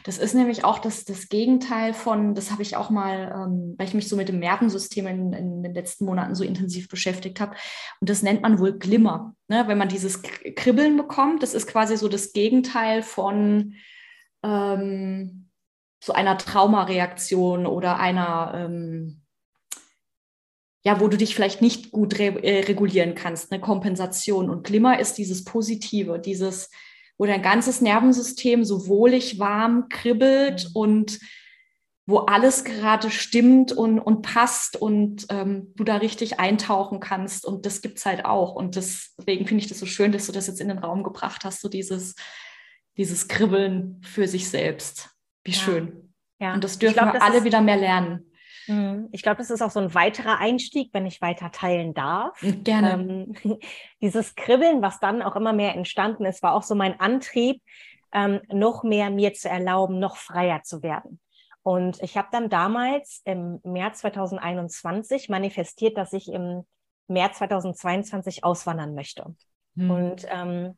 Das 0.04 0.18
ist 0.18 0.34
nämlich 0.34 0.62
auch 0.62 0.78
das, 0.78 1.04
das 1.04 1.28
Gegenteil 1.28 1.94
von, 1.94 2.36
das 2.36 2.52
habe 2.52 2.62
ich 2.62 2.76
auch 2.76 2.90
mal, 2.90 3.32
ähm, 3.34 3.74
weil 3.76 3.88
ich 3.88 3.94
mich 3.94 4.08
so 4.08 4.14
mit 4.14 4.28
dem 4.28 4.38
Nervensystem 4.38 5.04
in, 5.08 5.32
in 5.32 5.62
den 5.64 5.74
letzten 5.74 6.04
Monaten 6.04 6.36
so 6.36 6.44
intensiv 6.44 6.88
beschäftigt 6.88 7.40
habe. 7.40 7.56
Und 8.00 8.08
das 8.08 8.22
nennt 8.22 8.42
man 8.42 8.60
wohl 8.60 8.78
Glimmer. 8.78 9.34
Ne? 9.48 9.64
Wenn 9.66 9.78
man 9.78 9.88
dieses 9.88 10.22
Kribbeln 10.22 10.96
bekommt, 10.96 11.42
das 11.42 11.54
ist 11.54 11.66
quasi 11.66 11.96
so 11.96 12.08
das 12.08 12.32
Gegenteil 12.32 13.02
von 13.02 13.74
ähm, 14.44 15.50
so 16.00 16.12
einer 16.12 16.38
Traumareaktion 16.38 17.66
oder 17.66 17.98
einer, 17.98 18.52
ähm, 18.54 19.22
ja, 20.84 21.00
wo 21.00 21.08
du 21.08 21.16
dich 21.16 21.34
vielleicht 21.34 21.60
nicht 21.62 21.90
gut 21.90 22.16
re 22.20 22.44
äh, 22.44 22.60
regulieren 22.60 23.16
kannst, 23.16 23.50
eine 23.50 23.60
Kompensation. 23.60 24.48
Und 24.50 24.62
Glimmer 24.62 25.00
ist 25.00 25.18
dieses 25.18 25.42
Positive, 25.42 26.20
dieses 26.20 26.70
wo 27.20 27.26
dein 27.26 27.42
ganzes 27.42 27.82
Nervensystem 27.82 28.64
so 28.64 28.88
wohlig 28.88 29.38
warm 29.38 29.90
kribbelt 29.90 30.64
mhm. 30.70 30.70
und 30.72 31.18
wo 32.06 32.20
alles 32.20 32.64
gerade 32.64 33.10
stimmt 33.10 33.72
und, 33.72 33.98
und 33.98 34.22
passt 34.22 34.80
und 34.80 35.26
ähm, 35.28 35.74
du 35.76 35.84
da 35.84 35.96
richtig 35.96 36.40
eintauchen 36.40 36.98
kannst. 36.98 37.44
Und 37.44 37.66
das 37.66 37.82
gibt 37.82 37.98
es 37.98 38.06
halt 38.06 38.24
auch. 38.24 38.54
Und 38.54 38.74
deswegen 38.74 39.46
finde 39.46 39.62
ich 39.62 39.68
das 39.68 39.78
so 39.78 39.84
schön, 39.84 40.12
dass 40.12 40.26
du 40.26 40.32
das 40.32 40.46
jetzt 40.46 40.62
in 40.62 40.68
den 40.68 40.78
Raum 40.78 41.02
gebracht 41.02 41.44
hast, 41.44 41.60
so 41.60 41.68
dieses, 41.68 42.14
dieses 42.96 43.28
Kribbeln 43.28 44.00
für 44.02 44.26
sich 44.26 44.48
selbst. 44.48 45.10
Wie 45.44 45.52
ja. 45.52 45.58
schön. 45.58 46.14
Ja. 46.40 46.54
Und 46.54 46.64
das 46.64 46.78
dürfen 46.78 46.94
glaub, 46.94 47.12
wir 47.12 47.22
alle 47.22 47.44
wieder 47.44 47.60
mehr 47.60 47.76
lernen. 47.76 48.29
Mhm. 48.70 49.08
Ich 49.10 49.22
glaube, 49.22 49.38
das 49.38 49.50
ist 49.50 49.62
auch 49.62 49.70
so 49.70 49.80
ein 49.80 49.94
weiterer 49.94 50.38
Einstieg, 50.38 50.90
wenn 50.92 51.04
ich 51.04 51.20
weiter 51.20 51.50
teilen 51.50 51.92
darf. 51.92 52.40
Mhm, 52.40 52.64
gerne. 52.64 52.92
Ähm, 52.92 53.34
dieses 54.00 54.34
Kribbeln, 54.36 54.80
was 54.80 55.00
dann 55.00 55.22
auch 55.22 55.34
immer 55.34 55.52
mehr 55.52 55.74
entstanden 55.74 56.24
ist, 56.24 56.42
war 56.42 56.54
auch 56.54 56.62
so 56.62 56.74
mein 56.74 56.98
Antrieb, 57.00 57.62
ähm, 58.12 58.40
noch 58.48 58.84
mehr 58.84 59.10
mir 59.10 59.34
zu 59.34 59.48
erlauben, 59.48 59.98
noch 59.98 60.16
freier 60.16 60.62
zu 60.62 60.82
werden. 60.82 61.20
Und 61.62 62.00
ich 62.02 62.16
habe 62.16 62.28
dann 62.30 62.48
damals 62.48 63.20
im 63.24 63.60
März 63.64 64.00
2021 64.00 65.28
manifestiert, 65.28 65.98
dass 65.98 66.12
ich 66.12 66.28
im 66.28 66.64
März 67.08 67.38
2022 67.38 68.44
auswandern 68.44 68.94
möchte. 68.94 69.34
Mhm. 69.74 69.90
Und 69.90 70.26
ähm, 70.30 70.76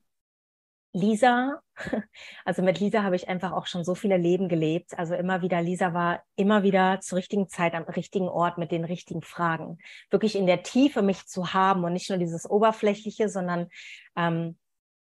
Lisa, 0.92 1.62
also 2.44 2.62
mit 2.62 2.78
Lisa 2.78 3.02
habe 3.02 3.16
ich 3.16 3.28
einfach 3.28 3.52
auch 3.52 3.66
schon 3.66 3.82
so 3.84 3.94
viele 3.94 4.18
Leben 4.18 4.48
gelebt. 4.48 4.98
Also 4.98 5.14
immer 5.14 5.40
wieder, 5.40 5.62
Lisa 5.62 5.94
war 5.94 6.22
immer 6.36 6.62
wieder 6.62 7.00
zur 7.00 7.18
richtigen 7.18 7.48
Zeit 7.48 7.74
am 7.74 7.84
richtigen 7.84 8.28
Ort 8.28 8.58
mit 8.58 8.72
den 8.72 8.84
richtigen 8.84 9.22
Fragen. 9.22 9.78
Wirklich 10.10 10.36
in 10.36 10.46
der 10.46 10.62
Tiefe 10.62 11.02
mich 11.02 11.26
zu 11.26 11.54
haben 11.54 11.84
und 11.84 11.94
nicht 11.94 12.10
nur 12.10 12.18
dieses 12.18 12.48
Oberflächliche, 12.48 13.30
sondern 13.30 13.68
ähm, 14.16 14.58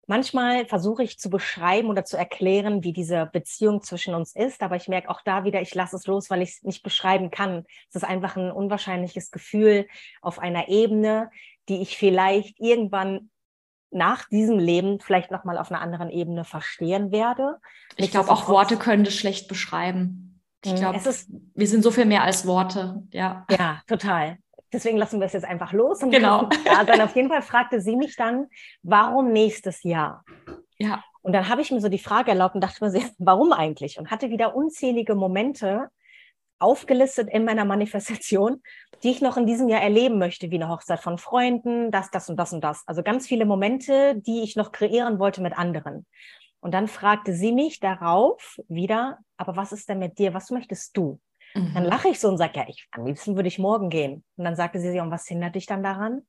manchmal 0.06 0.66
versuche 0.66 1.04
ich 1.04 1.18
zu 1.18 1.30
beschreiben 1.30 1.88
oder 1.88 2.04
zu 2.04 2.18
erklären, 2.18 2.84
wie 2.84 2.92
diese 2.92 3.26
Beziehung 3.32 3.82
zwischen 3.82 4.14
uns 4.14 4.36
ist. 4.36 4.62
Aber 4.62 4.76
ich 4.76 4.88
merke 4.88 5.08
auch 5.08 5.22
da 5.24 5.44
wieder, 5.44 5.62
ich 5.62 5.74
lasse 5.74 5.96
es 5.96 6.06
los, 6.06 6.28
weil 6.28 6.42
ich 6.42 6.50
es 6.50 6.62
nicht 6.64 6.82
beschreiben 6.82 7.30
kann. 7.30 7.64
Es 7.88 7.96
ist 7.96 8.04
einfach 8.04 8.36
ein 8.36 8.50
unwahrscheinliches 8.50 9.30
Gefühl 9.30 9.86
auf 10.20 10.38
einer 10.38 10.68
Ebene, 10.68 11.30
die 11.70 11.80
ich 11.80 11.96
vielleicht 11.96 12.60
irgendwann 12.60 13.30
nach 13.90 14.28
diesem 14.28 14.58
Leben 14.58 15.00
vielleicht 15.00 15.30
nochmal 15.30 15.58
auf 15.58 15.70
einer 15.70 15.80
anderen 15.80 16.10
Ebene 16.10 16.44
verstehen 16.44 17.10
werde. 17.10 17.58
Ich 17.96 18.10
glaube, 18.10 18.30
auch 18.30 18.48
Worte 18.48 18.76
können 18.76 19.04
das 19.04 19.14
schlecht 19.14 19.48
beschreiben. 19.48 20.40
Ich 20.64 20.72
mhm, 20.72 20.76
glaube, 20.76 21.00
wir 21.54 21.66
sind 21.66 21.82
so 21.82 21.90
viel 21.90 22.04
mehr 22.04 22.22
als 22.22 22.46
Worte. 22.46 23.02
Ja, 23.12 23.46
ja 23.50 23.80
total. 23.86 24.38
Deswegen 24.72 24.98
lassen 24.98 25.20
wir 25.20 25.26
es 25.26 25.32
jetzt 25.32 25.46
einfach 25.46 25.72
los. 25.72 26.02
Und 26.02 26.10
genau. 26.10 26.48
Ja, 26.66 26.84
dann 26.84 27.00
auf 27.00 27.16
jeden 27.16 27.28
Fall 27.28 27.42
fragte 27.42 27.80
sie 27.80 27.96
mich 27.96 28.16
dann, 28.16 28.48
warum 28.82 29.32
nächstes 29.32 29.82
Jahr? 29.82 30.24
Ja. 30.78 31.02
Und 31.22 31.32
dann 31.32 31.48
habe 31.48 31.62
ich 31.62 31.70
mir 31.70 31.80
so 31.80 31.88
die 31.88 31.98
Frage 31.98 32.30
erlaubt 32.30 32.54
und 32.54 32.60
dachte 32.62 32.84
mir, 32.84 33.02
warum 33.18 33.52
eigentlich? 33.52 33.98
Und 33.98 34.10
hatte 34.10 34.30
wieder 34.30 34.54
unzählige 34.54 35.14
Momente, 35.14 35.88
aufgelistet 36.58 37.28
in 37.30 37.44
meiner 37.44 37.64
Manifestation, 37.64 38.62
die 39.02 39.10
ich 39.10 39.20
noch 39.20 39.36
in 39.36 39.46
diesem 39.46 39.68
Jahr 39.68 39.82
erleben 39.82 40.18
möchte, 40.18 40.50
wie 40.50 40.56
eine 40.56 40.68
Hochzeit 40.68 41.00
von 41.00 41.18
Freunden, 41.18 41.90
das, 41.90 42.10
das 42.10 42.28
und 42.28 42.36
das 42.36 42.52
und 42.52 42.62
das. 42.62 42.82
Also 42.86 43.02
ganz 43.02 43.26
viele 43.26 43.46
Momente, 43.46 44.16
die 44.16 44.42
ich 44.42 44.56
noch 44.56 44.72
kreieren 44.72 45.18
wollte 45.18 45.40
mit 45.40 45.56
anderen. 45.56 46.06
Und 46.60 46.74
dann 46.74 46.88
fragte 46.88 47.32
sie 47.34 47.52
mich 47.52 47.78
darauf 47.80 48.58
wieder, 48.68 49.18
aber 49.36 49.56
was 49.56 49.72
ist 49.72 49.88
denn 49.88 50.00
mit 50.00 50.18
dir? 50.18 50.34
Was 50.34 50.50
möchtest 50.50 50.96
du? 50.96 51.20
Mhm. 51.54 51.74
Dann 51.74 51.84
lache 51.84 52.08
ich 52.08 52.18
so 52.18 52.28
und 52.28 52.38
sage, 52.38 52.52
ja, 52.56 52.64
ich, 52.68 52.88
am 52.90 53.06
liebsten 53.06 53.36
würde 53.36 53.48
ich 53.48 53.58
morgen 53.58 53.90
gehen. 53.90 54.24
Und 54.36 54.44
dann 54.44 54.56
sagte 54.56 54.80
sie, 54.80 54.98
und 55.00 55.10
was 55.10 55.26
hindert 55.26 55.54
dich 55.54 55.66
dann 55.66 55.82
daran? 55.82 56.22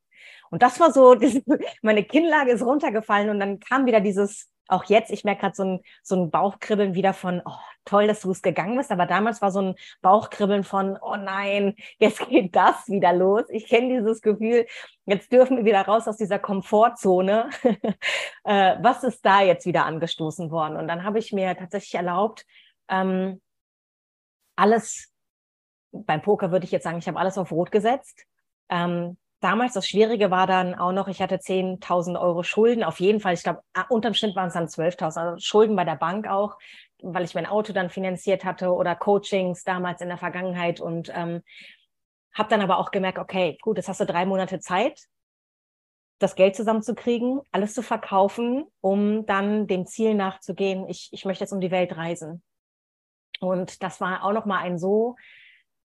Und 0.50 0.62
das 0.62 0.80
war 0.80 0.92
so, 0.92 1.16
meine 1.82 2.04
Kinnlage 2.04 2.52
ist 2.52 2.62
runtergefallen 2.62 3.30
und 3.30 3.40
dann 3.40 3.60
kam 3.60 3.86
wieder 3.86 4.00
dieses, 4.00 4.50
auch 4.70 4.84
jetzt, 4.84 5.10
ich 5.10 5.24
merke 5.24 5.42
gerade 5.42 5.56
so 5.56 5.64
ein, 5.64 5.80
so 6.02 6.16
ein 6.16 6.30
Bauchkribbeln 6.30 6.94
wieder 6.94 7.12
von, 7.12 7.42
oh, 7.44 7.58
toll, 7.84 8.06
dass 8.06 8.20
du 8.20 8.30
es 8.30 8.42
gegangen 8.42 8.76
bist. 8.76 8.90
Aber 8.90 9.06
damals 9.06 9.42
war 9.42 9.50
so 9.50 9.60
ein 9.60 9.74
Bauchkribbeln 10.00 10.64
von, 10.64 10.96
oh 11.00 11.16
nein, 11.16 11.74
jetzt 11.98 12.26
geht 12.28 12.54
das 12.54 12.88
wieder 12.88 13.12
los. 13.12 13.44
Ich 13.48 13.66
kenne 13.66 13.98
dieses 13.98 14.22
Gefühl, 14.22 14.66
jetzt 15.06 15.32
dürfen 15.32 15.56
wir 15.58 15.64
wieder 15.64 15.82
raus 15.82 16.06
aus 16.06 16.16
dieser 16.16 16.38
Komfortzone. 16.38 17.50
äh, 18.44 18.76
was 18.80 19.02
ist 19.04 19.24
da 19.24 19.42
jetzt 19.42 19.66
wieder 19.66 19.84
angestoßen 19.84 20.50
worden? 20.50 20.76
Und 20.76 20.88
dann 20.88 21.04
habe 21.04 21.18
ich 21.18 21.32
mir 21.32 21.56
tatsächlich 21.56 21.94
erlaubt, 21.94 22.46
ähm, 22.88 23.40
alles, 24.56 25.12
beim 25.92 26.22
Poker 26.22 26.52
würde 26.52 26.64
ich 26.64 26.72
jetzt 26.72 26.84
sagen, 26.84 26.98
ich 26.98 27.08
habe 27.08 27.18
alles 27.18 27.38
auf 27.38 27.50
Rot 27.50 27.72
gesetzt. 27.72 28.24
Ähm, 28.68 29.16
damals 29.40 29.72
das 29.74 29.88
Schwierige 29.88 30.30
war 30.30 30.46
dann 30.46 30.74
auch 30.74 30.92
noch, 30.92 31.08
ich 31.08 31.20
hatte 31.20 31.36
10.000 31.36 32.20
Euro 32.20 32.42
Schulden, 32.42 32.84
auf 32.84 33.00
jeden 33.00 33.20
Fall, 33.20 33.34
ich 33.34 33.42
glaube, 33.42 33.62
unterm 33.88 34.14
Schnitt 34.14 34.36
waren 34.36 34.48
es 34.48 34.54
dann 34.54 34.66
12.000, 34.66 35.18
also 35.18 35.38
Schulden 35.38 35.76
bei 35.76 35.84
der 35.84 35.96
Bank 35.96 36.28
auch, 36.28 36.58
weil 37.02 37.24
ich 37.24 37.34
mein 37.34 37.46
Auto 37.46 37.72
dann 37.72 37.90
finanziert 37.90 38.44
hatte 38.44 38.72
oder 38.72 38.94
Coachings 38.94 39.64
damals 39.64 40.02
in 40.02 40.08
der 40.08 40.18
Vergangenheit 40.18 40.80
und 40.80 41.10
ähm, 41.14 41.42
habe 42.34 42.48
dann 42.48 42.60
aber 42.60 42.78
auch 42.78 42.90
gemerkt, 42.90 43.18
okay, 43.18 43.58
gut, 43.62 43.78
jetzt 43.78 43.88
hast 43.88 44.00
du 44.00 44.06
drei 44.06 44.26
Monate 44.26 44.60
Zeit, 44.60 45.08
das 46.18 46.34
Geld 46.34 46.54
zusammenzukriegen, 46.54 47.40
alles 47.50 47.72
zu 47.72 47.82
verkaufen, 47.82 48.66
um 48.80 49.24
dann 49.24 49.66
dem 49.66 49.86
Ziel 49.86 50.14
nachzugehen, 50.14 50.86
ich, 50.88 51.08
ich 51.12 51.24
möchte 51.24 51.44
jetzt 51.44 51.52
um 51.52 51.60
die 51.60 51.70
Welt 51.70 51.96
reisen. 51.96 52.42
Und 53.40 53.82
das 53.82 54.02
war 54.02 54.22
auch 54.22 54.32
nochmal 54.32 54.62
ein 54.64 54.78
so 54.78 55.16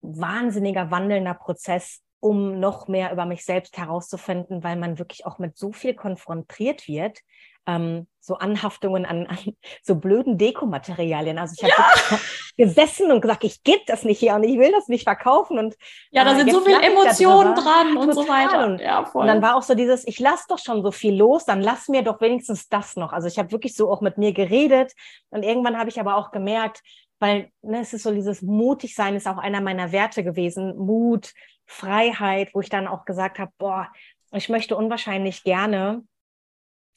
wahnsinniger 0.02 0.90
wandelnder 0.90 1.34
Prozess, 1.34 2.02
um 2.20 2.60
noch 2.60 2.86
mehr 2.86 3.12
über 3.12 3.24
mich 3.24 3.44
selbst 3.44 3.78
herauszufinden, 3.78 4.62
weil 4.62 4.76
man 4.76 4.98
wirklich 4.98 5.26
auch 5.26 5.38
mit 5.38 5.56
so 5.56 5.72
viel 5.72 5.94
konfrontiert 5.94 6.86
wird, 6.86 7.18
ähm, 7.66 8.06
so 8.20 8.34
Anhaftungen 8.34 9.06
an, 9.06 9.26
an, 9.26 9.38
so 9.82 9.94
blöden 9.94 10.36
Dekomaterialien. 10.36 11.38
Also 11.38 11.54
ich 11.56 11.62
habe 11.62 11.98
ja! 12.10 12.18
gesessen 12.56 13.10
und 13.10 13.22
gesagt, 13.22 13.44
ich 13.44 13.62
gebe 13.62 13.82
das 13.86 14.04
nicht 14.04 14.18
hier 14.18 14.34
und 14.34 14.44
ich 14.44 14.58
will 14.58 14.72
das 14.72 14.88
nicht 14.88 15.04
verkaufen. 15.04 15.58
Und 15.58 15.76
ja, 16.10 16.24
da 16.24 16.32
äh, 16.32 16.36
sind 16.36 16.52
so 16.52 16.60
viele 16.60 16.82
Emotionen 16.82 17.54
dran 17.54 17.96
und 17.96 18.14
so 18.14 18.28
weiter. 18.28 18.66
Und, 18.66 18.80
ja, 18.80 19.00
und 19.00 19.26
dann 19.26 19.40
war 19.40 19.56
auch 19.56 19.62
so 19.62 19.74
dieses, 19.74 20.06
ich 20.06 20.20
lasse 20.20 20.44
doch 20.48 20.58
schon 20.58 20.82
so 20.82 20.92
viel 20.92 21.16
los, 21.16 21.46
dann 21.46 21.62
lass 21.62 21.88
mir 21.88 22.02
doch 22.02 22.20
wenigstens 22.20 22.68
das 22.68 22.96
noch. 22.96 23.12
Also 23.12 23.28
ich 23.28 23.38
habe 23.38 23.50
wirklich 23.52 23.74
so 23.74 23.90
auch 23.90 24.02
mit 24.02 24.18
mir 24.18 24.32
geredet 24.32 24.92
und 25.30 25.42
irgendwann 25.42 25.78
habe 25.78 25.88
ich 25.88 25.98
aber 25.98 26.16
auch 26.16 26.30
gemerkt, 26.30 26.82
weil 27.20 27.50
ne, 27.62 27.80
es 27.80 27.92
ist 27.92 28.02
so 28.02 28.12
dieses 28.12 28.42
mutig 28.42 28.94
sein 28.96 29.14
ist 29.14 29.28
auch 29.28 29.38
einer 29.38 29.60
meiner 29.60 29.92
Werte 29.92 30.24
gewesen, 30.24 30.76
Mut, 30.76 31.32
Freiheit, 31.66 32.52
wo 32.54 32.60
ich 32.60 32.68
dann 32.68 32.88
auch 32.88 33.04
gesagt 33.04 33.38
habe, 33.38 33.52
boah, 33.58 33.88
ich 34.32 34.48
möchte 34.48 34.76
unwahrscheinlich 34.76 35.44
gerne 35.44 36.02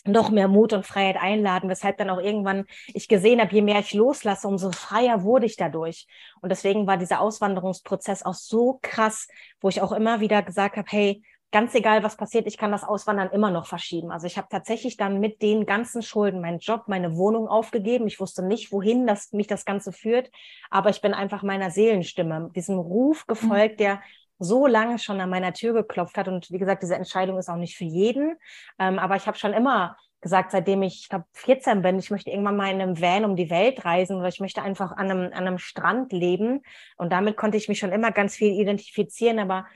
noch 0.05 0.29
mehr 0.31 0.47
Mut 0.47 0.73
und 0.73 0.85
Freiheit 0.85 1.17
einladen, 1.17 1.69
weshalb 1.69 1.97
dann 1.97 2.09
auch 2.09 2.19
irgendwann 2.19 2.65
ich 2.87 3.07
gesehen 3.07 3.39
habe, 3.39 3.53
je 3.53 3.61
mehr 3.61 3.79
ich 3.79 3.93
loslasse, 3.93 4.47
umso 4.47 4.71
freier 4.71 5.23
wurde 5.23 5.45
ich 5.45 5.55
dadurch. 5.55 6.07
Und 6.41 6.49
deswegen 6.49 6.87
war 6.87 6.97
dieser 6.97 7.21
Auswanderungsprozess 7.21 8.23
auch 8.23 8.33
so 8.33 8.79
krass, 8.81 9.27
wo 9.61 9.69
ich 9.69 9.81
auch 9.81 9.93
immer 9.93 10.19
wieder 10.19 10.41
gesagt 10.41 10.75
habe, 10.75 10.87
hey, 10.89 11.23
ganz 11.53 11.73
egal, 11.75 12.03
was 12.03 12.17
passiert, 12.17 12.47
ich 12.47 12.57
kann 12.57 12.71
das 12.71 12.83
Auswandern 12.83 13.29
immer 13.29 13.51
noch 13.51 13.67
verschieben. 13.67 14.11
Also 14.11 14.27
ich 14.27 14.37
habe 14.37 14.47
tatsächlich 14.49 14.97
dann 14.97 15.19
mit 15.19 15.41
den 15.41 15.65
ganzen 15.65 16.01
Schulden 16.01 16.41
meinen 16.41 16.59
Job, 16.59 16.85
meine 16.87 17.15
Wohnung 17.15 17.47
aufgegeben. 17.47 18.07
Ich 18.07 18.19
wusste 18.19 18.43
nicht, 18.43 18.71
wohin 18.71 19.07
das, 19.07 19.31
mich 19.31 19.47
das 19.47 19.63
Ganze 19.63 19.93
führt, 19.93 20.31
aber 20.71 20.89
ich 20.89 20.99
bin 20.99 21.13
einfach 21.13 21.43
meiner 21.43 21.69
Seelenstimme, 21.69 22.49
diesem 22.55 22.79
Ruf 22.79 23.27
gefolgt, 23.27 23.75
mhm. 23.75 23.83
der 23.83 24.01
so 24.39 24.65
lange 24.65 24.97
schon 24.97 25.21
an 25.21 25.29
meiner 25.29 25.53
Tür 25.53 25.73
geklopft 25.73 26.17
hat. 26.17 26.27
Und 26.27 26.49
wie 26.49 26.57
gesagt, 26.57 26.81
diese 26.81 26.95
Entscheidung 26.95 27.37
ist 27.37 27.49
auch 27.49 27.55
nicht 27.55 27.77
für 27.77 27.85
jeden. 27.85 28.35
Ähm, 28.79 28.97
aber 28.97 29.15
ich 29.15 29.27
habe 29.27 29.37
schon 29.37 29.53
immer 29.53 29.95
gesagt, 30.21 30.51
seitdem 30.51 30.81
ich, 30.81 31.01
ich 31.01 31.09
glaube, 31.09 31.25
14 31.33 31.83
bin, 31.83 31.99
ich 31.99 32.09
möchte 32.09 32.31
irgendwann 32.31 32.57
mal 32.57 32.71
in 32.71 32.81
einem 32.81 32.99
Van 32.99 33.25
um 33.25 33.35
die 33.35 33.51
Welt 33.51 33.85
reisen 33.85 34.17
oder 34.17 34.27
ich 34.27 34.39
möchte 34.39 34.63
einfach 34.63 34.91
an 34.91 35.11
einem, 35.11 35.25
an 35.25 35.47
einem 35.47 35.59
Strand 35.59 36.11
leben. 36.13 36.63
Und 36.97 37.11
damit 37.11 37.37
konnte 37.37 37.57
ich 37.57 37.69
mich 37.69 37.77
schon 37.77 37.91
immer 37.91 38.11
ganz 38.11 38.35
viel 38.35 38.53
identifizieren, 38.53 39.37
aber 39.37 39.67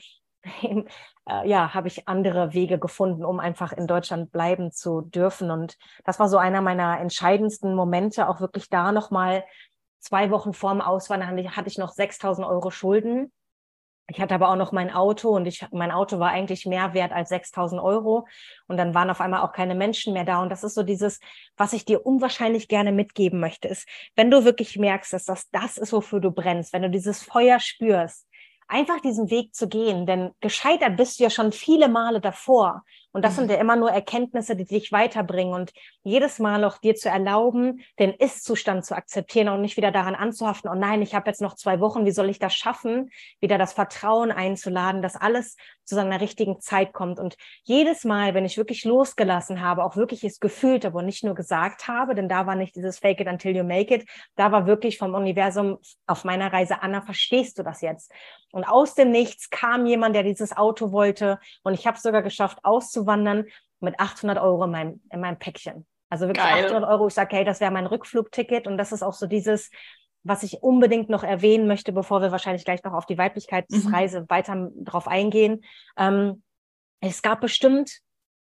äh, 1.28 1.48
ja, 1.48 1.74
habe 1.74 1.88
ich 1.88 2.08
andere 2.08 2.54
Wege 2.54 2.80
gefunden, 2.80 3.26
um 3.26 3.40
einfach 3.40 3.74
in 3.74 3.88
Deutschland 3.88 4.32
bleiben 4.32 4.72
zu 4.72 5.02
dürfen. 5.02 5.52
Und 5.52 5.78
das 6.06 6.20
war 6.20 6.30
so 6.30 6.38
einer 6.38 6.62
meiner 6.62 7.00
entscheidendsten 7.00 7.76
Momente, 7.76 8.30
auch 8.30 8.42
wirklich 8.42 8.70
da 8.70 8.92
nochmal 8.92 9.44
zwei 10.00 10.32
Wochen 10.32 10.54
vorm 10.54 10.82
Auswandern 10.82 11.56
hatte 11.56 11.68
ich 11.68 11.78
noch 11.78 11.92
6000 11.92 12.48
Euro 12.48 12.72
Schulden 12.72 13.32
ich 14.10 14.22
hatte 14.22 14.36
aber 14.36 14.50
auch 14.50 14.56
noch 14.56 14.72
mein 14.72 14.90
Auto 14.90 15.30
und 15.36 15.46
ich, 15.48 15.66
mein 15.72 15.92
Auto 15.92 16.18
war 16.18 16.30
eigentlich 16.30 16.66
mehr 16.66 16.94
wert 16.94 17.12
als 17.12 17.28
6000 17.30 17.82
Euro. 17.82 18.26
Und 18.68 18.78
dann 18.78 18.94
waren 18.94 19.10
auf 19.10 19.20
einmal 19.20 19.42
auch 19.42 19.52
keine 19.52 19.76
Menschen 19.76 20.14
mehr 20.14 20.24
da. 20.24 20.42
Und 20.42 20.50
das 20.50 20.64
ist 20.64 20.76
so 20.76 20.84
dieses, 20.84 21.20
was 21.58 21.74
ich 21.74 21.84
dir 21.84 22.06
unwahrscheinlich 22.06 22.70
gerne 22.70 22.94
mitgeben 22.94 23.42
möchte, 23.42 23.68
ist, 23.68 23.86
wenn 24.16 24.32
du 24.32 24.46
wirklich 24.46 24.78
merkst, 24.78 25.12
dass 25.12 25.26
das 25.26 25.50
das 25.50 25.78
ist, 25.78 25.92
wofür 25.92 26.22
du 26.22 26.32
brennst, 26.32 26.72
wenn 26.72 26.84
du 26.84 26.90
dieses 26.90 27.22
Feuer 27.22 27.60
spürst, 27.60 28.26
einfach 28.68 29.00
diesen 29.00 29.30
Weg 29.30 29.56
zu 29.56 29.68
gehen, 29.68 30.06
denn 30.06 30.32
gescheitert 30.42 30.98
bist 30.98 31.20
du 31.20 31.24
ja 31.24 31.30
schon 31.30 31.52
viele 31.52 31.88
Male 31.88 32.20
davor. 32.20 32.84
Und 33.12 33.24
das 33.24 33.34
mhm. 33.34 33.36
sind 33.38 33.52
ja 33.52 33.58
immer 33.58 33.76
nur 33.76 33.90
Erkenntnisse, 33.90 34.56
die 34.56 34.66
dich 34.66 34.92
weiterbringen. 34.92 35.54
Und 35.54 35.74
jedes 36.04 36.40
Mal 36.40 36.64
auch 36.64 36.78
dir 36.78 36.96
zu 36.96 37.10
erlauben, 37.10 37.82
den 37.98 38.12
Ist-Zustand 38.12 38.86
zu 38.86 38.96
akzeptieren 38.96 39.50
und 39.50 39.62
nicht 39.62 39.78
wieder 39.78 39.92
daran 39.92 40.16
anzuhaften, 40.16 40.70
oh 40.70 40.76
nein, 40.76 41.02
ich 41.02 41.16
habe 41.16 41.30
jetzt 41.30 41.42
noch 41.42 41.56
zwei 41.56 41.80
Wochen, 41.80 42.06
wie 42.06 42.12
soll 42.12 42.30
ich 42.30 42.40
das 42.40 42.54
schaffen? 42.54 43.10
Wieder 43.40 43.58
das 43.58 43.74
Vertrauen 43.74 44.32
einzuladen, 44.32 45.02
dass 45.02 45.16
alles 45.16 45.56
zu 45.88 45.96
seiner 45.96 46.22
richtigen 46.22 46.60
Zeit 46.60 46.94
kommt. 46.94 47.20
Und 47.20 47.38
jedes 47.64 48.04
Mal, 48.04 48.34
wenn 48.34 48.46
ich 48.46 48.58
wirklich 48.58 48.84
losgelassen 48.84 49.62
habe, 49.62 49.84
auch 49.84 49.96
wirklich 49.96 50.24
es 50.24 50.40
gefühlt 50.40 50.86
habe 50.86 50.98
und 50.98 51.06
nicht 51.06 51.24
nur 51.24 51.34
gesagt 51.34 51.88
habe, 51.88 52.14
denn 52.14 52.30
da 52.30 52.46
war 52.46 52.56
nicht 52.56 52.76
dieses 52.76 53.00
Fake 53.00 53.22
it 53.22 53.28
until 53.28 53.56
you 53.56 53.64
make 53.64 53.94
it, 53.94 54.08
da 54.36 54.52
war 54.52 54.68
wirklich 54.68 54.98
vom 54.98 55.14
Universum 55.14 55.78
auf 56.06 56.24
meiner 56.26 56.52
Reise, 56.52 56.82
Anna, 56.82 57.02
verstehst 57.02 57.58
du 57.58 57.64
das 57.64 57.82
jetzt? 57.82 58.12
Und 58.52 58.66
aus 58.66 58.96
dem 58.96 59.12
Nichts 59.12 59.50
kam 59.50 59.86
jemand, 59.86 60.16
der 60.16 60.24
dieses 60.24 60.56
Auto 60.56 60.92
wollte. 60.92 61.40
Und 61.64 61.74
ich 61.74 61.88
habe 61.88 61.98
es 61.98 62.04
sogar 62.04 62.22
geschafft, 62.22 62.60
auszuwandern 62.64 63.46
mit 63.80 64.00
800 64.00 64.40
Euro 64.40 64.66
in 64.66 64.72
meinem, 64.72 65.02
in 65.12 65.22
meinem 65.22 65.40
Päckchen. 65.40 65.86
Also 66.10 66.28
wirklich 66.28 66.46
Geil. 66.46 66.66
800 66.66 66.90
Euro. 66.90 67.08
Ich 67.08 67.14
sage, 67.14 67.36
hey, 67.36 67.46
das 67.46 67.60
wäre 67.60 67.72
mein 67.72 67.86
Rückflugticket. 67.86 68.68
Und 68.68 68.78
das 68.78 68.92
ist 68.92 69.04
auch 69.04 69.14
so 69.14 69.28
dieses, 69.28 69.70
was 70.24 70.44
ich 70.44 70.62
unbedingt 70.62 71.10
noch 71.10 71.24
erwähnen 71.24 71.68
möchte, 71.68 71.94
bevor 71.94 72.22
wir 72.22 72.32
wahrscheinlich 72.32 72.66
gleich 72.66 72.84
noch 72.84 72.94
auf 72.94 73.06
die 73.06 73.18
Weiblichkeitsreise 73.18 74.22
mhm. 74.22 74.30
weiter 74.30 74.70
drauf 74.84 75.08
eingehen. 75.08 75.64
Ähm, 75.98 76.44
es 77.00 77.22
gab 77.22 77.42
bestimmt 77.42 78.02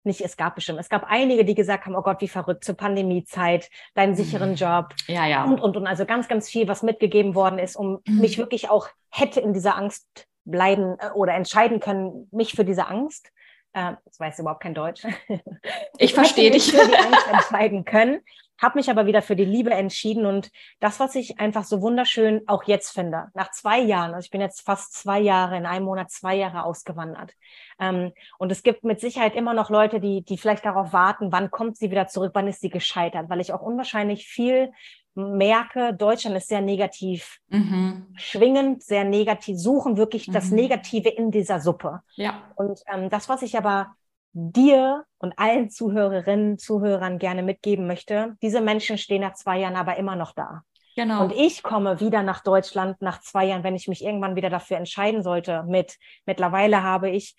nicht, 0.05 0.21
es 0.21 0.37
gab 0.37 0.55
bestimmt, 0.55 0.81
es 0.81 0.89
gab 0.89 1.05
einige, 1.05 1.45
die 1.45 1.55
gesagt 1.55 1.87
haben, 1.87 1.95
oh 1.95 2.03
Gott, 2.03 2.21
wie 2.21 2.29
verrückt 2.29 2.65
zur 2.65 2.77
Pandemiezeit, 2.77 3.69
deinen 3.95 4.15
sicheren 4.15 4.51
mhm. 4.51 4.57
Job 4.57 4.95
ja, 5.07 5.27
ja. 5.27 5.45
und, 5.45 5.61
und, 5.61 5.77
und. 5.77 5.87
Also 5.87 6.07
ganz, 6.07 6.29
ganz 6.29 6.49
viel, 6.49 6.67
was 6.67 6.83
mitgegeben 6.83 7.35
worden 7.35 7.59
ist, 7.59 7.77
um 7.77 8.01
mhm. 8.07 8.21
mich 8.21 8.39
wirklich 8.39 8.71
auch 8.71 8.89
hätte 9.11 9.41
in 9.41 9.53
dieser 9.53 9.77
Angst 9.77 10.27
bleiben 10.45 10.97
äh, 10.99 11.11
oder 11.11 11.35
entscheiden 11.35 11.81
können, 11.81 12.29
mich 12.33 12.53
für 12.53 12.65
diese 12.65 12.89
Angst. 12.89 13.31
Äh, 13.75 13.93
das 14.05 14.19
weiß 14.19 14.39
überhaupt 14.39 14.63
kein 14.63 14.75
Deutsch. 14.75 15.05
Ich, 15.29 15.41
ich 15.99 16.15
verstehe 16.15 16.51
dich. 16.51 16.73
Für 16.73 16.89
die 16.89 16.97
Angst 16.97 17.27
entscheiden 17.31 17.85
können 17.85 18.21
habe 18.59 18.79
mich 18.79 18.91
aber 18.91 19.07
wieder 19.07 19.23
für 19.23 19.37
die 19.37 19.45
Liebe 19.45 19.71
entschieden 19.71 20.27
und 20.27 20.51
das, 20.81 21.01
was 21.01 21.15
ich 21.15 21.41
einfach 21.41 21.65
so 21.65 21.81
wunderschön 21.81 22.43
auch 22.47 22.65
jetzt 22.65 22.91
finde, 22.91 23.29
nach 23.35 23.51
zwei 23.53 23.81
Jahren, 23.81 24.15
also 24.15 24.25
ich 24.25 24.31
bin 24.31 24.41
jetzt 24.41 24.63
fast 24.63 24.95
zwei 24.95 25.21
Jahre, 25.21 25.57
in 25.57 25.67
einem 25.67 25.85
Monat 25.85 26.11
zwei 26.11 26.35
Jahre 26.37 26.65
ausgewandert. 26.65 27.33
Ähm, 27.81 28.13
und 28.39 28.51
es 28.51 28.63
gibt 28.63 28.85
mit 28.85 29.01
Sicherheit 29.01 29.37
immer 29.37 29.55
noch 29.55 29.71
Leute, 29.71 30.01
die, 30.01 30.23
die 30.23 30.39
vielleicht 30.39 30.65
darauf 30.65 30.93
warten, 30.93 31.33
wann 31.33 31.51
kommt 31.51 31.77
sie 31.77 31.91
wieder 31.91 32.09
zurück, 32.09 32.33
wann 32.35 32.49
ist 32.49 32.61
sie 32.61 32.71
gescheitert, 32.71 33.29
weil 33.29 33.41
ich 33.41 33.53
auch 33.53 33.63
unwahrscheinlich 33.63 34.27
viel 34.27 34.73
merke, 35.15 35.95
Deutschland 35.95 36.37
ist 36.37 36.49
sehr 36.49 36.61
negativ 36.61 37.41
mhm. 37.49 38.07
schwingend, 38.15 38.83
sehr 38.83 39.05
negativ, 39.05 39.59
suchen 39.59 39.97
wirklich 39.97 40.29
mhm. 40.29 40.33
das 40.33 40.51
Negative 40.51 41.09
in 41.09 41.31
dieser 41.31 41.61
Suppe. 41.61 42.03
Ja. 42.15 42.43
Und 42.57 42.81
ähm, 42.93 43.11
das, 43.11 43.29
was 43.29 43.43
ich 43.43 43.57
aber 43.59 43.95
dir 44.39 45.05
und 45.19 45.39
allen 45.39 45.69
Zuhörerinnen, 45.69 46.59
Zuhörern 46.59 47.19
gerne 47.19 47.43
mitgeben 47.43 47.87
möchte. 47.87 48.37
Diese 48.41 48.61
Menschen 48.61 48.97
stehen 48.97 49.23
nach 49.23 49.35
zwei 49.35 49.59
Jahren 49.59 49.77
aber 49.77 49.97
immer 49.97 50.15
noch 50.15 50.33
da. 50.33 50.63
Genau. 50.95 51.23
Und 51.23 51.33
ich 51.33 51.63
komme 51.63 52.01
wieder 52.01 52.23
nach 52.23 52.43
Deutschland 52.43 53.01
nach 53.03 53.21
zwei 53.21 53.47
Jahren, 53.47 53.63
wenn 53.63 53.77
ich 53.77 53.89
mich 53.89 54.05
irgendwann 54.05 54.37
wieder 54.37 54.51
dafür 54.51 54.77
entscheiden 54.77 55.23
sollte. 55.23 55.65
Mit 55.69 55.97
mittlerweile 56.27 56.83
habe 56.83 57.11
ich 57.11 57.37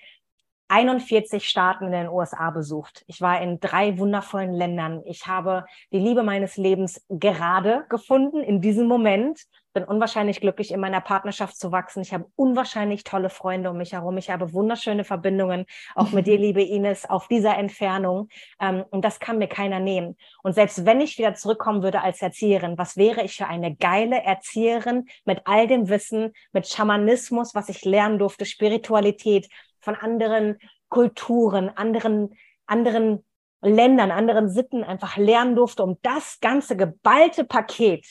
41 0.69 1.49
Staaten 1.49 1.85
in 1.85 1.91
den 1.91 2.09
USA 2.09 2.51
besucht. 2.51 3.03
Ich 3.07 3.21
war 3.21 3.41
in 3.41 3.59
drei 3.59 3.97
wundervollen 3.97 4.53
Ländern. 4.53 5.01
Ich 5.05 5.25
habe 5.25 5.65
die 5.91 5.99
Liebe 5.99 6.21
meines 6.21 6.57
Lebens 6.57 7.03
gerade 7.09 7.85
gefunden 7.89 8.41
in 8.41 8.61
diesem 8.61 8.87
Moment. 8.87 9.41
Bin 9.73 9.83
unwahrscheinlich 9.83 10.41
glücklich, 10.41 10.71
in 10.71 10.79
meiner 10.79 11.01
Partnerschaft 11.01 11.57
zu 11.57 11.71
wachsen. 11.71 12.01
Ich 12.01 12.13
habe 12.13 12.25
unwahrscheinlich 12.35 13.03
tolle 13.03 13.29
Freunde 13.29 13.69
um 13.71 13.77
mich 13.77 13.93
herum. 13.93 14.17
Ich 14.17 14.29
habe 14.29 14.53
wunderschöne 14.53 15.03
Verbindungen, 15.03 15.65
auch 15.95 16.11
mit 16.11 16.27
dir, 16.27 16.37
liebe 16.37 16.61
Ines, 16.61 17.09
auf 17.09 17.27
dieser 17.27 17.57
Entfernung. 17.57 18.29
Ähm, 18.59 18.83
und 18.89 19.03
das 19.05 19.19
kann 19.19 19.37
mir 19.37 19.47
keiner 19.47 19.79
nehmen. 19.79 20.17
Und 20.43 20.53
selbst 20.53 20.85
wenn 20.85 21.01
ich 21.01 21.17
wieder 21.17 21.33
zurückkommen 21.33 21.81
würde 21.83 22.01
als 22.01 22.21
Erzieherin, 22.21 22.77
was 22.77 22.97
wäre 22.97 23.23
ich 23.23 23.35
für 23.35 23.47
eine 23.47 23.75
geile 23.75 24.23
Erzieherin 24.23 25.07
mit 25.25 25.41
all 25.45 25.67
dem 25.67 25.89
Wissen, 25.89 26.33
mit 26.51 26.67
Schamanismus, 26.67 27.55
was 27.55 27.69
ich 27.69 27.85
lernen 27.85 28.19
durfte, 28.19 28.45
Spiritualität, 28.45 29.49
von 29.79 29.95
anderen 29.95 30.57
Kulturen, 30.89 31.69
anderen, 31.69 32.35
anderen 32.65 33.25
Ländern, 33.61 34.11
anderen 34.11 34.49
Sitten 34.49 34.83
einfach 34.83 35.17
lernen 35.17 35.55
durfte, 35.55 35.83
um 35.83 35.97
das 36.01 36.39
ganze 36.39 36.77
geballte 36.77 37.43
Paket 37.43 38.05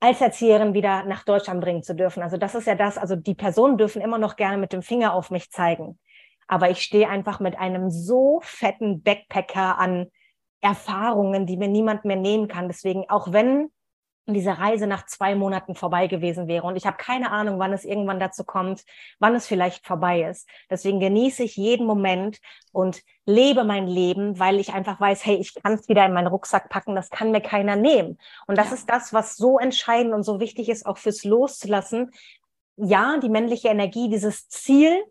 als 0.00 0.20
Erzieherin 0.20 0.74
wieder 0.74 1.04
nach 1.04 1.24
Deutschland 1.24 1.62
bringen 1.62 1.82
zu 1.82 1.94
dürfen. 1.94 2.22
Also 2.22 2.36
das 2.36 2.54
ist 2.54 2.66
ja 2.66 2.74
das, 2.74 2.98
also 2.98 3.16
die 3.16 3.34
Personen 3.34 3.78
dürfen 3.78 4.02
immer 4.02 4.18
noch 4.18 4.36
gerne 4.36 4.58
mit 4.58 4.72
dem 4.72 4.82
Finger 4.82 5.14
auf 5.14 5.30
mich 5.30 5.50
zeigen. 5.50 5.98
Aber 6.46 6.68
ich 6.68 6.82
stehe 6.82 7.08
einfach 7.08 7.40
mit 7.40 7.58
einem 7.58 7.90
so 7.90 8.40
fetten 8.42 9.02
Backpacker 9.02 9.78
an 9.78 10.10
Erfahrungen, 10.60 11.46
die 11.46 11.56
mir 11.56 11.68
niemand 11.68 12.04
mehr 12.04 12.16
nehmen 12.16 12.48
kann. 12.48 12.68
Deswegen, 12.68 13.08
auch 13.08 13.32
wenn 13.32 13.70
diese 14.26 14.58
Reise 14.58 14.86
nach 14.86 15.04
zwei 15.06 15.34
Monaten 15.34 15.74
vorbei 15.74 16.06
gewesen 16.06 16.48
wäre. 16.48 16.66
Und 16.66 16.76
ich 16.76 16.86
habe 16.86 16.96
keine 16.96 17.30
Ahnung, 17.30 17.58
wann 17.58 17.72
es 17.72 17.84
irgendwann 17.84 18.18
dazu 18.18 18.44
kommt, 18.44 18.84
wann 19.18 19.34
es 19.34 19.46
vielleicht 19.46 19.86
vorbei 19.86 20.22
ist. 20.22 20.48
Deswegen 20.70 20.98
genieße 20.98 21.42
ich 21.42 21.56
jeden 21.56 21.86
Moment 21.86 22.38
und 22.72 23.02
lebe 23.26 23.64
mein 23.64 23.86
Leben, 23.86 24.38
weil 24.38 24.58
ich 24.58 24.72
einfach 24.72 24.98
weiß, 25.00 25.26
hey, 25.26 25.36
ich 25.36 25.54
kann 25.54 25.74
es 25.74 25.88
wieder 25.88 26.06
in 26.06 26.14
meinen 26.14 26.28
Rucksack 26.28 26.70
packen, 26.70 26.94
das 26.94 27.10
kann 27.10 27.32
mir 27.32 27.42
keiner 27.42 27.76
nehmen. 27.76 28.18
Und 28.46 28.56
das 28.56 28.68
ja. 28.68 28.74
ist 28.74 28.88
das, 28.88 29.12
was 29.12 29.36
so 29.36 29.58
entscheidend 29.58 30.14
und 30.14 30.22
so 30.22 30.40
wichtig 30.40 30.68
ist, 30.68 30.86
auch 30.86 30.98
fürs 30.98 31.24
Loszulassen. 31.24 32.10
Ja, 32.76 33.18
die 33.18 33.28
männliche 33.28 33.68
Energie, 33.68 34.08
dieses 34.08 34.48
Ziel, 34.48 35.04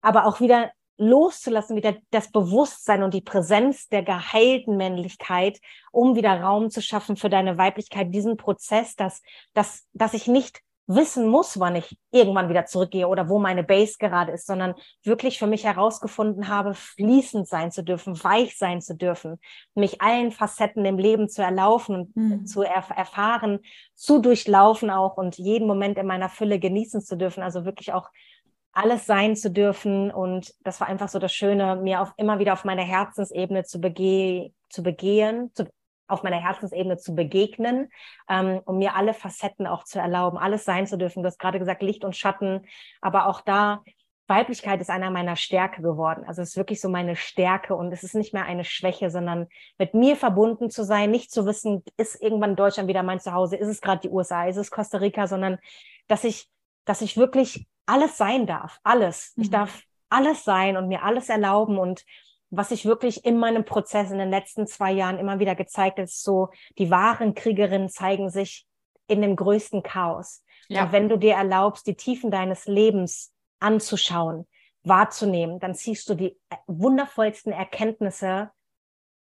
aber 0.00 0.26
auch 0.26 0.40
wieder 0.40 0.70
loszulassen, 1.00 1.76
wieder 1.76 1.96
das 2.10 2.30
Bewusstsein 2.30 3.02
und 3.02 3.14
die 3.14 3.22
Präsenz 3.22 3.88
der 3.88 4.02
geheilten 4.02 4.76
Männlichkeit, 4.76 5.58
um 5.90 6.14
wieder 6.14 6.40
Raum 6.40 6.70
zu 6.70 6.82
schaffen 6.82 7.16
für 7.16 7.30
deine 7.30 7.58
Weiblichkeit, 7.58 8.14
diesen 8.14 8.36
Prozess, 8.36 8.94
dass, 8.96 9.22
dass, 9.54 9.86
dass 9.92 10.14
ich 10.14 10.26
nicht 10.26 10.60
wissen 10.86 11.28
muss, 11.28 11.60
wann 11.60 11.76
ich 11.76 11.96
irgendwann 12.10 12.48
wieder 12.48 12.66
zurückgehe 12.66 13.06
oder 13.06 13.28
wo 13.28 13.38
meine 13.38 13.62
Base 13.62 13.94
gerade 13.98 14.32
ist, 14.32 14.46
sondern 14.46 14.74
wirklich 15.04 15.38
für 15.38 15.46
mich 15.46 15.64
herausgefunden 15.64 16.48
habe, 16.48 16.74
fließend 16.74 17.46
sein 17.46 17.70
zu 17.70 17.84
dürfen, 17.84 18.22
weich 18.24 18.58
sein 18.58 18.80
zu 18.80 18.96
dürfen, 18.96 19.38
mich 19.74 20.02
allen 20.02 20.32
Facetten 20.32 20.84
im 20.84 20.98
Leben 20.98 21.28
zu 21.28 21.42
erlaufen 21.42 21.94
und 21.94 22.16
mhm. 22.16 22.46
zu 22.46 22.62
erf 22.62 22.90
erfahren, 22.90 23.60
zu 23.94 24.18
durchlaufen 24.18 24.90
auch 24.90 25.16
und 25.16 25.38
jeden 25.38 25.68
Moment 25.68 25.96
in 25.96 26.06
meiner 26.06 26.28
Fülle 26.28 26.58
genießen 26.58 27.00
zu 27.00 27.16
dürfen. 27.16 27.42
Also 27.44 27.64
wirklich 27.64 27.92
auch 27.92 28.10
alles 28.72 29.06
sein 29.06 29.36
zu 29.36 29.50
dürfen. 29.50 30.10
Und 30.10 30.54
das 30.62 30.80
war 30.80 30.88
einfach 30.88 31.08
so 31.08 31.18
das 31.18 31.32
Schöne, 31.32 31.76
mir 31.76 32.02
auch 32.02 32.12
immer 32.16 32.38
wieder 32.38 32.52
auf 32.52 32.64
meiner 32.64 32.84
Herzensebene 32.84 33.64
zu, 33.64 33.80
bege 33.80 34.52
zu 34.68 34.82
begehen, 34.82 35.50
zu, 35.54 35.68
auf 36.06 36.22
meiner 36.22 36.40
Herzensebene 36.40 36.96
zu 36.96 37.14
begegnen, 37.14 37.90
ähm, 38.28 38.60
um 38.64 38.78
mir 38.78 38.94
alle 38.96 39.14
Facetten 39.14 39.66
auch 39.66 39.84
zu 39.84 39.98
erlauben, 39.98 40.38
alles 40.38 40.64
sein 40.64 40.86
zu 40.86 40.98
dürfen. 40.98 41.22
Du 41.22 41.26
hast 41.26 41.38
gerade 41.38 41.58
gesagt, 41.58 41.82
Licht 41.82 42.04
und 42.04 42.16
Schatten, 42.16 42.66
aber 43.00 43.26
auch 43.26 43.40
da, 43.40 43.82
Weiblichkeit 44.30 44.80
ist 44.80 44.90
einer 44.90 45.10
meiner 45.10 45.34
Stärke 45.34 45.82
geworden. 45.82 46.24
Also 46.24 46.40
es 46.40 46.50
ist 46.50 46.56
wirklich 46.56 46.80
so 46.80 46.88
meine 46.88 47.16
Stärke 47.16 47.74
und 47.74 47.92
es 47.92 48.04
ist 48.04 48.14
nicht 48.14 48.32
mehr 48.32 48.46
eine 48.46 48.64
Schwäche, 48.64 49.10
sondern 49.10 49.48
mit 49.76 49.92
mir 49.92 50.16
verbunden 50.16 50.70
zu 50.70 50.84
sein, 50.84 51.10
nicht 51.10 51.32
zu 51.32 51.44
wissen, 51.44 51.82
ist 51.96 52.22
irgendwann 52.22 52.54
Deutschland 52.54 52.88
wieder 52.88 53.02
mein 53.02 53.18
Zuhause, 53.18 53.56
ist 53.56 53.66
es 53.66 53.80
gerade 53.80 54.02
die 54.02 54.08
USA, 54.08 54.46
ist 54.46 54.56
es 54.56 54.70
Costa 54.70 54.98
Rica, 54.98 55.26
sondern 55.26 55.58
dass 56.06 56.22
ich, 56.22 56.48
dass 56.84 57.02
ich 57.02 57.16
wirklich 57.16 57.66
alles 57.90 58.16
sein 58.16 58.46
darf, 58.46 58.78
alles. 58.82 59.32
Mhm. 59.36 59.42
Ich 59.42 59.50
darf 59.50 59.82
alles 60.08 60.44
sein 60.44 60.76
und 60.76 60.88
mir 60.88 61.02
alles 61.02 61.28
erlauben 61.28 61.78
und 61.78 62.04
was 62.50 62.70
sich 62.70 62.84
wirklich 62.84 63.24
in 63.24 63.38
meinem 63.38 63.64
Prozess 63.64 64.10
in 64.10 64.18
den 64.18 64.30
letzten 64.30 64.66
zwei 64.66 64.90
Jahren 64.90 65.18
immer 65.18 65.38
wieder 65.38 65.54
gezeigt 65.54 66.00
ist 66.00 66.24
so, 66.24 66.50
die 66.78 66.90
wahren 66.90 67.34
Kriegerinnen 67.34 67.88
zeigen 67.88 68.28
sich 68.28 68.66
in 69.06 69.22
dem 69.22 69.36
größten 69.36 69.84
Chaos. 69.84 70.44
Ja. 70.68 70.84
Und 70.84 70.92
wenn 70.92 71.08
du 71.08 71.16
dir 71.16 71.34
erlaubst, 71.34 71.86
die 71.86 71.94
Tiefen 71.94 72.30
deines 72.30 72.66
Lebens 72.66 73.32
anzuschauen, 73.60 74.48
wahrzunehmen, 74.82 75.60
dann 75.60 75.74
ziehst 75.74 76.08
du 76.08 76.14
die 76.14 76.36
wundervollsten 76.66 77.52
Erkenntnisse 77.52 78.50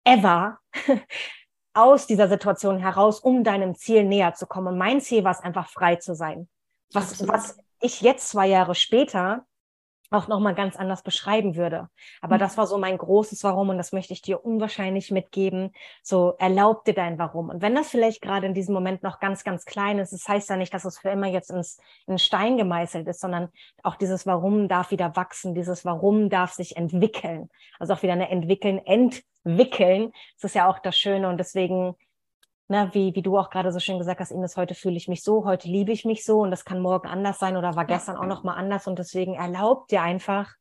ever 0.03 0.59
aus 1.73 2.05
dieser 2.05 2.27
Situation 2.27 2.77
heraus, 2.77 3.19
um 3.19 3.43
deinem 3.43 3.73
Ziel 3.73 4.03
näher 4.03 4.33
zu 4.35 4.45
kommen. 4.45 4.67
Und 4.67 4.77
mein 4.77 5.01
Ziel 5.01 5.23
war 5.23 5.31
es 5.31 5.39
einfach 5.39 5.69
frei 5.69 5.95
zu 5.95 6.13
sein. 6.13 6.47
Was, 6.93 7.27
was 7.27 7.57
ich 7.81 8.01
jetzt 8.01 8.29
zwei 8.29 8.47
Jahre 8.47 8.75
später 8.75 9.45
auch 10.11 10.27
nochmal 10.27 10.55
ganz 10.55 10.75
anders 10.75 11.01
beschreiben 11.01 11.55
würde. 11.55 11.89
Aber 12.21 12.35
mhm. 12.35 12.39
das 12.39 12.57
war 12.57 12.67
so 12.67 12.77
mein 12.77 12.97
großes 12.97 13.43
Warum 13.43 13.69
und 13.69 13.77
das 13.77 13.91
möchte 13.91 14.13
ich 14.13 14.21
dir 14.21 14.43
unwahrscheinlich 14.45 15.11
mitgeben. 15.11 15.71
So 16.03 16.35
erlaub 16.37 16.85
dir 16.85 16.93
dein 16.93 17.17
Warum. 17.17 17.49
Und 17.49 17.61
wenn 17.61 17.75
das 17.75 17.89
vielleicht 17.89 18.21
gerade 18.21 18.47
in 18.47 18.53
diesem 18.53 18.73
Moment 18.73 19.03
noch 19.03 19.19
ganz, 19.19 19.43
ganz 19.43 19.65
klein 19.65 19.99
ist, 19.99 20.13
das 20.13 20.27
heißt 20.27 20.49
ja 20.49 20.57
nicht, 20.57 20.73
dass 20.73 20.85
es 20.85 20.99
für 20.99 21.09
immer 21.09 21.27
jetzt 21.27 21.49
ins, 21.49 21.79
in 22.07 22.17
Stein 22.17 22.57
gemeißelt 22.57 23.07
ist, 23.07 23.19
sondern 23.19 23.49
auch 23.83 23.95
dieses 23.95 24.25
Warum 24.25 24.67
darf 24.67 24.91
wieder 24.91 25.15
wachsen, 25.15 25.55
dieses 25.55 25.85
Warum 25.85 26.29
darf 26.29 26.53
sich 26.53 26.77
entwickeln. 26.77 27.49
Also 27.79 27.93
auch 27.93 28.03
wieder 28.03 28.13
eine 28.13 28.29
entwickeln, 28.29 28.79
entwickeln. 28.85 30.11
Das 30.35 30.51
ist 30.51 30.55
ja 30.55 30.69
auch 30.69 30.79
das 30.79 30.97
Schöne 30.97 31.29
und 31.29 31.37
deswegen 31.37 31.95
ne, 32.67 32.89
wie, 32.93 33.13
wie 33.15 33.21
du 33.21 33.37
auch 33.37 33.49
gerade 33.49 33.71
so 33.71 33.79
schön 33.79 33.97
gesagt 33.97 34.19
hast, 34.19 34.31
Ines, 34.31 34.57
heute 34.57 34.75
fühle 34.75 34.97
ich 34.97 35.07
mich 35.07 35.23
so, 35.23 35.45
heute 35.45 35.67
liebe 35.67 35.91
ich 35.91 36.05
mich 36.05 36.23
so 36.23 36.41
und 36.41 36.51
das 36.51 36.65
kann 36.65 36.79
morgen 36.79 37.07
anders 37.07 37.39
sein 37.39 37.57
oder 37.57 37.75
war 37.75 37.85
gestern 37.85 38.17
auch 38.17 38.25
noch 38.25 38.43
mal 38.43 38.55
anders 38.55 38.87
und 38.87 38.99
deswegen 38.99 39.35
erlaubt 39.35 39.91
dir 39.91 40.01
einfach 40.01 40.53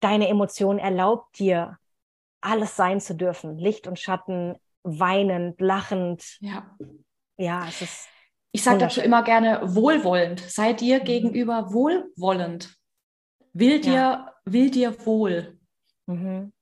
deine 0.00 0.28
Emotionen, 0.28 0.78
erlaubt 0.78 1.38
dir 1.38 1.78
alles 2.40 2.76
sein 2.76 3.00
zu 3.00 3.14
dürfen, 3.14 3.58
Licht 3.58 3.86
und 3.86 3.98
Schatten, 3.98 4.56
weinend, 4.82 5.60
lachend. 5.60 6.38
Ja. 6.40 6.76
Ja, 7.36 7.66
es 7.68 7.82
ist. 7.82 8.08
Ich 8.52 8.62
sage 8.62 8.78
dazu 8.78 9.00
immer 9.00 9.22
gerne 9.22 9.60
wohlwollend. 9.62 10.40
Sei 10.40 10.72
dir 10.72 11.00
mhm. 11.00 11.04
gegenüber 11.04 11.72
wohlwollend. 11.72 12.74
Will 13.52 13.80
dir, 13.80 13.92
ja. 13.92 14.34
will 14.44 14.70
dir 14.70 15.06
wohl. 15.06 15.58
Mhm. 16.06 16.52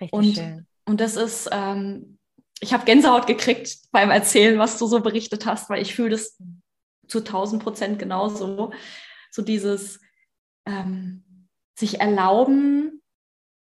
Richtig 0.00 0.12
und, 0.12 0.34
schön. 0.34 0.66
Und 0.84 1.00
das 1.00 1.16
ist, 1.16 1.48
ähm, 1.52 2.18
ich 2.60 2.72
habe 2.72 2.84
Gänsehaut 2.84 3.26
gekriegt 3.26 3.78
beim 3.90 4.10
Erzählen, 4.10 4.58
was 4.58 4.78
du 4.78 4.86
so 4.86 5.00
berichtet 5.00 5.46
hast, 5.46 5.68
weil 5.68 5.82
ich 5.82 5.94
fühle 5.94 6.10
das 6.10 6.38
zu 7.08 7.18
1000 7.18 7.62
Prozent 7.62 7.98
genauso. 7.98 8.72
So 9.30 9.42
dieses 9.42 10.00
ähm, 10.66 11.48
sich 11.74 12.00
erlauben, 12.00 13.02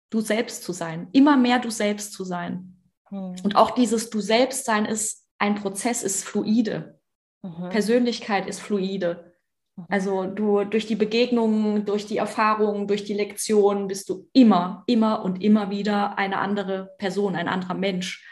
du 0.09 0.21
selbst 0.21 0.63
zu 0.63 0.73
sein, 0.73 1.07
immer 1.13 1.37
mehr 1.37 1.59
du 1.59 1.69
selbst 1.69 2.13
zu 2.13 2.23
sein. 2.23 2.77
Mhm. 3.09 3.35
Und 3.43 3.55
auch 3.55 3.71
dieses 3.71 4.09
du 4.09 4.19
selbst 4.19 4.65
sein 4.65 4.85
ist 4.85 5.25
ein 5.37 5.55
Prozess, 5.55 6.03
ist 6.03 6.25
fluide. 6.25 6.99
Mhm. 7.41 7.69
Persönlichkeit 7.69 8.47
ist 8.47 8.59
fluide. 8.59 9.33
Mhm. 9.75 9.85
Also 9.87 10.25
du 10.25 10.63
durch 10.65 10.87
die 10.87 10.95
Begegnungen, 10.95 11.85
durch 11.85 12.05
die 12.05 12.17
Erfahrungen, 12.17 12.87
durch 12.87 13.05
die 13.05 13.13
Lektionen 13.13 13.87
bist 13.87 14.09
du 14.09 14.27
immer, 14.33 14.83
immer 14.87 15.23
und 15.23 15.41
immer 15.43 15.69
wieder 15.69 16.17
eine 16.17 16.39
andere 16.39 16.95
Person, 16.97 17.35
ein 17.35 17.47
anderer 17.47 17.75
Mensch. 17.75 18.25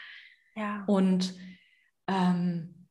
Ja. 0.58 0.84
Und 0.86 1.34
ähm, 2.08 2.86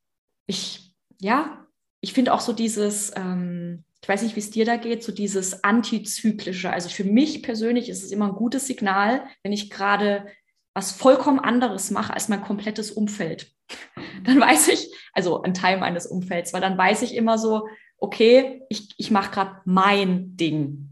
ich, 0.45 0.95
ja, 1.19 1.67
ich 1.99 2.13
finde 2.13 2.33
auch 2.33 2.39
so 2.39 2.53
dieses, 2.53 3.11
ähm, 3.15 3.83
ich 4.01 4.07
weiß 4.07 4.21
nicht, 4.21 4.35
wie 4.35 4.39
es 4.39 4.51
dir 4.51 4.65
da 4.65 4.77
geht, 4.77 5.03
so 5.03 5.11
dieses 5.11 5.63
Antizyklische. 5.63 6.69
Also 6.69 6.89
für 6.89 7.03
mich 7.03 7.43
persönlich 7.43 7.89
ist 7.89 8.03
es 8.03 8.11
immer 8.11 8.27
ein 8.27 8.35
gutes 8.35 8.67
Signal, 8.67 9.25
wenn 9.43 9.51
ich 9.51 9.69
gerade 9.69 10.27
was 10.73 10.91
vollkommen 10.91 11.39
anderes 11.39 11.91
mache 11.91 12.13
als 12.13 12.29
mein 12.29 12.41
komplettes 12.41 12.91
Umfeld. 12.91 13.51
Mhm. 13.95 14.23
Dann 14.23 14.39
weiß 14.39 14.69
ich, 14.69 14.93
also 15.11 15.41
ein 15.41 15.53
Teil 15.53 15.77
meines 15.77 16.05
Umfelds, 16.05 16.53
weil 16.53 16.61
dann 16.61 16.77
weiß 16.77 17.01
ich 17.01 17.15
immer 17.15 17.37
so, 17.37 17.67
okay, 17.97 18.61
ich, 18.69 18.93
ich 18.97 19.11
mache 19.11 19.31
gerade 19.31 19.61
mein 19.65 20.37
Ding. 20.37 20.89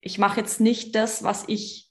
Ich 0.00 0.18
mache 0.18 0.40
jetzt 0.40 0.60
nicht 0.60 0.94
das, 0.94 1.22
was 1.22 1.44
ich 1.46 1.87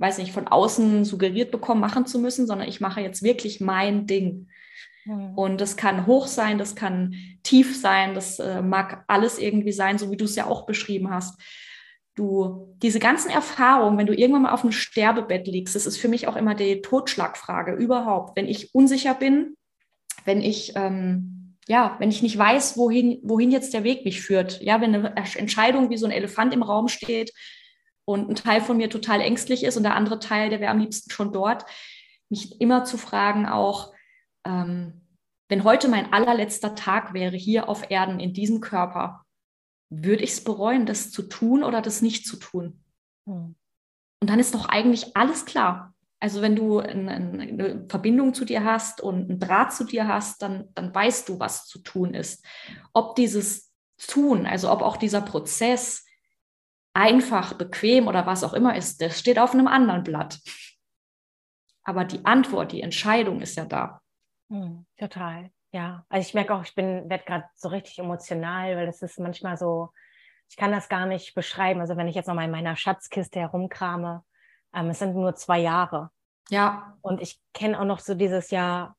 weiß 0.00 0.18
nicht, 0.18 0.32
von 0.32 0.48
außen 0.48 1.04
suggeriert 1.04 1.50
bekommen, 1.50 1.80
machen 1.80 2.06
zu 2.06 2.18
müssen, 2.18 2.46
sondern 2.46 2.68
ich 2.68 2.80
mache 2.80 3.02
jetzt 3.02 3.22
wirklich 3.22 3.60
mein 3.60 4.06
Ding. 4.06 4.48
Mhm. 5.04 5.34
Und 5.34 5.60
das 5.60 5.76
kann 5.76 6.06
hoch 6.06 6.26
sein, 6.26 6.58
das 6.58 6.74
kann 6.74 7.14
tief 7.42 7.78
sein, 7.78 8.14
das 8.14 8.38
äh, 8.38 8.62
mag 8.62 9.04
alles 9.08 9.38
irgendwie 9.38 9.72
sein, 9.72 9.98
so 9.98 10.10
wie 10.10 10.16
du 10.16 10.24
es 10.24 10.36
ja 10.36 10.46
auch 10.46 10.66
beschrieben 10.66 11.10
hast. 11.10 11.40
Du, 12.14 12.74
diese 12.82 12.98
ganzen 12.98 13.30
Erfahrungen, 13.30 13.98
wenn 13.98 14.06
du 14.06 14.14
irgendwann 14.14 14.42
mal 14.42 14.52
auf 14.52 14.62
einem 14.62 14.72
Sterbebett 14.72 15.46
liegst, 15.46 15.74
das 15.74 15.86
ist 15.86 15.98
für 15.98 16.08
mich 16.08 16.26
auch 16.26 16.36
immer 16.36 16.54
die 16.54 16.80
Totschlagfrage 16.80 17.72
überhaupt. 17.72 18.36
Wenn 18.36 18.48
ich 18.48 18.74
unsicher 18.74 19.14
bin, 19.14 19.54
wenn 20.24 20.40
ich, 20.40 20.72
ähm, 20.76 21.56
ja, 21.68 21.96
wenn 21.98 22.10
ich 22.10 22.22
nicht 22.22 22.36
weiß, 22.36 22.76
wohin, 22.76 23.20
wohin 23.22 23.50
jetzt 23.50 23.74
der 23.74 23.84
Weg 23.84 24.04
mich 24.04 24.22
führt, 24.22 24.60
ja, 24.60 24.80
wenn 24.80 24.94
eine 24.94 25.14
Entscheidung 25.16 25.90
wie 25.90 25.98
so 25.98 26.06
ein 26.06 26.12
Elefant 26.12 26.52
im 26.52 26.62
Raum 26.62 26.88
steht, 26.88 27.32
und 28.10 28.28
ein 28.28 28.34
Teil 28.34 28.60
von 28.60 28.76
mir 28.76 28.90
total 28.90 29.20
ängstlich 29.20 29.64
ist 29.64 29.76
und 29.76 29.82
der 29.82 29.94
andere 29.94 30.18
Teil, 30.18 30.50
der 30.50 30.60
wäre 30.60 30.70
am 30.70 30.78
liebsten 30.78 31.10
schon 31.10 31.32
dort, 31.32 31.64
mich 32.28 32.60
immer 32.60 32.84
zu 32.84 32.96
fragen 32.96 33.46
auch, 33.46 33.92
ähm, 34.44 35.00
wenn 35.48 35.64
heute 35.64 35.88
mein 35.88 36.12
allerletzter 36.12 36.74
Tag 36.74 37.12
wäre 37.12 37.36
hier 37.36 37.68
auf 37.68 37.90
Erden 37.90 38.20
in 38.20 38.32
diesem 38.32 38.60
Körper, 38.60 39.24
würde 39.90 40.22
ich 40.22 40.30
es 40.30 40.44
bereuen, 40.44 40.86
das 40.86 41.10
zu 41.10 41.22
tun 41.22 41.64
oder 41.64 41.82
das 41.82 42.02
nicht 42.02 42.26
zu 42.26 42.36
tun? 42.36 42.84
Hm. 43.26 43.56
Und 44.20 44.30
dann 44.30 44.38
ist 44.38 44.54
doch 44.54 44.68
eigentlich 44.68 45.16
alles 45.16 45.44
klar. 45.44 45.94
Also 46.20 46.42
wenn 46.42 46.54
du 46.54 46.78
eine, 46.78 47.86
Verbindung 47.88 48.34
zu 48.34 48.44
dir 48.44 48.62
hast 48.62 49.00
und 49.00 49.30
einen 49.30 49.40
Draht 49.40 49.72
zu 49.72 49.84
dir 49.84 50.06
hast, 50.06 50.42
dann, 50.42 50.68
dann 50.74 50.94
weißt 50.94 51.28
du, 51.28 51.40
was 51.40 51.66
zu 51.66 51.78
tun 51.78 52.14
ist. 52.14 52.44
Ob 52.92 53.16
dieses 53.16 53.72
Tun, 54.06 54.46
also 54.46 54.70
ob 54.70 54.82
auch 54.82 54.98
dieser 54.98 55.22
Prozess 55.22 56.04
einfach, 56.94 57.54
bequem 57.54 58.08
oder 58.08 58.26
was 58.26 58.44
auch 58.44 58.52
immer 58.52 58.76
ist, 58.76 59.00
das 59.00 59.18
steht 59.18 59.38
auf 59.38 59.52
einem 59.52 59.66
anderen 59.66 60.02
Blatt. 60.02 60.40
Aber 61.82 62.04
die 62.04 62.24
Antwort, 62.24 62.72
die 62.72 62.82
Entscheidung 62.82 63.40
ist 63.40 63.56
ja 63.56 63.64
da. 63.64 64.00
Hm, 64.50 64.86
total, 64.98 65.50
ja. 65.72 66.04
Also 66.08 66.26
ich 66.26 66.34
merke 66.34 66.54
auch, 66.54 66.64
ich 66.64 66.74
bin, 66.74 67.08
werde 67.08 67.24
gerade 67.24 67.44
so 67.54 67.68
richtig 67.68 67.98
emotional, 67.98 68.76
weil 68.76 68.88
es 68.88 69.02
ist 69.02 69.18
manchmal 69.18 69.56
so, 69.56 69.90
ich 70.48 70.56
kann 70.56 70.72
das 70.72 70.88
gar 70.88 71.06
nicht 71.06 71.34
beschreiben. 71.34 71.80
Also 71.80 71.96
wenn 71.96 72.08
ich 72.08 72.16
jetzt 72.16 72.26
nochmal 72.26 72.46
in 72.46 72.50
meiner 72.50 72.76
Schatzkiste 72.76 73.40
herumkrame, 73.40 74.24
ähm, 74.74 74.90
es 74.90 74.98
sind 74.98 75.14
nur 75.14 75.34
zwei 75.36 75.60
Jahre. 75.60 76.10
Ja. 76.48 76.96
Und 77.00 77.20
ich 77.20 77.40
kenne 77.54 77.80
auch 77.80 77.84
noch 77.84 78.00
so 78.00 78.14
dieses 78.14 78.50
Jahr, 78.50 78.96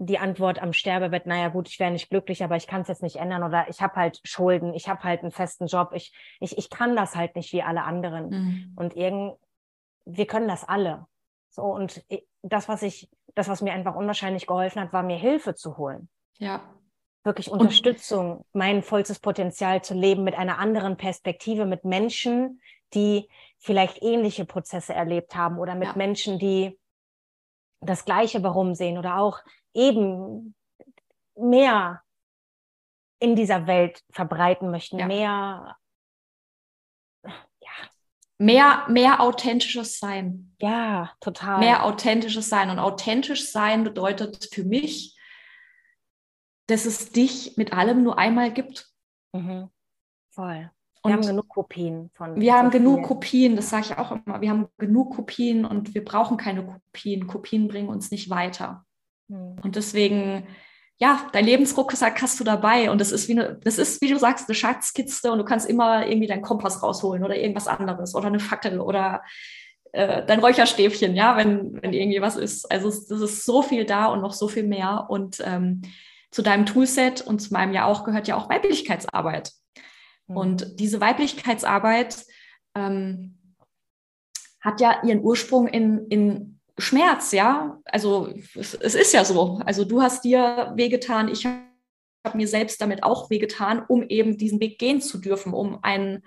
die 0.00 0.18
Antwort 0.18 0.62
am 0.62 0.72
Sterbebett, 0.72 1.26
naja 1.26 1.48
gut, 1.48 1.68
ich 1.68 1.80
wäre 1.80 1.90
nicht 1.90 2.08
glücklich, 2.08 2.44
aber 2.44 2.54
ich 2.54 2.68
kann 2.68 2.82
es 2.82 2.88
jetzt 2.88 3.02
nicht 3.02 3.16
ändern 3.16 3.42
oder 3.42 3.68
ich 3.68 3.82
habe 3.82 3.96
halt 3.96 4.20
Schulden, 4.22 4.72
ich 4.72 4.88
habe 4.88 5.02
halt 5.02 5.22
einen 5.22 5.32
festen 5.32 5.66
Job, 5.66 5.90
ich, 5.92 6.14
ich, 6.38 6.56
ich 6.56 6.70
kann 6.70 6.94
das 6.94 7.16
halt 7.16 7.34
nicht 7.34 7.52
wie 7.52 7.62
alle 7.62 7.82
anderen. 7.82 8.28
Mhm. 8.28 8.72
Und 8.76 8.96
irgend, 8.96 9.36
wir 10.04 10.26
können 10.26 10.46
das 10.46 10.62
alle. 10.62 11.06
So, 11.50 11.62
und 11.62 12.04
das, 12.42 12.68
was 12.68 12.82
ich, 12.82 13.10
das, 13.34 13.48
was 13.48 13.60
mir 13.60 13.72
einfach 13.72 13.96
unwahrscheinlich 13.96 14.46
geholfen 14.46 14.80
hat, 14.80 14.92
war 14.92 15.02
mir 15.02 15.16
Hilfe 15.16 15.56
zu 15.56 15.76
holen. 15.76 16.08
Ja. 16.38 16.62
Wirklich 17.24 17.50
Unterstützung, 17.50 18.38
und 18.38 18.46
mein 18.52 18.82
vollstes 18.82 19.18
Potenzial 19.18 19.82
zu 19.82 19.94
leben 19.94 20.22
mit 20.22 20.36
einer 20.36 20.58
anderen 20.58 20.96
Perspektive, 20.96 21.66
mit 21.66 21.84
Menschen, 21.84 22.60
die 22.94 23.28
vielleicht 23.58 24.00
ähnliche 24.00 24.44
Prozesse 24.44 24.94
erlebt 24.94 25.34
haben 25.34 25.58
oder 25.58 25.74
mit 25.74 25.88
ja. 25.88 25.96
Menschen, 25.96 26.38
die 26.38 26.78
das 27.80 28.04
gleiche 28.04 28.42
Warum 28.44 28.74
sehen 28.74 28.98
oder 28.98 29.18
auch 29.18 29.40
eben 29.74 30.54
mehr 31.36 32.02
in 33.20 33.36
dieser 33.36 33.66
Welt 33.66 34.02
verbreiten 34.10 34.70
möchten, 34.70 34.98
ja. 34.98 35.06
mehr. 35.06 35.76
Mehr, 38.40 38.86
mehr 38.88 39.20
authentisches 39.20 39.98
Sein. 39.98 40.54
Ja, 40.60 41.10
total. 41.18 41.58
Mehr 41.58 41.84
authentisches 41.84 42.48
Sein. 42.48 42.70
Und 42.70 42.78
authentisch 42.78 43.50
sein 43.50 43.82
bedeutet 43.82 44.48
für 44.52 44.62
mich, 44.62 45.18
dass 46.68 46.86
es 46.86 47.10
dich 47.10 47.56
mit 47.56 47.72
allem 47.72 48.04
nur 48.04 48.16
einmal 48.16 48.52
gibt. 48.52 48.88
Mhm. 49.32 49.70
Voll. 50.30 50.70
Wir 51.02 51.02
und 51.02 51.12
haben 51.12 51.26
genug 51.26 51.48
Kopien 51.48 52.10
von. 52.14 52.40
Wir 52.40 52.54
haben 52.54 52.70
genug 52.70 53.02
Kopien, 53.04 53.56
das 53.56 53.70
sage 53.70 53.86
ich 53.86 53.98
auch 53.98 54.12
immer. 54.12 54.40
Wir 54.40 54.50
haben 54.50 54.68
genug 54.78 55.16
Kopien 55.16 55.64
und 55.64 55.94
wir 55.94 56.04
brauchen 56.04 56.36
keine 56.36 56.64
Kopien. 56.64 57.26
Kopien 57.26 57.66
bringen 57.66 57.88
uns 57.88 58.10
nicht 58.10 58.30
weiter. 58.30 58.86
Mhm. 59.28 59.56
Und 59.62 59.76
deswegen, 59.76 60.46
ja, 60.98 61.28
dein 61.32 61.44
Lebensrucksack 61.44 62.20
hast 62.20 62.40
du 62.40 62.44
dabei 62.44 62.90
und 62.90 63.00
das 63.00 63.12
ist 63.12 63.28
wie 63.28 63.38
eine, 63.38 63.58
das 63.62 63.78
ist, 63.78 64.00
wie 64.02 64.08
du 64.08 64.18
sagst, 64.18 64.48
eine 64.48 64.54
Schatzkiste 64.54 65.30
und 65.30 65.38
du 65.38 65.44
kannst 65.44 65.68
immer 65.68 66.06
irgendwie 66.06 66.26
deinen 66.26 66.42
Kompass 66.42 66.82
rausholen 66.82 67.24
oder 67.24 67.36
irgendwas 67.36 67.68
anderes 67.68 68.14
oder 68.14 68.26
eine 68.26 68.40
Fackel 68.40 68.80
oder 68.80 69.22
äh, 69.92 70.24
dein 70.26 70.40
Räucherstäbchen, 70.40 71.14
ja, 71.14 71.36
wenn, 71.36 71.80
wenn 71.82 71.92
irgendwie 71.92 72.20
was 72.20 72.36
ist. 72.36 72.70
Also 72.70 72.88
es, 72.88 73.06
das 73.06 73.20
ist 73.20 73.44
so 73.44 73.62
viel 73.62 73.84
da 73.84 74.06
und 74.06 74.20
noch 74.20 74.32
so 74.32 74.48
viel 74.48 74.64
mehr. 74.64 75.06
Und 75.08 75.42
ähm, 75.44 75.82
zu 76.30 76.42
deinem 76.42 76.66
Toolset 76.66 77.22
und 77.22 77.40
zu 77.40 77.52
meinem 77.52 77.72
ja 77.72 77.86
auch 77.86 78.04
gehört 78.04 78.28
ja 78.28 78.36
auch 78.36 78.50
Weiblichkeitsarbeit. 78.50 79.52
Mhm. 80.26 80.36
Und 80.36 80.80
diese 80.80 81.00
Weiblichkeitsarbeit, 81.00 82.24
ähm, 82.74 83.38
hat 84.60 84.80
ja 84.80 85.02
ihren 85.02 85.20
Ursprung 85.20 85.66
in, 85.68 86.06
in 86.08 86.57
Schmerz, 86.78 87.32
ja. 87.32 87.78
Also 87.84 88.32
es, 88.54 88.74
es 88.74 88.94
ist 88.94 89.12
ja 89.12 89.24
so. 89.24 89.60
Also 89.64 89.84
du 89.84 90.00
hast 90.00 90.24
dir 90.24 90.72
wehgetan, 90.76 91.28
ich 91.28 91.44
habe 91.44 92.36
mir 92.36 92.48
selbst 92.48 92.80
damit 92.80 93.02
auch 93.02 93.30
wehgetan, 93.30 93.84
um 93.86 94.08
eben 94.08 94.38
diesen 94.38 94.60
Weg 94.60 94.78
gehen 94.78 95.00
zu 95.00 95.18
dürfen, 95.18 95.52
um 95.52 95.82
einen, 95.82 96.24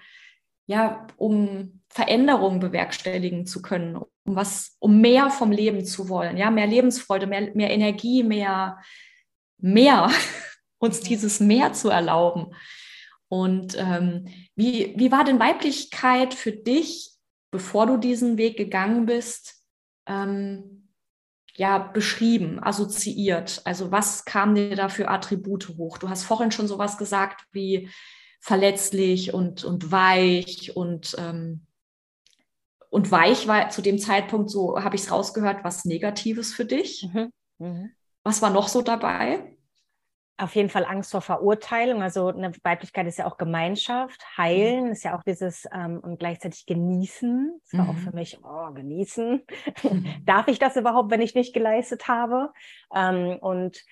ja, 0.68 1.08
um 1.18 1.82
Veränderungen 1.89 2.60
bewerkstelligen 2.60 3.45
zu 3.45 3.62
können, 3.62 3.95
um 3.95 4.08
was, 4.26 4.76
um 4.80 5.02
mehr 5.02 5.30
vom 5.30 5.52
Leben 5.52 5.86
zu 5.86 6.10
wollen, 6.10 6.38
ja, 6.38 6.52
mehr 6.52 6.68
Lebensfreude, 6.68 7.28
mehr, 7.28 7.52
mehr 7.54 7.72
Energie, 7.72 8.24
mehr, 8.24 8.80
mehr, 9.58 10.10
uns 10.80 11.02
dieses 11.02 11.39
Mehr 11.39 11.74
zu 11.74 11.89
erlauben. 11.89 12.54
Und 13.28 13.78
ähm, 13.78 14.28
wie, 14.56 14.93
wie 14.97 15.12
war 15.12 15.24
denn 15.24 15.39
Weiblichkeit 15.39 16.34
für 16.34 16.52
dich, 16.52 17.12
bevor 17.52 17.86
du 17.86 17.97
diesen 17.97 18.38
Weg 18.38 18.58
gegangen 18.58 19.06
bist, 19.06 19.61
ähm, 20.06 20.89
ja, 21.56 21.78
beschrieben, 21.78 22.64
assoziiert? 22.64 23.62
Also 23.66 23.91
was 23.91 24.26
kam 24.26 24.56
dir 24.56 24.76
da 24.76 24.89
für 24.89 25.10
Attribute 25.10 25.70
hoch? 25.78 25.97
Du 25.97 26.10
hast 26.10 26.24
vorhin 26.24 26.52
schon 26.52 26.68
sowas 26.68 26.97
gesagt 26.97 27.45
wie 27.52 27.89
verletzlich 28.39 29.34
und, 29.34 29.64
und 29.64 29.91
weich 29.91 30.76
und 30.76 31.16
ähm, 31.20 31.66
und 32.91 33.10
weich 33.10 33.47
war 33.47 33.70
zu 33.70 33.82
dem 33.82 33.97
Zeitpunkt, 33.97 34.49
so 34.49 34.84
habe 34.84 34.97
ich 34.97 35.04
es 35.04 35.12
rausgehört, 35.12 35.64
was 35.64 35.86
Negatives 35.86 36.54
für 36.54 36.66
dich. 36.66 37.08
Mhm. 37.14 37.32
Mhm. 37.58 37.91
Was 38.24 38.41
war 38.41 38.49
noch 38.49 38.68
so 38.68 38.82
dabei? 38.82 39.56
Auf 40.42 40.56
jeden 40.56 40.70
Fall 40.70 40.86
Angst 40.86 41.12
vor 41.12 41.22
Verurteilung. 41.22 42.02
Also 42.02 42.30
eine 42.30 42.52
Weiblichkeit 42.64 43.06
ist 43.06 43.20
ja 43.20 43.28
auch 43.28 43.38
Gemeinschaft. 43.38 44.26
Heilen 44.38 44.86
mhm. 44.86 44.92
ist 44.92 45.04
ja 45.04 45.16
auch 45.16 45.24
dieses 45.24 45.68
ähm, 45.72 46.00
und 46.00 46.18
gleichzeitig 46.18 46.66
genießen. 46.66 47.62
Das 47.64 47.80
war 47.80 47.89
auch 47.89 47.94
mhm. 47.94 48.00
für 48.00 48.16
mich, 48.16 48.39
oh, 48.44 48.72
genießen. 48.74 49.44
Mhm. 49.84 50.06
Darf 50.26 50.48
ich 50.48 50.58
das 50.58 50.76
überhaupt, 50.78 51.12
wenn 51.12 51.22
ich 51.22 51.36
nicht 51.36 51.54
geleistet 51.54 52.08
habe? 52.08 52.52
Ähm, 52.94 53.38
und 53.39 53.84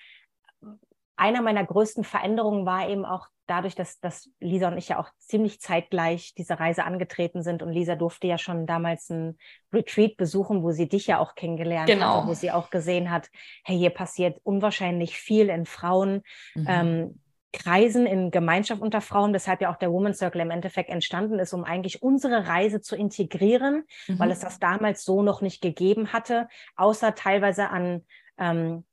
einer 1.20 1.42
meiner 1.42 1.64
größten 1.64 2.02
Veränderungen 2.02 2.64
war 2.64 2.88
eben 2.88 3.04
auch 3.04 3.28
dadurch, 3.46 3.74
dass, 3.74 4.00
dass 4.00 4.30
Lisa 4.40 4.68
und 4.68 4.78
ich 4.78 4.88
ja 4.88 4.98
auch 4.98 5.10
ziemlich 5.18 5.60
zeitgleich 5.60 6.34
diese 6.34 6.58
Reise 6.58 6.84
angetreten 6.84 7.42
sind 7.42 7.62
und 7.62 7.72
Lisa 7.72 7.94
durfte 7.94 8.26
ja 8.26 8.38
schon 8.38 8.66
damals 8.66 9.10
ein 9.10 9.36
Retreat 9.72 10.16
besuchen, 10.16 10.62
wo 10.62 10.70
sie 10.70 10.88
dich 10.88 11.08
ja 11.08 11.18
auch 11.18 11.34
kennengelernt 11.34 11.88
genau. 11.88 12.22
hat, 12.22 12.28
wo 12.28 12.32
sie 12.32 12.50
auch 12.50 12.70
gesehen 12.70 13.10
hat, 13.10 13.28
hey, 13.64 13.76
hier 13.76 13.90
passiert 13.90 14.40
unwahrscheinlich 14.44 15.18
viel 15.18 15.50
in 15.50 15.66
Frauen. 15.66 16.22
Mhm. 16.54 16.66
Ähm, 16.68 17.20
Kreisen 17.52 18.06
in 18.06 18.30
Gemeinschaft 18.30 18.80
unter 18.80 19.00
Frauen, 19.00 19.34
weshalb 19.34 19.60
ja 19.60 19.72
auch 19.72 19.76
der 19.76 19.92
Woman 19.92 20.14
Circle 20.14 20.40
im 20.40 20.52
Endeffekt 20.52 20.88
entstanden 20.88 21.40
ist, 21.40 21.52
um 21.52 21.64
eigentlich 21.64 22.02
unsere 22.02 22.46
Reise 22.46 22.80
zu 22.80 22.94
integrieren, 22.94 23.84
mhm. 24.06 24.18
weil 24.20 24.30
es 24.30 24.38
das 24.38 24.60
damals 24.60 25.04
so 25.04 25.22
noch 25.22 25.42
nicht 25.42 25.60
gegeben 25.60 26.12
hatte, 26.12 26.48
außer 26.76 27.14
teilweise 27.16 27.68
an 27.68 28.06
ähm, 28.38 28.84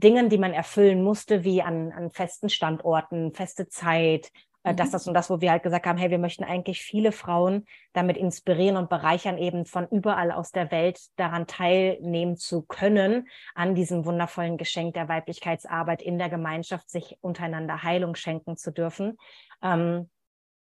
Dingen, 0.00 0.28
die 0.28 0.38
man 0.38 0.52
erfüllen 0.52 1.02
musste, 1.02 1.44
wie 1.44 1.62
an, 1.62 1.92
an 1.92 2.10
festen 2.10 2.48
Standorten, 2.48 3.32
feste 3.32 3.68
Zeit, 3.68 4.30
äh, 4.62 4.72
mhm. 4.72 4.76
das, 4.76 4.90
das 4.90 5.06
und 5.06 5.14
das, 5.14 5.30
wo 5.30 5.40
wir 5.40 5.50
halt 5.50 5.62
gesagt 5.62 5.86
haben, 5.86 5.98
hey, 5.98 6.10
wir 6.10 6.18
möchten 6.18 6.44
eigentlich 6.44 6.82
viele 6.82 7.12
Frauen 7.12 7.66
damit 7.92 8.16
inspirieren 8.16 8.76
und 8.76 8.90
bereichern, 8.90 9.38
eben 9.38 9.64
von 9.64 9.86
überall 9.88 10.32
aus 10.32 10.50
der 10.50 10.70
Welt 10.70 11.00
daran 11.16 11.46
teilnehmen 11.46 12.36
zu 12.36 12.62
können, 12.62 13.28
an 13.54 13.74
diesem 13.74 14.04
wundervollen 14.04 14.58
Geschenk 14.58 14.94
der 14.94 15.08
Weiblichkeitsarbeit 15.08 16.02
in 16.02 16.18
der 16.18 16.28
Gemeinschaft, 16.28 16.90
sich 16.90 17.16
untereinander 17.20 17.82
Heilung 17.82 18.14
schenken 18.14 18.56
zu 18.56 18.70
dürfen. 18.70 19.16
Ähm, 19.62 20.10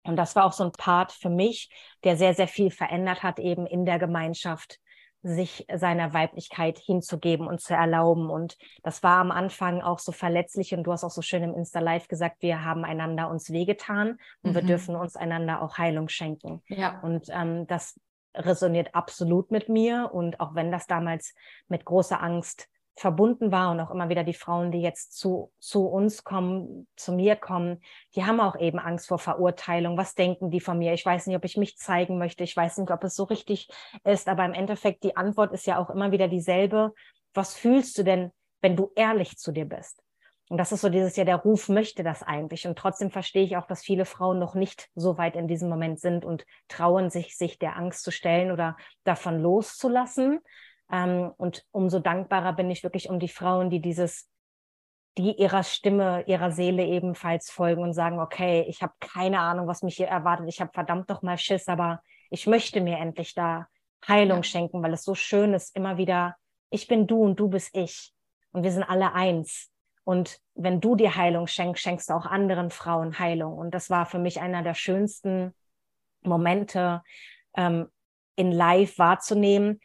und 0.05 0.16
das 0.16 0.36
war 0.36 0.45
auch 0.45 0.53
so 0.53 0.64
ein 0.64 0.72
Part 0.72 1.12
für 1.12 1.28
mich, 1.28 1.68
der 2.05 2.16
sehr, 2.16 2.34
sehr 2.34 2.49
viel 2.49 2.70
verändert 2.70 3.22
hat, 3.22 3.39
eben 3.39 3.66
in 3.66 3.84
der 3.84 3.99
Gemeinschaft 3.99 4.78
sich 5.22 5.66
seiner 5.74 6.14
Weiblichkeit 6.14 6.78
hinzugeben 6.78 7.46
und 7.46 7.60
zu 7.60 7.74
erlauben. 7.74 8.30
Und 8.30 8.56
das 8.82 9.02
war 9.02 9.18
am 9.18 9.30
Anfang 9.30 9.82
auch 9.82 9.98
so 9.98 10.12
verletzlich. 10.12 10.74
Und 10.74 10.84
du 10.84 10.92
hast 10.92 11.04
auch 11.04 11.10
so 11.10 11.22
schön 11.22 11.42
im 11.42 11.54
Insta 11.54 11.80
Live 11.80 12.08
gesagt, 12.08 12.36
wir 12.40 12.64
haben 12.64 12.84
einander 12.84 13.28
uns 13.28 13.50
wehgetan 13.50 14.18
und 14.42 14.50
mhm. 14.50 14.54
wir 14.54 14.62
dürfen 14.62 14.96
uns 14.96 15.16
einander 15.16 15.62
auch 15.62 15.78
Heilung 15.78 16.08
schenken. 16.08 16.62
Ja. 16.68 17.00
Und 17.00 17.28
ähm, 17.30 17.66
das 17.66 18.00
resoniert 18.34 18.94
absolut 18.94 19.50
mit 19.50 19.68
mir. 19.68 20.10
Und 20.12 20.40
auch 20.40 20.54
wenn 20.54 20.70
das 20.70 20.86
damals 20.86 21.34
mit 21.68 21.84
großer 21.84 22.22
Angst 22.22 22.68
verbunden 22.99 23.53
war 23.53 23.70
und 23.70 23.80
auch 23.80 23.90
immer 23.90 24.09
wieder 24.09 24.24
die 24.24 24.34
Frauen, 24.34 24.72
die 24.72 24.80
jetzt 24.80 25.16
zu, 25.16 25.53
zu 25.59 25.86
uns 25.86 26.24
kommen, 26.24 26.88
zu 26.96 27.12
mir 27.12 27.36
kommen, 27.36 27.80
die 28.16 28.24
haben 28.24 28.40
auch 28.40 28.59
eben 28.59 28.78
Angst 28.78 29.09
vor 29.09 29.18
Verurteilung. 29.18 29.96
Was 29.96 30.14
denken 30.14 30.51
die 30.51 30.61
von 30.61 30.78
mir? 30.78 30.92
Ich 30.94 31.07
weiß 31.07 31.26
nicht, 31.26 31.36
ob 31.36 31.44
ich 31.44 31.57
mich 31.57 31.76
zeigen 31.78 32.18
möchte. 32.18 32.44
Ich 32.44 32.57
weiß 32.57 32.78
nicht, 32.78 32.90
ob 32.90 33.05
es 33.05 33.14
so 33.14 33.24
richtig 33.24 33.68
ist. 34.05 34.28
Aber 34.28 34.44
im 34.44 34.53
Endeffekt, 34.53 35.05
die 35.05 35.16
Antwort 35.16 35.53
ist 35.53 35.66
ja 35.66 35.78
auch 35.78 35.90
immer 35.90 36.11
wieder 36.11 36.28
dieselbe. 36.28 36.92
Was 37.34 37.55
fühlst 37.55 37.96
du 37.99 38.03
denn, 38.03 38.32
wenn 38.61 38.76
du 38.76 38.90
ehrlich 38.96 39.38
zu 39.38 39.53
dir 39.53 39.66
bist? 39.66 40.03
Und 40.49 40.57
das 40.57 40.72
ist 40.72 40.80
so 40.80 40.88
dieses 40.88 41.14
Jahr, 41.14 41.26
der 41.26 41.36
Ruf 41.36 41.68
möchte 41.68 42.03
das 42.03 42.22
eigentlich. 42.22 42.66
Und 42.66 42.78
trotzdem 42.78 43.11
verstehe 43.11 43.44
ich 43.44 43.57
auch, 43.57 43.66
dass 43.66 43.82
viele 43.82 44.07
Frauen 44.07 44.38
noch 44.38 44.55
nicht 44.55 44.88
so 44.94 45.18
weit 45.18 45.36
in 45.36 45.46
diesem 45.46 45.68
Moment 45.68 46.01
sind 46.01 46.24
und 46.24 46.46
trauen 46.68 47.11
sich, 47.11 47.36
sich 47.36 47.59
der 47.59 47.76
Angst 47.76 48.03
zu 48.03 48.11
stellen 48.11 48.51
oder 48.51 48.76
davon 49.05 49.40
loszulassen. 49.40 50.40
Ähm, 50.91 51.32
und 51.36 51.64
umso 51.70 51.99
dankbarer 51.99 52.53
bin 52.55 52.70
ich 52.70 52.82
wirklich 52.82 53.11
um 53.11 53.18
die 53.18 53.28
Frauen, 53.28 53.70
die 53.70 53.80
dieses, 53.80 54.28
die 55.16 55.32
ihrer 55.32 55.62
Stimme, 55.62 56.24
ihrer 56.26 56.51
Seele 56.51 56.84
ebenfalls 56.84 57.51
folgen 57.51 57.82
und 57.82 57.93
sagen, 57.93 58.20
okay, 58.20 58.64
ich 58.68 58.82
habe 58.82 58.95
keine 59.01 59.41
Ahnung, 59.41 59.66
was 59.66 59.82
mich 59.82 59.97
hier 59.97 60.09
erwartet. 60.09 60.49
Ich 60.49 60.61
habe 60.61 60.70
verdammt 60.72 61.11
doch 61.11 61.22
mal 61.22 61.39
Schiss, 61.39 61.68
aber 61.68 62.03
ich 62.30 62.47
möchte 62.47 62.80
mir 62.80 62.99
endlich 62.99 63.34
da 63.34 63.66
Heilung 64.07 64.39
ja. 64.39 64.45
schenken, 64.45 64.82
weil 64.82 64.93
es 64.93 65.03
so 65.03 65.14
schön 65.14 65.55
ist, 65.55 65.74
immer 65.74 65.97
wieder, 65.97 66.36
ich 66.70 66.86
bin 66.86 67.07
du 67.07 67.22
und 67.22 67.41
du 67.41 67.49
bist 67.49 67.76
ich. 67.76 68.12
Und 68.53 68.62
wir 68.62 68.72
sind 68.72 68.84
alle 68.84 69.12
eins. 69.12 69.70
Und 70.05 70.41
wenn 70.55 70.80
du 70.80 70.97
dir 70.97 71.16
Heilung 71.16 71.47
schenkst, 71.47 71.82
schenkst 71.82 72.09
du 72.09 72.14
auch 72.14 72.24
anderen 72.24 72.70
Frauen 72.70 73.18
Heilung. 73.18 73.59
Und 73.59 73.74
das 73.74 73.91
war 73.91 74.07
für 74.07 74.18
mich 74.18 74.41
einer 74.41 74.62
der 74.62 74.74
schönsten 74.74 75.55
Momente 76.22 77.03
ähm, 77.55 77.89
in 78.36 78.53
Live 78.53 78.99
wahrzunehmen, 78.99 79.80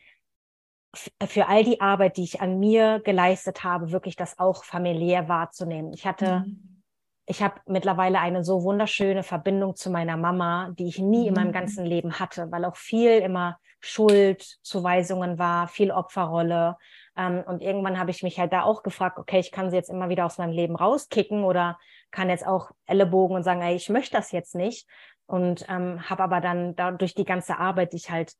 für 0.95 1.47
all 1.47 1.63
die 1.63 1.81
Arbeit, 1.81 2.17
die 2.17 2.23
ich 2.23 2.41
an 2.41 2.59
mir 2.59 2.99
geleistet 3.03 3.63
habe, 3.63 3.91
wirklich 3.91 4.15
das 4.15 4.37
auch 4.37 4.63
familiär 4.63 5.27
wahrzunehmen. 5.27 5.91
Ich 5.93 6.05
hatte, 6.05 6.43
mhm. 6.45 6.83
ich 7.25 7.41
habe 7.41 7.55
mittlerweile 7.65 8.19
eine 8.19 8.43
so 8.43 8.63
wunderschöne 8.63 9.23
Verbindung 9.23 9.75
zu 9.75 9.89
meiner 9.89 10.17
Mama, 10.17 10.71
die 10.77 10.87
ich 10.87 10.99
nie 10.99 11.21
mhm. 11.21 11.27
in 11.27 11.33
meinem 11.33 11.47
mhm. 11.47 11.53
ganzen 11.53 11.85
Leben 11.85 12.19
hatte, 12.19 12.51
weil 12.51 12.65
auch 12.65 12.75
viel 12.75 13.19
immer 13.19 13.57
Schuldzuweisungen 13.79 15.39
war, 15.39 15.67
viel 15.67 15.91
Opferrolle. 15.91 16.77
Ähm, 17.17 17.43
und 17.45 17.61
irgendwann 17.61 17.99
habe 17.99 18.11
ich 18.11 18.23
mich 18.23 18.39
halt 18.39 18.53
da 18.53 18.63
auch 18.63 18.83
gefragt, 18.83 19.17
okay, 19.17 19.39
ich 19.39 19.51
kann 19.51 19.71
sie 19.71 19.75
jetzt 19.75 19.89
immer 19.89 20.09
wieder 20.09 20.25
aus 20.25 20.37
meinem 20.37 20.53
Leben 20.53 20.75
rauskicken 20.75 21.43
oder 21.43 21.77
kann 22.11 22.29
jetzt 22.29 22.45
auch 22.45 22.71
Ellenbogen 22.85 23.35
und 23.35 23.43
sagen, 23.43 23.61
ey, 23.61 23.75
ich 23.75 23.89
möchte 23.89 24.15
das 24.15 24.31
jetzt 24.31 24.55
nicht. 24.55 24.87
Und 25.25 25.65
ähm, 25.69 26.07
habe 26.09 26.23
aber 26.23 26.39
dann 26.39 26.75
da, 26.75 26.91
durch 26.91 27.15
die 27.15 27.25
ganze 27.25 27.57
Arbeit, 27.57 27.93
die 27.93 27.97
ich 27.97 28.11
halt 28.11 28.33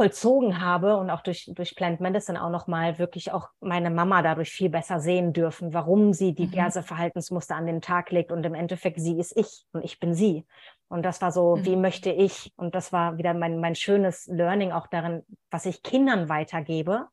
vollzogen 0.00 0.62
habe 0.62 0.96
und 0.96 1.10
auch 1.10 1.20
durch, 1.20 1.52
durch 1.54 1.76
Plant 1.76 2.00
Medicine 2.00 2.42
auch 2.42 2.48
nochmal 2.48 2.98
wirklich 2.98 3.32
auch 3.32 3.50
meine 3.60 3.90
Mama 3.90 4.22
dadurch 4.22 4.48
viel 4.48 4.70
besser 4.70 4.98
sehen 4.98 5.34
dürfen, 5.34 5.74
warum 5.74 6.14
sie 6.14 6.32
diverse 6.32 6.80
mhm. 6.80 6.84
Verhaltensmuster 6.84 7.54
an 7.54 7.66
den 7.66 7.82
Tag 7.82 8.10
legt 8.10 8.32
und 8.32 8.46
im 8.46 8.54
Endeffekt 8.54 8.98
sie 8.98 9.18
ist 9.18 9.36
ich 9.36 9.66
und 9.72 9.84
ich 9.84 10.00
bin 10.00 10.14
sie. 10.14 10.46
Und 10.88 11.02
das 11.02 11.20
war 11.20 11.32
so, 11.32 11.56
mhm. 11.56 11.66
wie 11.66 11.76
möchte 11.76 12.10
ich? 12.10 12.50
Und 12.56 12.74
das 12.74 12.94
war 12.94 13.18
wieder 13.18 13.34
mein, 13.34 13.60
mein 13.60 13.74
schönes 13.74 14.26
Learning 14.26 14.72
auch 14.72 14.86
darin, 14.86 15.22
was 15.50 15.66
ich 15.66 15.82
Kindern 15.82 16.30
weitergebe. 16.30 17.08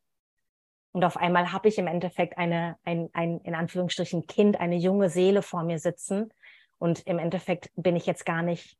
Und 0.92 1.04
auf 1.04 1.18
einmal 1.18 1.52
habe 1.52 1.68
ich 1.68 1.76
im 1.76 1.88
Endeffekt 1.88 2.38
eine, 2.38 2.76
ein, 2.84 3.10
ein, 3.12 3.38
in 3.40 3.54
Anführungsstrichen 3.54 4.26
Kind, 4.26 4.58
eine 4.58 4.76
junge 4.76 5.10
Seele 5.10 5.42
vor 5.42 5.62
mir 5.62 5.78
sitzen. 5.78 6.32
Und 6.78 7.06
im 7.06 7.18
Endeffekt 7.18 7.70
bin 7.76 7.96
ich 7.96 8.06
jetzt 8.06 8.24
gar 8.24 8.40
nicht 8.40 8.78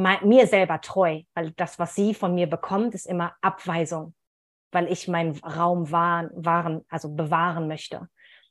mir 0.00 0.46
selber 0.46 0.80
treu, 0.80 1.22
weil 1.34 1.52
das, 1.52 1.78
was 1.78 1.94
sie 1.94 2.14
von 2.14 2.34
mir 2.34 2.48
bekommt, 2.48 2.94
ist 2.94 3.06
immer 3.06 3.34
Abweisung, 3.40 4.14
weil 4.72 4.90
ich 4.90 5.08
meinen 5.08 5.36
Raum 5.38 5.90
wahren, 5.90 6.30
wahren, 6.34 6.84
also 6.88 7.14
bewahren 7.14 7.68
möchte. 7.68 8.08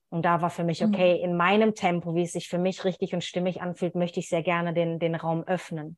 Und 0.09 0.23
da 0.23 0.41
war 0.41 0.49
für 0.49 0.63
mich, 0.63 0.81
mhm. 0.81 0.93
okay, 0.93 1.21
in 1.21 1.35
meinem 1.37 1.75
Tempo, 1.75 2.15
wie 2.15 2.23
es 2.23 2.33
sich 2.33 2.49
für 2.49 2.57
mich 2.57 2.83
richtig 2.83 3.13
und 3.13 3.23
stimmig 3.23 3.61
anfühlt, 3.61 3.95
möchte 3.95 4.19
ich 4.19 4.29
sehr 4.29 4.43
gerne 4.43 4.73
den, 4.73 4.99
den 4.99 5.15
Raum 5.15 5.43
öffnen. 5.43 5.97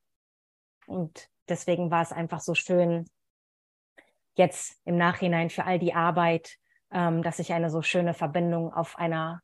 Und 0.86 1.28
deswegen 1.48 1.92
war 1.92 2.02
es 2.02 2.12
einfach 2.12 2.40
so 2.40 2.54
schön, 2.54 3.06
jetzt 4.36 4.80
im 4.86 4.98
Nachhinein 4.98 5.50
für 5.50 5.66
all 5.66 5.80
die 5.80 5.94
Arbeit, 5.94 6.58
ähm, 6.92 7.24
dass 7.24 7.40
ich 7.40 7.54
eine 7.54 7.70
so 7.70 7.82
schöne 7.82 8.14
Verbindung 8.14 8.74
auf 8.74 8.98
einer 8.98 9.42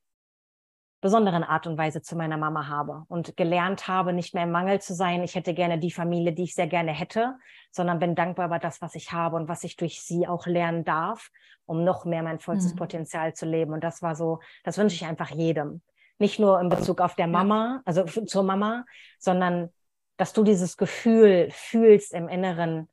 besonderen 0.99 1.43
Art 1.43 1.67
und 1.67 1.77
Weise 1.77 2.01
zu 2.01 2.15
meiner 2.15 2.37
Mama 2.37 2.67
habe 2.67 3.03
und 3.07 3.37
gelernt 3.37 3.87
habe, 3.87 4.13
nicht 4.13 4.33
mehr 4.33 4.43
im 4.43 4.51
Mangel 4.51 4.81
zu 4.81 4.95
sein. 4.95 5.23
Ich 5.23 5.35
hätte 5.35 5.53
gerne 5.53 5.77
die 5.77 5.91
Familie, 5.91 6.33
die 6.33 6.43
ich 6.43 6.55
sehr 6.55 6.67
gerne 6.67 6.91
hätte, 6.91 7.35
sondern 7.71 7.99
bin 7.99 8.15
dankbar 8.15 8.47
über 8.47 8.59
das, 8.59 8.81
was 8.81 8.95
ich 8.95 9.11
habe 9.11 9.35
und 9.35 9.47
was 9.47 9.63
ich 9.63 9.75
durch 9.75 10.01
sie 10.01 10.27
auch 10.27 10.47
lernen 10.47 10.83
darf, 10.85 11.29
um 11.65 11.83
noch 11.83 12.05
mehr 12.05 12.23
mein 12.23 12.39
vollstes 12.39 12.73
mhm. 12.73 12.77
Potenzial 12.77 13.33
zu 13.33 13.45
leben. 13.45 13.73
Und 13.73 13.83
das 13.83 14.01
war 14.01 14.15
so, 14.15 14.39
das 14.63 14.77
wünsche 14.77 14.95
ich 14.95 15.05
einfach 15.05 15.29
jedem. 15.29 15.81
Nicht 16.17 16.39
nur 16.39 16.59
in 16.59 16.69
Bezug 16.69 16.99
auf 16.99 17.15
der 17.15 17.27
Mama, 17.27 17.81
also 17.85 18.03
zur 18.03 18.43
Mama, 18.43 18.85
sondern 19.19 19.69
dass 20.17 20.33
du 20.33 20.43
dieses 20.43 20.77
Gefühl 20.77 21.49
fühlst 21.51 22.11
im 22.11 22.27
Inneren, 22.27 22.89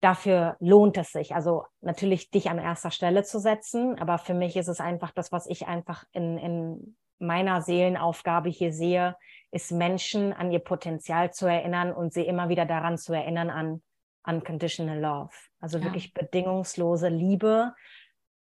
dafür 0.00 0.56
lohnt 0.60 0.96
es 0.96 1.12
sich. 1.12 1.34
Also 1.34 1.64
natürlich 1.82 2.30
dich 2.30 2.48
an 2.48 2.58
erster 2.58 2.90
Stelle 2.90 3.22
zu 3.22 3.38
setzen, 3.38 3.98
aber 3.98 4.16
für 4.16 4.32
mich 4.32 4.56
ist 4.56 4.68
es 4.68 4.80
einfach 4.80 5.10
das, 5.10 5.30
was 5.30 5.46
ich 5.46 5.66
einfach 5.66 6.04
in, 6.12 6.38
in 6.38 6.96
meiner 7.18 7.62
Seelenaufgabe 7.62 8.48
hier 8.48 8.72
sehe, 8.72 9.16
ist 9.50 9.72
Menschen 9.72 10.32
an 10.32 10.50
ihr 10.50 10.58
Potenzial 10.58 11.32
zu 11.32 11.46
erinnern 11.46 11.92
und 11.92 12.12
sie 12.12 12.26
immer 12.26 12.48
wieder 12.48 12.66
daran 12.66 12.98
zu 12.98 13.12
erinnern 13.12 13.50
an 13.50 13.82
unconditional 14.26 15.00
love. 15.00 15.34
Also 15.60 15.78
ja. 15.78 15.84
wirklich 15.84 16.12
bedingungslose 16.12 17.08
Liebe 17.08 17.74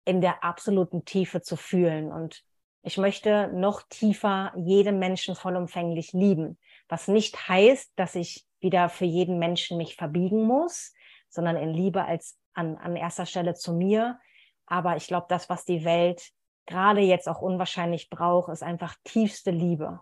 in 0.05 0.21
der 0.21 0.43
absoluten 0.43 1.05
Tiefe 1.05 1.41
zu 1.41 1.55
fühlen. 1.55 2.11
Und 2.11 2.43
ich 2.83 2.97
möchte 2.97 3.49
noch 3.53 3.81
tiefer 3.89 4.53
jeden 4.55 4.99
Menschen 4.99 5.35
vollumfänglich 5.35 6.13
lieben, 6.13 6.57
was 6.87 7.07
nicht 7.07 7.47
heißt, 7.47 7.93
dass 7.95 8.15
ich 8.15 8.45
wieder 8.59 8.89
für 8.89 9.05
jeden 9.05 9.39
Menschen 9.39 9.77
mich 9.77 9.95
verbiegen 9.95 10.43
muss, 10.43 10.93
sondern 11.29 11.55
in 11.55 11.73
Liebe 11.73 12.05
als 12.05 12.37
an, 12.53 12.77
an 12.77 12.95
erster 12.95 13.25
Stelle 13.25 13.55
zu 13.55 13.73
mir. 13.73 14.19
Aber 14.65 14.97
ich 14.97 15.07
glaube, 15.07 15.25
das, 15.29 15.49
was 15.49 15.65
die 15.65 15.83
Welt 15.83 16.31
gerade 16.71 17.01
jetzt 17.01 17.27
auch 17.27 17.41
unwahrscheinlich 17.41 18.09
braucht, 18.09 18.51
ist 18.51 18.63
einfach 18.63 18.95
tiefste 19.03 19.51
Liebe, 19.51 19.99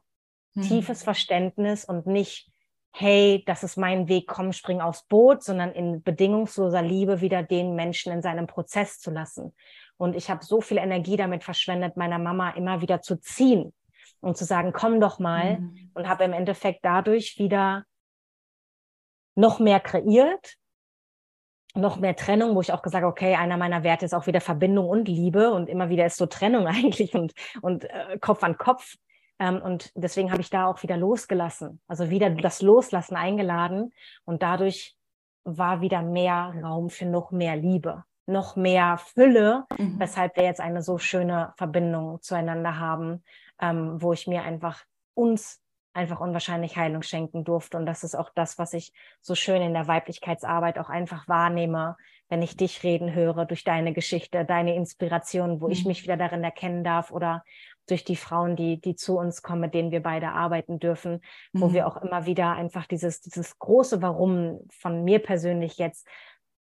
mhm. 0.53 0.61
tiefes 0.61 1.03
Verständnis 1.03 1.83
und 1.83 2.05
nicht, 2.05 2.51
hey, 2.91 3.43
das 3.45 3.63
ist 3.63 3.77
mein 3.77 4.07
Weg, 4.07 4.27
komm, 4.27 4.53
spring 4.53 4.79
aufs 4.81 5.05
Boot, 5.07 5.43
sondern 5.43 5.71
in 5.71 6.03
bedingungsloser 6.03 6.81
Liebe 6.81 7.21
wieder 7.21 7.43
den 7.43 7.75
Menschen 7.75 8.13
in 8.13 8.21
seinem 8.21 8.47
Prozess 8.47 8.99
zu 8.99 9.11
lassen. 9.11 9.53
Und 9.97 10.15
ich 10.15 10.29
habe 10.29 10.45
so 10.45 10.61
viel 10.61 10.77
Energie 10.77 11.17
damit 11.17 11.43
verschwendet, 11.43 11.97
meiner 11.97 12.19
Mama 12.19 12.51
immer 12.51 12.81
wieder 12.81 13.01
zu 13.01 13.19
ziehen 13.19 13.73
und 14.21 14.37
zu 14.37 14.45
sagen, 14.45 14.71
komm 14.71 14.99
doch 15.01 15.19
mal 15.19 15.59
mhm. 15.59 15.91
und 15.93 16.07
habe 16.07 16.23
im 16.23 16.33
Endeffekt 16.33 16.85
dadurch 16.85 17.37
wieder 17.37 17.83
noch 19.35 19.59
mehr 19.59 19.79
kreiert, 19.79 20.55
noch 21.75 21.99
mehr 21.99 22.15
Trennung, 22.15 22.55
wo 22.55 22.61
ich 22.61 22.73
auch 22.73 22.81
gesagt 22.81 23.03
habe, 23.03 23.11
okay, 23.11 23.35
einer 23.35 23.57
meiner 23.57 23.83
Werte 23.83 24.05
ist 24.05 24.13
auch 24.13 24.27
wieder 24.27 24.41
Verbindung 24.41 24.87
und 24.89 25.07
Liebe 25.07 25.51
und 25.51 25.69
immer 25.69 25.89
wieder 25.89 26.05
ist 26.05 26.17
so 26.17 26.25
Trennung 26.25 26.67
eigentlich 26.67 27.13
und, 27.13 27.33
und 27.61 27.85
äh, 27.85 28.17
Kopf 28.19 28.43
an 28.43 28.57
Kopf. 28.57 28.95
Ähm, 29.39 29.61
und 29.61 29.91
deswegen 29.95 30.31
habe 30.31 30.41
ich 30.41 30.49
da 30.49 30.65
auch 30.65 30.81
wieder 30.83 30.97
losgelassen, 30.97 31.79
also 31.87 32.09
wieder 32.09 32.29
das 32.29 32.61
Loslassen 32.61 33.15
eingeladen 33.15 33.93
und 34.25 34.41
dadurch 34.41 34.95
war 35.45 35.81
wieder 35.81 36.01
mehr 36.01 36.53
Raum 36.61 36.89
für 36.89 37.05
noch 37.05 37.31
mehr 37.31 37.55
Liebe 37.55 38.03
noch 38.29 38.55
mehr 38.55 38.97
Fülle, 38.97 39.65
mhm. 39.77 39.99
weshalb 39.99 40.37
wir 40.37 40.43
jetzt 40.43 40.61
eine 40.61 40.81
so 40.81 40.97
schöne 40.97 41.53
Verbindung 41.57 42.21
zueinander 42.21 42.79
haben, 42.79 43.23
ähm, 43.59 44.01
wo 44.01 44.13
ich 44.13 44.27
mir 44.27 44.43
einfach 44.43 44.85
uns 45.15 45.59
einfach 45.93 46.19
unwahrscheinlich 46.19 46.77
Heilung 46.77 47.01
schenken 47.01 47.43
durfte. 47.43 47.77
Und 47.77 47.85
das 47.85 48.03
ist 48.03 48.15
auch 48.15 48.29
das, 48.35 48.57
was 48.57 48.73
ich 48.73 48.93
so 49.21 49.35
schön 49.35 49.61
in 49.61 49.73
der 49.73 49.87
Weiblichkeitsarbeit 49.87 50.77
auch 50.79 50.89
einfach 50.89 51.27
wahrnehme, 51.27 51.97
wenn 52.29 52.41
ich 52.41 52.55
dich 52.55 52.83
reden 52.83 53.13
höre, 53.13 53.45
durch 53.45 53.63
deine 53.63 53.93
Geschichte, 53.93 54.45
deine 54.45 54.75
Inspiration, 54.75 55.61
wo 55.61 55.65
mhm. 55.65 55.71
ich 55.71 55.85
mich 55.85 56.03
wieder 56.03 56.17
darin 56.17 56.43
erkennen 56.43 56.83
darf 56.83 57.11
oder 57.11 57.43
durch 57.87 58.03
die 58.03 58.15
Frauen, 58.15 58.55
die, 58.55 58.79
die 58.79 58.95
zu 58.95 59.17
uns 59.17 59.41
kommen, 59.41 59.61
mit 59.61 59.73
denen 59.73 59.91
wir 59.91 60.03
beide 60.03 60.29
arbeiten 60.29 60.79
dürfen, 60.79 61.21
mhm. 61.53 61.61
wo 61.61 61.73
wir 61.73 61.87
auch 61.87 61.97
immer 61.97 62.25
wieder 62.25 62.51
einfach 62.51 62.85
dieses, 62.85 63.21
dieses 63.21 63.57
große 63.57 64.01
Warum 64.03 64.59
von 64.69 65.03
mir 65.03 65.19
persönlich 65.19 65.77
jetzt 65.77 66.07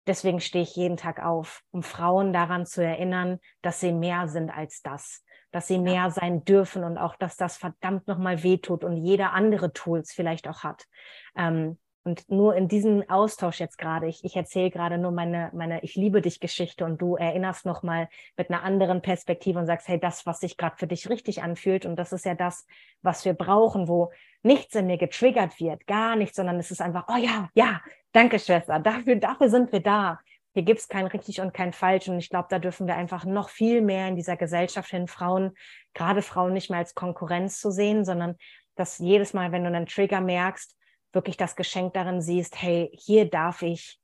Deswegen 0.07 0.39
stehe 0.39 0.63
ich 0.63 0.75
jeden 0.75 0.97
Tag 0.97 1.23
auf, 1.23 1.61
um 1.71 1.83
Frauen 1.83 2.33
daran 2.33 2.65
zu 2.65 2.83
erinnern, 2.83 3.39
dass 3.61 3.79
sie 3.79 3.91
mehr 3.91 4.27
sind 4.27 4.49
als 4.49 4.81
das, 4.81 5.23
dass 5.51 5.67
sie 5.67 5.79
mehr 5.79 6.11
sein 6.11 6.43
dürfen 6.45 6.83
und 6.83 6.97
auch, 6.97 7.15
dass 7.15 7.37
das 7.37 7.57
verdammt 7.57 8.07
nochmal 8.07 8.43
wehtut 8.43 8.83
und 8.83 8.97
jeder 8.97 9.33
andere 9.33 9.73
Tools 9.73 10.11
vielleicht 10.13 10.47
auch 10.47 10.63
hat. 10.63 10.87
Ähm, 11.35 11.77
und 12.03 12.27
nur 12.31 12.55
in 12.55 12.67
diesem 12.67 13.07
Austausch 13.09 13.59
jetzt 13.59 13.77
gerade, 13.77 14.07
ich, 14.07 14.23
ich 14.23 14.35
erzähle 14.35 14.71
gerade 14.71 14.97
nur 14.97 15.11
meine, 15.11 15.51
meine 15.53 15.83
Ich 15.83 15.95
liebe 15.95 16.21
dich 16.21 16.39
Geschichte 16.39 16.83
und 16.83 16.99
du 16.99 17.15
erinnerst 17.15 17.63
nochmal 17.65 18.09
mit 18.35 18.49
einer 18.49 18.63
anderen 18.63 19.03
Perspektive 19.03 19.59
und 19.59 19.67
sagst, 19.67 19.87
hey, 19.87 19.99
das, 19.99 20.25
was 20.25 20.39
sich 20.39 20.57
gerade 20.57 20.77
für 20.77 20.87
dich 20.87 21.09
richtig 21.09 21.43
anfühlt 21.43 21.85
und 21.85 21.97
das 21.97 22.11
ist 22.11 22.25
ja 22.25 22.33
das, 22.33 22.65
was 23.03 23.23
wir 23.23 23.33
brauchen, 23.33 23.87
wo 23.87 24.11
nichts 24.41 24.73
in 24.73 24.87
mir 24.87 24.97
getriggert 24.97 25.59
wird, 25.59 25.85
gar 25.85 26.15
nichts, 26.15 26.37
sondern 26.37 26.59
es 26.59 26.71
ist 26.71 26.81
einfach, 26.81 27.05
oh 27.07 27.17
ja, 27.17 27.49
ja, 27.53 27.81
danke 28.13 28.39
Schwester, 28.39 28.79
dafür, 28.79 29.17
dafür 29.17 29.49
sind 29.49 29.71
wir 29.71 29.81
da. 29.81 30.19
Hier 30.53 30.63
gibt 30.63 30.79
es 30.79 30.87
kein 30.87 31.07
richtig 31.07 31.39
und 31.41 31.53
kein 31.53 31.71
falsch 31.71 32.09
und 32.09 32.19
ich 32.19 32.29
glaube, 32.29 32.47
da 32.49 32.59
dürfen 32.59 32.87
wir 32.87 32.95
einfach 32.95 33.25
noch 33.25 33.49
viel 33.49 33.81
mehr 33.81 34.07
in 34.07 34.15
dieser 34.15 34.35
Gesellschaft 34.35 34.89
hin, 34.89 35.07
Frauen, 35.07 35.51
gerade 35.93 36.21
Frauen 36.21 36.53
nicht 36.53 36.69
mehr 36.69 36.79
als 36.79 36.93
Konkurrenz 36.93 37.59
zu 37.59 37.71
sehen, 37.71 38.03
sondern 38.03 38.35
dass 38.75 38.97
jedes 38.97 39.33
Mal, 39.33 39.51
wenn 39.51 39.63
du 39.63 39.69
einen 39.69 39.85
Trigger 39.85 40.21
merkst, 40.21 40.75
wirklich 41.13 41.37
das 41.37 41.55
Geschenk 41.55 41.93
darin 41.93 42.21
siehst, 42.21 42.61
hey, 42.61 42.89
hier 42.97 43.29
darf 43.29 43.61
ich 43.61 43.99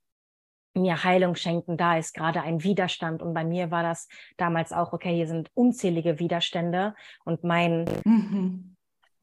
mir 0.73 1.03
Heilung 1.03 1.35
schenken, 1.35 1.77
da 1.77 1.97
ist 1.97 2.13
gerade 2.13 2.41
ein 2.41 2.63
Widerstand. 2.63 3.21
Und 3.21 3.33
bei 3.33 3.43
mir 3.43 3.71
war 3.71 3.83
das 3.83 4.07
damals 4.37 4.71
auch, 4.71 4.93
okay, 4.93 5.15
hier 5.15 5.27
sind 5.27 5.49
unzählige 5.53 6.19
Widerstände 6.19 6.95
und 7.25 7.43
mein, 7.43 7.85
mhm. 8.03 8.75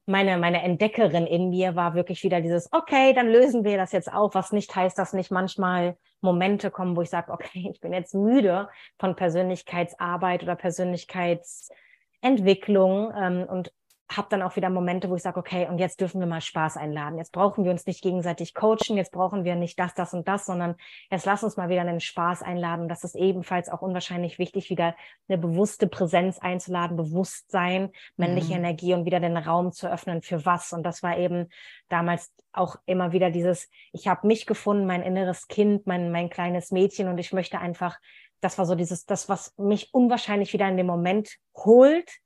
meine, 0.05 0.37
meine 0.37 0.61
Entdeckerin 0.61 1.25
in 1.25 1.49
mir 1.49 1.75
war 1.75 1.95
wirklich 1.95 2.23
wieder 2.23 2.41
dieses, 2.41 2.71
okay, 2.73 3.13
dann 3.13 3.27
lösen 3.27 3.63
wir 3.63 3.77
das 3.77 3.91
jetzt 3.91 4.11
auf, 4.11 4.35
was 4.35 4.51
nicht 4.51 4.75
heißt, 4.75 4.97
dass 4.97 5.13
nicht 5.13 5.31
manchmal 5.31 5.97
Momente 6.25 6.71
kommen, 6.71 6.97
wo 6.97 7.01
ich 7.01 7.09
sage, 7.09 7.31
okay, 7.31 7.69
ich 7.73 7.79
bin 7.79 7.93
jetzt 7.93 8.13
müde 8.13 8.67
von 8.99 9.15
Persönlichkeitsarbeit 9.15 10.43
oder 10.43 10.55
Persönlichkeitsentwicklung 10.55 13.13
ähm, 13.17 13.45
und 13.47 13.71
habe 14.09 14.27
dann 14.29 14.43
auch 14.43 14.55
wieder 14.55 14.69
Momente, 14.69 15.09
wo 15.09 15.15
ich 15.15 15.23
sage, 15.23 15.39
okay, 15.39 15.67
und 15.67 15.79
jetzt 15.79 15.99
dürfen 15.99 16.19
wir 16.19 16.27
mal 16.27 16.41
Spaß 16.41 16.77
einladen. 16.77 17.17
Jetzt 17.17 17.31
brauchen 17.31 17.63
wir 17.63 17.71
uns 17.71 17.87
nicht 17.87 18.03
gegenseitig 18.03 18.53
coachen, 18.53 18.97
jetzt 18.97 19.11
brauchen 19.11 19.43
wir 19.43 19.55
nicht 19.55 19.79
das, 19.79 19.95
das 19.95 20.13
und 20.13 20.27
das, 20.27 20.45
sondern 20.45 20.75
jetzt 21.09 21.25
lass 21.25 21.43
uns 21.43 21.57
mal 21.57 21.69
wieder 21.69 21.81
einen 21.81 21.99
Spaß 21.99 22.43
einladen. 22.43 22.87
Das 22.87 23.03
ist 23.03 23.15
ebenfalls 23.15 23.67
auch 23.67 23.81
unwahrscheinlich 23.81 24.37
wichtig, 24.37 24.69
wieder 24.69 24.95
eine 25.27 25.39
bewusste 25.39 25.87
Präsenz 25.87 26.37
einzuladen, 26.37 26.97
Bewusstsein, 26.97 27.91
männliche 28.15 28.53
mhm. 28.53 28.65
Energie 28.65 28.93
und 28.93 29.05
wieder 29.05 29.19
den 29.19 29.37
Raum 29.37 29.71
zu 29.71 29.91
öffnen 29.91 30.21
für 30.21 30.45
was. 30.45 30.71
Und 30.71 30.83
das 30.83 31.01
war 31.01 31.17
eben 31.17 31.47
damals 31.89 32.31
auch 32.53 32.75
immer 32.85 33.11
wieder 33.11 33.31
dieses, 33.31 33.69
ich 33.91 34.07
habe 34.07 34.27
mich 34.27 34.45
gefunden, 34.45 34.85
mein 34.85 35.01
inneres 35.01 35.47
Kind, 35.47 35.87
mein, 35.87 36.11
mein 36.11 36.29
kleines 36.29 36.71
Mädchen 36.71 37.07
und 37.07 37.17
ich 37.17 37.33
möchte 37.33 37.59
einfach, 37.59 37.97
das 38.39 38.59
war 38.59 38.65
so 38.67 38.75
dieses, 38.75 39.05
das, 39.05 39.29
was 39.29 39.57
mich 39.57 39.93
unwahrscheinlich 39.93 40.53
wieder 40.53 40.67
in 40.67 40.77
dem 40.77 40.85
Moment 40.85 41.37
holt, 41.55 42.19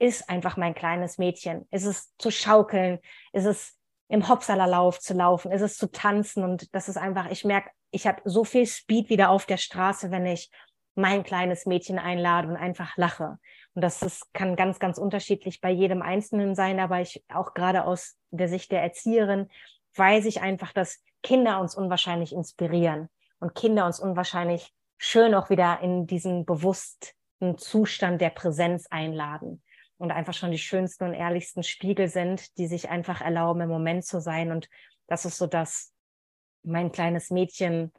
ist 0.00 0.28
einfach 0.30 0.56
mein 0.56 0.74
kleines 0.74 1.18
Mädchen. 1.18 1.68
Ist 1.70 1.84
es 1.84 2.16
zu 2.16 2.30
schaukeln? 2.30 2.98
Ist 3.32 3.44
es 3.44 3.78
im 4.08 4.28
Hopsalerlauf 4.28 4.98
zu 4.98 5.14
laufen? 5.14 5.52
Ist 5.52 5.60
es 5.60 5.76
zu 5.76 5.90
tanzen? 5.92 6.42
Und 6.42 6.74
das 6.74 6.88
ist 6.88 6.96
einfach, 6.96 7.30
ich 7.30 7.44
merke, 7.44 7.70
ich 7.90 8.06
habe 8.06 8.22
so 8.24 8.44
viel 8.44 8.66
Speed 8.66 9.10
wieder 9.10 9.28
auf 9.28 9.44
der 9.44 9.58
Straße, 9.58 10.10
wenn 10.10 10.24
ich 10.24 10.50
mein 10.94 11.22
kleines 11.22 11.66
Mädchen 11.66 11.98
einlade 11.98 12.48
und 12.48 12.56
einfach 12.56 12.96
lache. 12.96 13.38
Und 13.74 13.82
das 13.82 14.02
ist, 14.02 14.32
kann 14.32 14.56
ganz, 14.56 14.78
ganz 14.78 14.96
unterschiedlich 14.96 15.60
bei 15.60 15.70
jedem 15.70 16.02
Einzelnen 16.02 16.54
sein, 16.54 16.80
aber 16.80 17.00
ich 17.00 17.22
auch 17.28 17.52
gerade 17.52 17.84
aus 17.84 18.16
der 18.30 18.48
Sicht 18.48 18.72
der 18.72 18.82
Erzieherin 18.82 19.48
weiß 19.96 20.24
ich 20.24 20.40
einfach, 20.40 20.72
dass 20.72 21.02
Kinder 21.22 21.60
uns 21.60 21.74
unwahrscheinlich 21.74 22.32
inspirieren 22.32 23.08
und 23.38 23.54
Kinder 23.54 23.84
uns 23.84 24.00
unwahrscheinlich 24.00 24.72
schön 24.96 25.34
auch 25.34 25.50
wieder 25.50 25.80
in 25.82 26.06
diesen 26.06 26.46
bewussten 26.46 27.58
Zustand 27.58 28.20
der 28.20 28.30
Präsenz 28.30 28.86
einladen 28.90 29.62
und 30.00 30.12
einfach 30.12 30.32
schon 30.32 30.50
die 30.50 30.58
schönsten 30.58 31.04
und 31.04 31.14
ehrlichsten 31.14 31.62
Spiegel 31.62 32.08
sind, 32.08 32.56
die 32.56 32.66
sich 32.66 32.88
einfach 32.88 33.20
erlauben, 33.20 33.60
im 33.60 33.68
Moment 33.68 34.02
zu 34.04 34.18
sein. 34.18 34.50
Und 34.50 34.68
das 35.06 35.26
ist 35.26 35.36
so, 35.36 35.46
dass 35.46 35.92
mein 36.62 36.90
kleines 36.90 37.28
Mädchen 37.28 37.92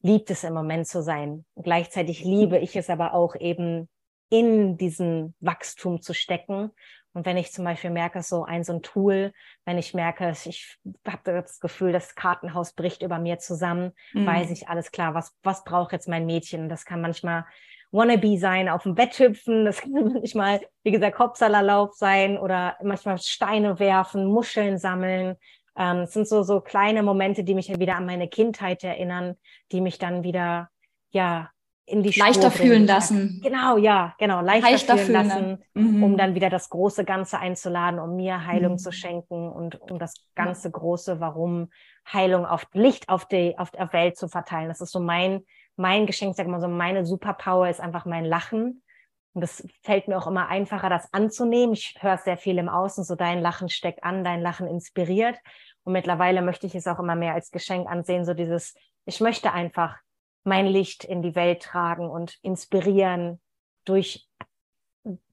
liebt 0.00 0.30
es 0.30 0.44
im 0.44 0.54
Moment 0.54 0.88
zu 0.88 1.02
sein. 1.02 1.44
Und 1.52 1.64
gleichzeitig 1.64 2.24
liebe 2.24 2.58
ich 2.58 2.74
es 2.74 2.88
aber 2.88 3.12
auch 3.12 3.36
eben 3.36 3.86
in 4.30 4.78
diesen 4.78 5.34
Wachstum 5.40 6.00
zu 6.00 6.14
stecken. 6.14 6.70
Und 7.12 7.26
wenn 7.26 7.36
ich 7.36 7.52
zum 7.52 7.66
Beispiel 7.66 7.90
merke, 7.90 8.22
so 8.22 8.44
ein 8.44 8.64
so 8.64 8.72
ein 8.72 8.82
Tool, 8.82 9.32
wenn 9.66 9.76
ich 9.76 9.92
merke, 9.92 10.30
ich 10.30 10.78
habe 11.06 11.42
das 11.42 11.60
Gefühl, 11.60 11.92
das 11.92 12.14
Kartenhaus 12.14 12.72
bricht 12.72 13.02
über 13.02 13.18
mir 13.18 13.38
zusammen, 13.38 13.92
mhm. 14.14 14.26
weiß 14.26 14.50
ich 14.50 14.70
alles 14.70 14.90
klar, 14.90 15.12
was, 15.12 15.36
was 15.42 15.64
braucht 15.64 15.92
jetzt 15.92 16.08
mein 16.08 16.24
Mädchen? 16.24 16.70
Das 16.70 16.86
kann 16.86 17.02
manchmal 17.02 17.44
Wannabe 17.96 18.38
sein, 18.38 18.68
auf 18.68 18.82
dem 18.82 18.94
Bett 18.94 19.18
hüpfen, 19.18 19.64
das 19.64 19.80
kann 19.82 20.12
manchmal, 20.12 20.60
wie 20.82 20.92
gesagt, 20.92 21.16
Kopfsalerlauf 21.16 21.94
sein 21.94 22.38
oder 22.38 22.76
manchmal 22.82 23.18
Steine 23.18 23.78
werfen, 23.78 24.26
Muscheln 24.26 24.78
sammeln. 24.78 25.36
Ähm, 25.76 25.98
es 25.98 26.12
sind 26.12 26.28
so, 26.28 26.42
so 26.42 26.60
kleine 26.60 27.02
Momente, 27.02 27.44
die 27.44 27.54
mich 27.54 27.68
wieder 27.78 27.96
an 27.96 28.06
meine 28.06 28.28
Kindheit 28.28 28.84
erinnern, 28.84 29.36
die 29.72 29.80
mich 29.80 29.98
dann 29.98 30.22
wieder, 30.22 30.68
ja, 31.10 31.50
in 31.88 32.02
die 32.02 32.18
leichter 32.18 32.50
Spur 32.50 32.66
fühlen 32.66 32.86
lassen. 32.86 33.40
Genau, 33.44 33.76
ja, 33.76 34.14
genau, 34.18 34.40
leichter, 34.40 34.70
leichter 34.70 34.98
fühlen, 34.98 35.06
fühlen 35.06 35.28
lassen, 35.28 35.64
mhm. 35.74 36.02
um 36.02 36.16
dann 36.16 36.34
wieder 36.34 36.50
das 36.50 36.68
große 36.68 37.04
Ganze 37.04 37.38
einzuladen, 37.38 38.00
um 38.00 38.16
mir 38.16 38.44
Heilung 38.44 38.72
mhm. 38.72 38.78
zu 38.78 38.90
schenken 38.90 39.48
und 39.48 39.80
um 39.80 39.98
das 39.98 40.14
ganze 40.34 40.70
große 40.70 41.20
Warum 41.20 41.68
Heilung 42.12 42.44
auf 42.44 42.66
Licht 42.72 43.08
auf 43.08 43.26
die 43.26 43.56
auf 43.56 43.70
der 43.70 43.92
Welt 43.92 44.16
zu 44.16 44.28
verteilen. 44.28 44.68
Das 44.68 44.80
ist 44.80 44.90
so 44.90 45.00
mein 45.00 45.44
mein 45.76 46.06
Geschenk, 46.06 46.36
sag 46.36 46.46
mal 46.46 46.60
so, 46.60 46.68
meine 46.68 47.06
Superpower 47.06 47.68
ist 47.68 47.80
einfach 47.80 48.04
mein 48.04 48.24
Lachen. 48.24 48.82
Und 49.34 49.40
das 49.42 49.66
fällt 49.82 50.08
mir 50.08 50.16
auch 50.16 50.26
immer 50.26 50.48
einfacher, 50.48 50.88
das 50.88 51.12
anzunehmen. 51.12 51.74
Ich 51.74 51.94
höre 52.00 52.16
sehr 52.16 52.38
viel 52.38 52.56
im 52.58 52.70
Außen, 52.70 53.04
so 53.04 53.14
dein 53.14 53.42
Lachen 53.42 53.68
steckt 53.68 54.02
an, 54.02 54.24
dein 54.24 54.40
Lachen 54.40 54.66
inspiriert. 54.66 55.36
Und 55.84 55.92
mittlerweile 55.92 56.40
möchte 56.42 56.66
ich 56.66 56.74
es 56.74 56.86
auch 56.86 56.98
immer 56.98 57.14
mehr 57.14 57.34
als 57.34 57.50
Geschenk 57.50 57.86
ansehen, 57.88 58.24
so 58.24 58.32
dieses, 58.32 58.74
ich 59.04 59.20
möchte 59.20 59.52
einfach 59.52 59.98
mein 60.42 60.66
Licht 60.66 61.04
in 61.04 61.20
die 61.22 61.34
Welt 61.34 61.62
tragen 61.62 62.08
und 62.08 62.38
inspirieren 62.42 63.42
durch, 63.84 64.26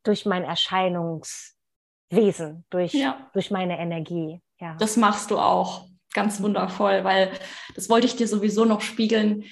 durch 0.04 0.26
mein 0.26 0.44
Erscheinungswesen, 0.44 2.66
durch, 2.70 2.94
ja. 2.94 3.30
durch 3.34 3.52
meine 3.52 3.80
Energie. 3.80 4.42
Ja. 4.60 4.76
Das 4.80 4.98
machst 4.98 5.32
du 5.32 5.40
auch 5.40 5.88
ganz 6.14 6.42
wundervoll, 6.42 7.04
weil 7.04 7.32
das 7.76 7.90
wollte 7.90 8.08
ich 8.08 8.16
dir 8.16 8.28
sowieso 8.28 8.66
noch 8.66 8.82
spiegeln. 8.82 9.44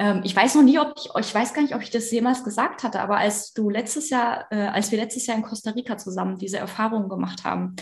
Ähm, 0.00 0.22
ich 0.24 0.34
weiß 0.34 0.54
noch 0.54 0.62
nie, 0.62 0.78
ob 0.78 0.94
ich, 0.96 1.10
ich 1.14 1.34
weiß 1.34 1.52
gar 1.52 1.60
nicht, 1.60 1.74
ob 1.74 1.82
ich 1.82 1.90
das 1.90 2.10
jemals 2.10 2.42
gesagt 2.42 2.82
hatte, 2.82 3.00
aber 3.00 3.18
als 3.18 3.52
du 3.52 3.68
letztes 3.68 4.08
Jahr, 4.08 4.46
äh, 4.50 4.56
als 4.56 4.90
wir 4.90 4.98
letztes 4.98 5.26
Jahr 5.26 5.36
in 5.36 5.42
Costa 5.42 5.72
Rica 5.72 5.98
zusammen 5.98 6.38
diese 6.38 6.56
Erfahrungen 6.56 7.10
gemacht 7.10 7.44
haben, 7.44 7.76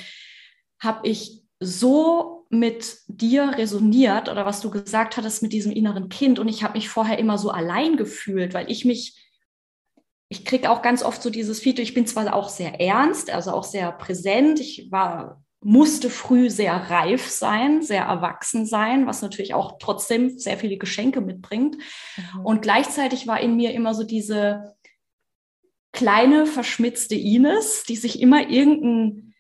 habe 0.81 1.07
ich 1.09 1.45
so 1.61 2.47
mit 2.51 2.99
dir 3.07 3.57
resoniert 3.57 4.29
oder 4.29 4.45
was 4.45 4.61
du 4.61 4.71
gesagt 4.71 5.17
hattest 5.17 5.43
mit 5.43 5.53
diesem 5.53 5.71
inneren 5.71 6.09
Kind. 6.09 6.41
Und 6.41 6.49
ich 6.49 6.65
habe 6.65 6.75
mich 6.75 6.89
vorher 6.89 7.21
immer 7.21 7.39
so 7.39 7.51
allein 7.51 7.97
gefühlt, 7.97 8.53
weil 8.53 8.69
ich 8.69 8.85
mich, 8.85 9.25
ich 10.29 10.45
kriege 10.45 10.71
auch 10.71 10.83
ganz 10.83 11.05
oft 11.05 11.23
so 11.23 11.31
dieses 11.31 11.61
Feedback, 11.61 11.85
ich 11.85 11.95
bin 11.95 12.07
zwar 12.07 12.35
auch 12.35 12.49
sehr 12.49 12.81
ernst, 12.81 13.31
also 13.31 13.53
auch 13.53 13.65
sehr 13.65 13.93
präsent. 13.93 14.59
Ich 14.59 14.91
war, 14.91 15.45
musste 15.61 16.09
früh 16.09 16.51
sehr 16.51 16.75
reif 16.75 17.29
sein, 17.29 17.83
sehr 17.83 18.05
erwachsen 18.05 18.65
sein, 18.65 19.07
was 19.07 19.23
natürlich 19.23 19.55
auch 19.55 19.79
trotzdem 19.79 20.39
sehr 20.39 20.57
viele 20.57 20.79
Geschenke 20.79 21.21
mitbringt. 21.21 21.77
Mhm. 22.17 22.41
Und 22.45 22.63
gleichzeitig 22.63 23.27
war 23.27 23.41
in 23.41 23.57
mir 23.57 23.73
immer 23.73 23.95
so 23.95 24.05
diese 24.05 24.77
kleine, 25.93 26.47
verschmitzte 26.47 27.17
Ines, 27.17 27.85
die 27.85 27.97
sich 27.97 28.21
immer 28.21 28.49
irgendein 28.49 29.35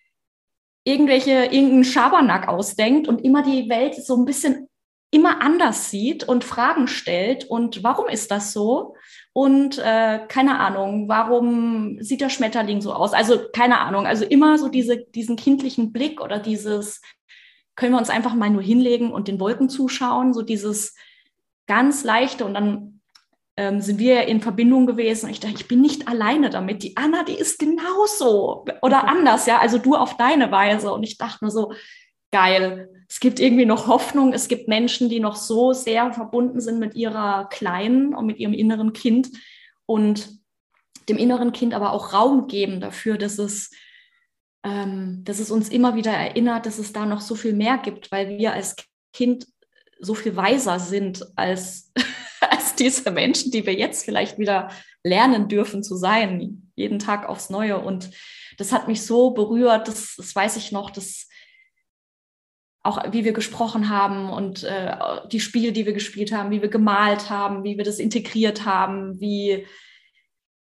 irgendwelche, 0.84 1.44
irgendeinen 1.44 1.84
Schabernack 1.84 2.48
ausdenkt 2.48 3.08
und 3.08 3.22
immer 3.22 3.42
die 3.42 3.68
Welt 3.68 3.94
so 3.94 4.16
ein 4.16 4.24
bisschen 4.24 4.68
immer 5.10 5.40
anders 5.42 5.90
sieht 5.90 6.24
und 6.24 6.44
Fragen 6.44 6.88
stellt 6.88 7.44
und 7.44 7.82
warum 7.82 8.08
ist 8.08 8.30
das 8.30 8.52
so? 8.52 8.94
Und 9.38 9.78
äh, 9.78 10.18
keine 10.26 10.58
Ahnung, 10.58 11.08
warum 11.08 12.02
sieht 12.02 12.22
der 12.22 12.28
Schmetterling 12.28 12.80
so 12.80 12.92
aus? 12.92 13.12
Also 13.12 13.38
keine 13.52 13.78
Ahnung, 13.78 14.04
also 14.04 14.24
immer 14.24 14.58
so 14.58 14.66
diese, 14.66 14.96
diesen 14.96 15.36
kindlichen 15.36 15.92
Blick 15.92 16.20
oder 16.20 16.40
dieses, 16.40 17.00
können 17.76 17.92
wir 17.92 18.00
uns 18.00 18.10
einfach 18.10 18.34
mal 18.34 18.50
nur 18.50 18.62
hinlegen 18.62 19.12
und 19.12 19.28
den 19.28 19.38
Wolken 19.38 19.68
zuschauen, 19.68 20.34
so 20.34 20.42
dieses 20.42 20.96
ganz 21.68 22.02
leichte 22.02 22.44
und 22.46 22.54
dann 22.54 23.00
ähm, 23.56 23.80
sind 23.80 24.00
wir 24.00 24.26
in 24.26 24.40
Verbindung 24.40 24.86
gewesen. 24.86 25.26
Und 25.26 25.30
ich 25.30 25.38
dachte, 25.38 25.54
ich 25.54 25.68
bin 25.68 25.82
nicht 25.82 26.08
alleine 26.08 26.50
damit. 26.50 26.82
Die 26.82 26.96
Anna, 26.96 27.22
die 27.22 27.38
ist 27.38 27.60
genauso 27.60 28.64
oder 28.82 29.04
anders, 29.08 29.46
ja. 29.46 29.60
Also 29.60 29.78
du 29.78 29.94
auf 29.94 30.16
deine 30.16 30.50
Weise. 30.50 30.92
Und 30.92 31.04
ich 31.04 31.16
dachte 31.16 31.44
nur 31.44 31.52
so, 31.52 31.72
geil. 32.30 32.90
Es 33.08 33.20
gibt 33.20 33.40
irgendwie 33.40 33.64
noch 33.64 33.86
Hoffnung. 33.86 34.32
Es 34.32 34.48
gibt 34.48 34.68
Menschen, 34.68 35.08
die 35.08 35.20
noch 35.20 35.36
so 35.36 35.72
sehr 35.72 36.12
verbunden 36.12 36.60
sind 36.60 36.78
mit 36.78 36.94
ihrer 36.94 37.48
Kleinen 37.48 38.14
und 38.14 38.26
mit 38.26 38.38
ihrem 38.38 38.52
inneren 38.52 38.92
Kind 38.92 39.30
und 39.86 40.38
dem 41.08 41.16
inneren 41.16 41.52
Kind 41.52 41.72
aber 41.72 41.92
auch 41.92 42.12
Raum 42.12 42.48
geben 42.48 42.80
dafür, 42.80 43.16
dass 43.16 43.38
es, 43.38 43.70
ähm, 44.62 45.22
dass 45.24 45.38
es 45.38 45.50
uns 45.50 45.70
immer 45.70 45.96
wieder 45.96 46.12
erinnert, 46.12 46.66
dass 46.66 46.78
es 46.78 46.92
da 46.92 47.06
noch 47.06 47.22
so 47.22 47.34
viel 47.34 47.54
mehr 47.54 47.78
gibt, 47.78 48.12
weil 48.12 48.38
wir 48.38 48.52
als 48.52 48.76
Kind 49.14 49.46
so 50.00 50.14
viel 50.14 50.36
weiser 50.36 50.78
sind 50.78 51.26
als 51.34 51.92
als 52.40 52.74
diese 52.74 53.10
Menschen, 53.10 53.50
die 53.50 53.66
wir 53.66 53.74
jetzt 53.74 54.04
vielleicht 54.04 54.38
wieder 54.38 54.70
lernen 55.02 55.48
dürfen 55.48 55.82
zu 55.82 55.96
sein, 55.96 56.70
jeden 56.76 56.98
Tag 56.98 57.28
aufs 57.28 57.50
Neue. 57.50 57.78
Und 57.78 58.10
das 58.56 58.72
hat 58.72 58.88
mich 58.88 59.02
so 59.02 59.30
berührt, 59.30 59.88
das, 59.88 60.14
das 60.16 60.34
weiß 60.34 60.56
ich 60.56 60.72
noch, 60.72 60.90
dass 60.90 61.27
auch 62.88 63.12
wie 63.12 63.24
wir 63.24 63.32
gesprochen 63.32 63.90
haben 63.90 64.30
und 64.30 64.64
äh, 64.64 64.96
die 65.30 65.40
Spiele, 65.40 65.72
die 65.72 65.86
wir 65.86 65.92
gespielt 65.92 66.32
haben, 66.32 66.50
wie 66.50 66.62
wir 66.62 66.68
gemalt 66.68 67.28
haben, 67.28 67.62
wie 67.62 67.76
wir 67.76 67.84
das 67.84 67.98
integriert 67.98 68.64
haben, 68.64 69.20
wie, 69.20 69.66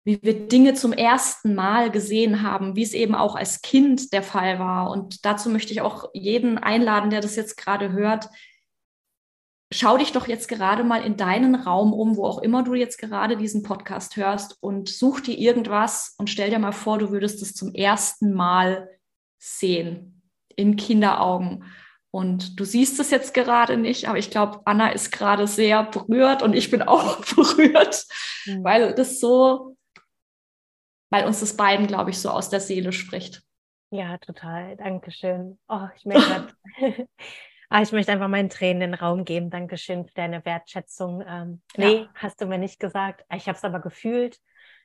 wie 0.05 0.23
wir 0.23 0.47
Dinge 0.47 0.75
zum 0.75 0.93
ersten 0.93 1.55
Mal 1.55 1.91
gesehen 1.91 2.43
haben, 2.43 2.77
wie 2.77 2.83
es 2.83 2.93
eben 2.93 3.15
auch 3.15 3.35
als 3.35 3.63
Kind 3.63 4.13
der 4.13 4.23
Fall 4.23 4.59
war. 4.59 4.91
Und 4.91 5.25
dazu 5.25 5.49
möchte 5.49 5.73
ich 5.73 5.81
auch 5.81 6.11
jeden 6.13 6.59
einladen, 6.59 7.11
der 7.11 7.23
das 7.23 7.35
jetzt 7.35 7.57
gerade 7.57 7.93
hört, 7.93 8.29
schau 9.73 9.97
dich 9.97 10.13
doch 10.13 10.29
jetzt 10.29 10.49
gerade 10.49 10.85
mal 10.85 11.03
in 11.03 11.17
deinen 11.17 11.55
Raum 11.55 11.93
um, 11.93 12.17
wo 12.17 12.27
auch 12.27 12.39
immer 12.39 12.63
du 12.63 12.75
jetzt 12.75 12.99
gerade 12.99 13.37
diesen 13.39 13.63
Podcast 13.63 14.17
hörst 14.17 14.59
und 14.61 14.89
such 14.89 15.21
dir 15.21 15.39
irgendwas 15.39 16.15
und 16.19 16.29
stell 16.29 16.51
dir 16.51 16.59
mal 16.59 16.73
vor, 16.73 16.99
du 16.99 17.11
würdest 17.11 17.41
es 17.43 17.55
zum 17.55 17.75
ersten 17.75 18.35
Mal 18.35 18.89
sehen 19.39 20.23
in 20.57 20.77
Kinderaugen. 20.77 21.65
Und 22.13 22.61
du 22.61 22.65
siehst 22.65 23.01
es 23.01 23.11
jetzt 23.11 23.33
gerade 23.33 23.79
nicht, 23.79 24.07
aber 24.07 24.19
ich 24.19 24.31
glaube, 24.31 24.61
Anna 24.67 24.91
ist 24.91 25.13
gerade 25.13 25.47
sehr 25.47 25.83
berührt 25.83 26.43
und 26.43 26.55
ich 26.55 26.71
bin 26.71 26.83
auch 26.83 27.25
berührt, 27.35 28.05
mhm. 28.45 28.63
weil 28.63 28.95
das 28.95 29.19
so, 29.19 29.77
weil 31.11 31.25
uns 31.25 31.41
das 31.41 31.57
beiden, 31.57 31.87
glaube 31.87 32.11
ich, 32.11 32.19
so 32.19 32.29
aus 32.31 32.51
der 32.51 32.61
Seele 32.61 32.93
spricht. 32.93 33.43
Ja, 33.91 34.19
total. 34.19 34.77
Dankeschön. 34.77 35.59
Oh, 35.69 35.89
ich 35.97 36.05
merke. 36.05 36.49
Ah, 37.75 37.81
ich 37.81 37.91
möchte 37.91 38.13
einfach 38.13 38.29
meinen 38.29 38.51
Tränen 38.51 38.81
den 38.81 38.93
Raum 38.93 39.25
geben. 39.25 39.49
Dankeschön 39.49 40.05
für 40.05 40.13
deine 40.13 40.45
Wertschätzung. 40.45 41.23
Ähm, 41.27 41.63
ja. 41.75 41.89
Nee, 41.89 42.07
hast 42.17 42.39
du 42.43 42.45
mir 42.45 42.59
nicht 42.59 42.79
gesagt. 42.79 43.25
Ich 43.35 43.49
habe 43.49 43.57
es 43.57 43.65
aber 43.65 43.81
gefühlt. 43.81 44.37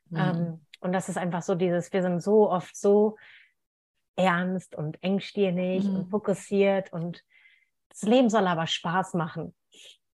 Mhm. 0.09 0.17
Ähm, 0.17 0.65
und 0.79 0.93
das 0.93 1.09
ist 1.09 1.17
einfach 1.17 1.41
so 1.41 1.55
dieses, 1.55 1.91
wir 1.91 2.01
sind 2.01 2.21
so 2.21 2.49
oft 2.49 2.77
so 2.77 3.17
ernst 4.17 4.75
und 4.75 5.01
engstirnig 5.01 5.85
mhm. 5.85 5.95
und 5.95 6.09
fokussiert 6.09 6.91
und 6.91 7.23
das 7.89 8.01
Leben 8.01 8.29
soll 8.29 8.45
aber 8.47 8.67
Spaß 8.67 9.13
machen. 9.13 9.55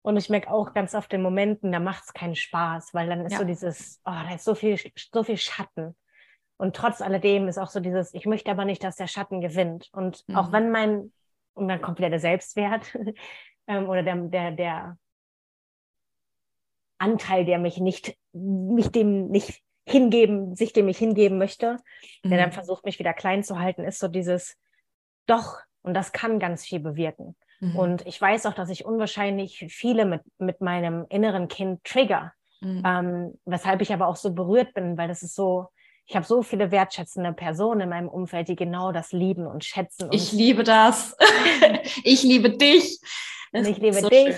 Und 0.02 0.18
ich 0.18 0.30
merke 0.30 0.50
auch 0.50 0.74
ganz 0.74 0.96
oft 0.96 1.14
in 1.14 1.22
Momenten, 1.22 1.72
da 1.72 1.80
macht 1.80 2.06
es 2.06 2.14
keinen 2.14 2.36
Spaß, 2.36 2.94
weil 2.94 3.08
dann 3.08 3.26
ist 3.26 3.34
ja. 3.34 3.40
so 3.40 3.46
dieses, 3.46 4.02
oh, 4.06 4.12
da 4.12 4.34
ist 4.34 4.46
so 4.46 4.56
viel, 4.56 4.80
so 5.14 5.24
viel 5.24 5.38
Schatten. 5.38 5.96
Und 6.58 6.76
trotz 6.76 7.02
alledem 7.02 7.48
ist 7.48 7.58
auch 7.58 7.70
so 7.70 7.80
dieses, 7.80 8.14
ich 8.14 8.26
möchte 8.26 8.52
aber 8.52 8.66
nicht, 8.66 8.84
dass 8.84 8.96
der 8.96 9.08
Schatten 9.08 9.40
gewinnt. 9.40 9.90
Und 9.92 10.28
mhm. 10.28 10.36
auch 10.36 10.52
wenn 10.52 10.72
mein 10.72 11.12
und 11.60 11.68
dann 11.68 11.82
kommt 11.82 12.00
wieder 12.00 12.10
der 12.10 12.20
Selbstwert 12.20 12.98
ähm, 13.68 13.88
oder 13.88 14.02
der, 14.02 14.16
der, 14.16 14.52
der 14.52 14.98
Anteil, 16.98 17.46
der 17.46 17.60
mich 17.60 17.80
nicht, 17.80 18.18
mich 18.34 18.92
dem 18.92 19.28
nicht 19.28 19.62
hingeben, 19.90 20.56
sich 20.56 20.74
dem 20.74 20.88
ich 20.88 20.98
hingeben 20.98 21.38
möchte, 21.38 21.78
mhm. 22.24 22.30
der 22.30 22.40
dann 22.40 22.50
mhm. 22.50 22.54
versucht, 22.54 22.86
mich 22.86 23.00
wieder 23.00 23.14
klein 23.14 23.44
zu 23.44 23.60
halten, 23.60 23.84
ist 23.84 24.00
so 24.00 24.08
dieses 24.08 24.58
doch, 25.26 25.58
und 25.82 25.94
das 25.94 26.12
kann 26.12 26.40
ganz 26.40 26.66
viel 26.66 26.80
bewirken. 26.80 27.36
Mhm. 27.60 27.76
Und 27.76 28.08
ich 28.08 28.20
weiß 28.20 28.46
auch, 28.46 28.54
dass 28.54 28.70
ich 28.70 28.86
unwahrscheinlich 28.86 29.66
viele 29.70 30.06
mit, 30.06 30.22
mit 30.38 30.62
meinem 30.62 31.06
inneren 31.10 31.48
Kind 31.48 31.84
trigger, 31.84 32.34
mhm. 32.62 32.84
ähm, 32.86 33.40
weshalb 33.46 33.82
ich 33.82 33.94
aber 33.94 34.08
auch 34.08 34.16
so 34.16 34.34
berührt 34.34 34.74
bin, 34.74 34.98
weil 34.98 35.08
das 35.08 35.24
ist 35.24 35.36
so, 35.36 35.68
ich 36.06 36.16
habe 36.16 36.26
so 36.26 36.42
viele 36.42 36.72
wertschätzende 36.72 37.34
Personen 37.34 37.82
in 37.82 37.90
meinem 37.90 38.10
Umfeld, 38.10 38.48
die 38.48 38.56
genau 38.56 38.92
das 38.92 39.12
lieben 39.12 39.46
und 39.46 39.64
schätzen. 39.64 40.06
Und 40.06 40.16
ich 40.16 40.32
liebe 40.32 40.64
das. 40.64 41.16
ich 42.04 42.24
liebe 42.24 42.50
dich. 42.58 43.00
Das 43.52 43.68
ich 43.68 43.78
liebe 43.78 44.00
so 44.00 44.10
dich. 44.10 44.36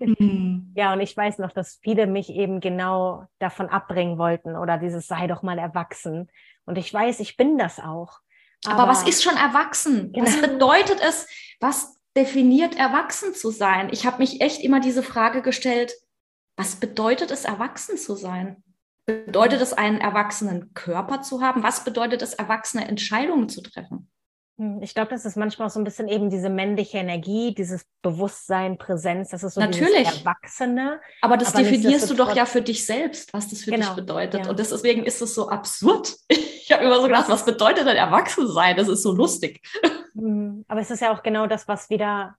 Mhm. 0.00 0.72
ja, 0.76 0.92
und 0.92 1.00
ich 1.00 1.16
weiß 1.16 1.38
noch, 1.38 1.52
dass 1.52 1.78
viele 1.82 2.06
mich 2.06 2.30
eben 2.30 2.60
genau 2.60 3.26
davon 3.38 3.68
abbringen 3.68 4.18
wollten 4.18 4.56
oder 4.56 4.78
dieses 4.78 5.06
sei 5.06 5.26
doch 5.26 5.42
mal 5.42 5.58
erwachsen. 5.58 6.28
Und 6.64 6.78
ich 6.78 6.92
weiß, 6.92 7.20
ich 7.20 7.36
bin 7.36 7.58
das 7.58 7.78
auch. 7.78 8.20
Aber, 8.64 8.82
Aber 8.82 8.92
was 8.92 9.06
ist 9.08 9.22
schon 9.22 9.36
erwachsen? 9.36 10.12
Genau. 10.12 10.26
Was 10.26 10.40
bedeutet 10.40 11.00
es? 11.00 11.28
Was 11.60 11.96
definiert 12.16 12.76
erwachsen 12.76 13.34
zu 13.34 13.50
sein? 13.50 13.88
Ich 13.92 14.06
habe 14.06 14.18
mich 14.18 14.40
echt 14.40 14.62
immer 14.62 14.80
diese 14.80 15.02
Frage 15.02 15.42
gestellt, 15.42 15.94
was 16.56 16.76
bedeutet 16.76 17.30
es, 17.30 17.44
erwachsen 17.44 17.96
zu 17.96 18.16
sein? 18.16 18.64
Bedeutet 19.06 19.62
es, 19.62 19.72
einen 19.72 20.00
erwachsenen 20.00 20.74
Körper 20.74 21.22
zu 21.22 21.40
haben? 21.40 21.62
Was 21.62 21.84
bedeutet 21.84 22.20
es, 22.20 22.34
erwachsene 22.34 22.88
Entscheidungen 22.88 23.48
zu 23.48 23.62
treffen? 23.62 24.10
Hm, 24.58 24.82
ich 24.82 24.92
glaube, 24.92 25.10
das 25.10 25.24
ist 25.24 25.36
manchmal 25.36 25.68
auch 25.68 25.70
so 25.72 25.80
ein 25.80 25.84
bisschen 25.84 26.08
eben 26.08 26.30
diese 26.30 26.50
männliche 26.50 26.98
Energie, 26.98 27.54
dieses 27.54 27.86
Bewusstsein, 28.02 28.76
Präsenz, 28.76 29.30
das 29.30 29.44
ist 29.44 29.54
so 29.54 29.60
Natürlich. 29.60 30.06
Erwachsene. 30.06 31.00
Aber 31.22 31.36
das 31.36 31.54
aber 31.54 31.62
definierst 31.62 32.10
du 32.10 32.14
doch 32.14 32.34
ja 32.34 32.44
für 32.44 32.60
dich 32.60 32.84
selbst, 32.84 33.32
was 33.32 33.48
das 33.48 33.62
für 33.62 33.70
genau. 33.70 33.86
dich 33.86 33.96
bedeutet. 33.96 34.44
Ja. 34.44 34.50
Und 34.50 34.58
deswegen 34.58 35.04
ist 35.04 35.22
es 35.22 35.34
so 35.34 35.48
absurd. 35.48 36.14
Ich 36.68 36.72
habe 36.74 36.84
immer 36.84 36.96
so 36.96 37.04
gedacht, 37.04 37.30
was 37.30 37.46
bedeutet 37.46 37.86
denn 37.86 37.96
erwachsen 37.96 38.46
sein? 38.46 38.76
Das 38.76 38.88
ist 38.88 39.02
so 39.02 39.12
lustig. 39.12 39.66
Hm, 40.14 40.66
aber 40.68 40.80
es 40.80 40.90
ist 40.90 41.00
ja 41.00 41.14
auch 41.16 41.22
genau 41.22 41.46
das, 41.46 41.66
was 41.66 41.88
wieder 41.88 42.36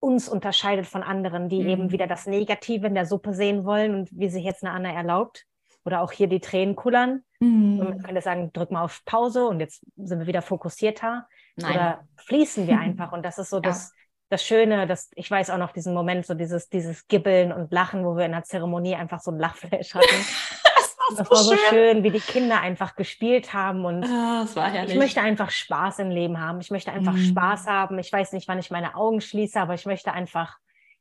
uns 0.00 0.28
unterscheidet 0.28 0.86
von 0.86 1.02
anderen, 1.02 1.48
die 1.48 1.62
mhm. 1.62 1.68
eben 1.68 1.90
wieder 1.92 2.06
das 2.06 2.26
Negative 2.26 2.86
in 2.86 2.94
der 2.94 3.06
Suppe 3.06 3.32
sehen 3.32 3.64
wollen 3.64 3.94
und 3.94 4.08
wie 4.10 4.28
sich 4.28 4.42
jetzt 4.42 4.64
eine 4.64 4.72
Anna 4.72 4.92
erlaubt. 4.92 5.44
Oder 5.84 6.00
auch 6.00 6.10
hier 6.10 6.26
die 6.26 6.40
Tränen 6.40 6.74
kullern. 6.74 7.22
Mhm. 7.44 7.80
Und 7.80 7.88
man 7.88 8.02
könnte 8.02 8.20
sagen, 8.20 8.52
drück 8.52 8.70
mal 8.70 8.82
auf 8.82 9.04
Pause 9.04 9.46
und 9.46 9.60
jetzt 9.60 9.84
sind 9.96 10.18
wir 10.18 10.26
wieder 10.26 10.42
fokussierter. 10.42 11.26
Nein. 11.56 11.72
Oder 11.72 12.04
fließen 12.16 12.66
wir 12.66 12.78
einfach. 12.80 13.12
Und 13.12 13.24
das 13.24 13.38
ist 13.38 13.50
so 13.50 13.56
ja. 13.56 13.62
das, 13.62 13.92
das 14.30 14.44
Schöne, 14.44 14.86
dass 14.86 15.10
ich 15.14 15.30
weiß 15.30 15.50
auch 15.50 15.58
noch 15.58 15.72
diesen 15.72 15.94
Moment, 15.94 16.26
so 16.26 16.34
dieses, 16.34 16.68
dieses 16.68 17.06
Gibbeln 17.06 17.52
und 17.52 17.72
Lachen, 17.72 18.04
wo 18.04 18.16
wir 18.16 18.26
in 18.26 18.32
der 18.32 18.44
Zeremonie 18.44 18.94
einfach 18.94 19.20
so 19.20 19.30
ein 19.30 19.38
Lachflash 19.38 19.94
hatten. 19.94 20.06
das 20.64 20.96
das, 21.16 21.30
war 21.30 21.36
so 21.36 21.56
schön. 21.56 21.68
schön. 21.68 22.02
wie 22.02 22.10
die 22.10 22.20
Kinder 22.20 22.60
einfach 22.60 22.96
gespielt 22.96 23.52
haben 23.52 23.84
und 23.84 24.04
ah, 24.04 24.46
ich 24.86 24.94
möchte 24.94 25.20
einfach 25.20 25.50
Spaß 25.50 25.98
im 25.98 26.10
Leben 26.10 26.40
haben. 26.40 26.60
Ich 26.60 26.70
möchte 26.70 26.92
einfach 26.92 27.12
mm. 27.12 27.24
Spaß 27.24 27.66
haben. 27.66 27.98
Ich 27.98 28.10
weiß 28.10 28.32
nicht, 28.32 28.48
wann 28.48 28.58
ich 28.58 28.70
meine 28.70 28.94
Augen 28.96 29.20
schließe, 29.20 29.60
aber 29.60 29.74
ich 29.74 29.84
möchte 29.84 30.12
einfach 30.12 30.56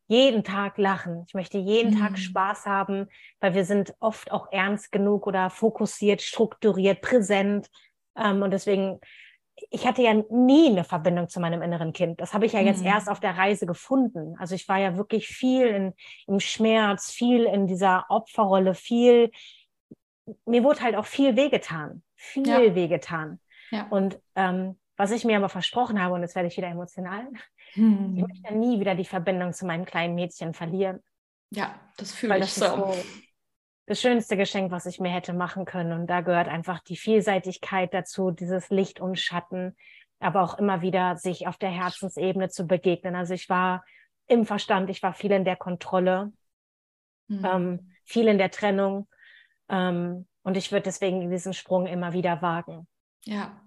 jeden 0.08 0.44
Tag 0.44 0.78
lachen. 0.78 1.24
Ich 1.28 1.34
möchte 1.34 1.58
jeden 1.58 1.96
mm. 1.96 2.00
Tag 2.00 2.18
Spaß 2.18 2.66
haben, 2.66 3.08
weil 3.40 3.54
wir 3.54 3.66
sind 3.66 3.94
oft 4.00 4.32
auch 4.32 4.52
ernst 4.52 4.92
genug 4.92 5.28
oder 5.28 5.50
fokussiert, 5.50 6.22
strukturiert, 6.22 7.02
präsent. 7.02 7.70
Ähm, 8.18 8.42
und 8.42 8.52
deswegen, 8.52 9.00
ich 9.70 9.88
hatte 9.88 10.02
ja 10.02 10.14
nie 10.30 10.70
eine 10.70 10.84
Verbindung 10.84 11.30
zu 11.30 11.40
meinem 11.40 11.62
inneren 11.62 11.94
Kind. 11.94 12.20
Das 12.20 12.34
habe 12.34 12.46
ich 12.46 12.54
ja 12.54 12.60
jetzt 12.60 12.84
mm. 12.84 12.88
erst 12.88 13.10
auf 13.10 13.20
der 13.20 13.38
Reise 13.38 13.66
gefunden. 13.66 14.36
Also 14.38 14.56
ich 14.56 14.68
war 14.68 14.78
ja 14.78 14.98
wirklich 14.98 15.28
viel 15.28 15.68
in, 15.68 15.94
im 16.28 16.40
Schmerz, 16.40 17.12
viel 17.12 17.46
in 17.46 17.68
dieser 17.68 18.06
Opferrolle, 18.10 18.74
viel, 18.76 19.32
mir 20.46 20.64
wurde 20.64 20.82
halt 20.82 20.96
auch 20.96 21.06
viel 21.06 21.36
wehgetan. 21.36 22.04
Viel 22.16 22.48
ja. 22.48 22.76
wehgetan. 22.76 23.40
Ja. 23.72 23.88
Und 23.90 24.20
ähm, 24.36 24.80
was 24.96 25.12
ich 25.12 25.26
mir 25.26 25.38
aber 25.38 25.50
versprochen 25.50 26.02
habe, 26.02 26.14
und 26.14 26.22
jetzt 26.22 26.36
werde 26.36 26.48
ich 26.48 26.58
wieder 26.58 26.68
emotional, 26.68 27.28
hm. 27.74 28.16
ich 28.16 28.28
möchte 28.28 28.56
nie 28.56 28.80
wieder 28.80 28.96
die 28.96 29.06
Verbindung 29.06 29.54
zu 29.54 29.66
meinem 29.66 29.86
kleinen 29.86 30.16
Mädchen 30.16 30.54
verlieren. 30.54 31.02
Ja, 31.50 31.80
das 31.98 32.14
fühle 32.14 32.36
ich 32.38 32.42
das 32.42 32.56
so. 32.56 32.66
so. 32.66 32.96
Das 33.86 34.00
schönste 34.00 34.38
Geschenk, 34.38 34.72
was 34.72 34.86
ich 34.86 35.00
mir 35.00 35.12
hätte 35.12 35.34
machen 35.34 35.66
können. 35.66 35.92
Und 35.92 36.08
da 36.08 36.22
gehört 36.22 36.48
einfach 36.48 36.80
die 36.80 36.96
Vielseitigkeit 36.96 37.94
dazu, 37.94 38.32
dieses 38.32 38.70
Licht 38.70 39.02
und 39.02 39.20
Schatten, 39.20 39.76
aber 40.20 40.42
auch 40.42 40.58
immer 40.58 40.82
wieder 40.82 41.18
sich 41.18 41.48
auf 41.48 41.58
der 41.58 41.70
Herzensebene 41.70 42.50
zu 42.50 42.66
begegnen. 42.66 43.16
Also 43.16 43.34
ich 43.34 43.50
war 43.50 43.84
im 44.28 44.46
Verstand, 44.46 44.90
ich 44.90 45.04
war 45.04 45.14
viel 45.14 45.32
in 45.32 45.44
der 45.44 45.58
Kontrolle, 45.58 46.32
hm. 47.28 47.46
ähm, 47.46 47.92
viel 48.06 48.28
in 48.28 48.38
der 48.38 48.52
Trennung. 48.52 49.10
Ähm, 49.68 50.28
und 50.44 50.56
ich 50.56 50.72
würde 50.72 50.84
deswegen 50.84 51.30
diesen 51.30 51.54
Sprung 51.54 51.86
immer 51.88 52.14
wieder 52.14 52.42
wagen. 52.42 52.88
Ja. 53.26 53.62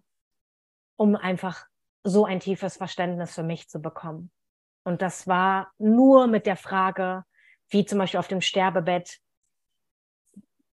Um 0.97 1.15
einfach 1.15 1.67
so 2.07 2.25
ein 2.25 2.41
tiefes 2.41 2.77
Verständnis 2.77 3.35
für 3.35 3.43
mich 3.43 3.69
zu 3.69 3.81
bekommen. 3.81 4.31
Und 4.85 5.03
das 5.03 5.27
war 5.27 5.73
nur 5.79 6.27
mit 6.29 6.47
der 6.47 6.57
Frage, 6.57 7.25
wie 7.69 7.85
zum 7.85 7.99
Beispiel 7.99 8.21
auf 8.21 8.29
dem 8.29 8.41
Sterbebett, 8.41 9.19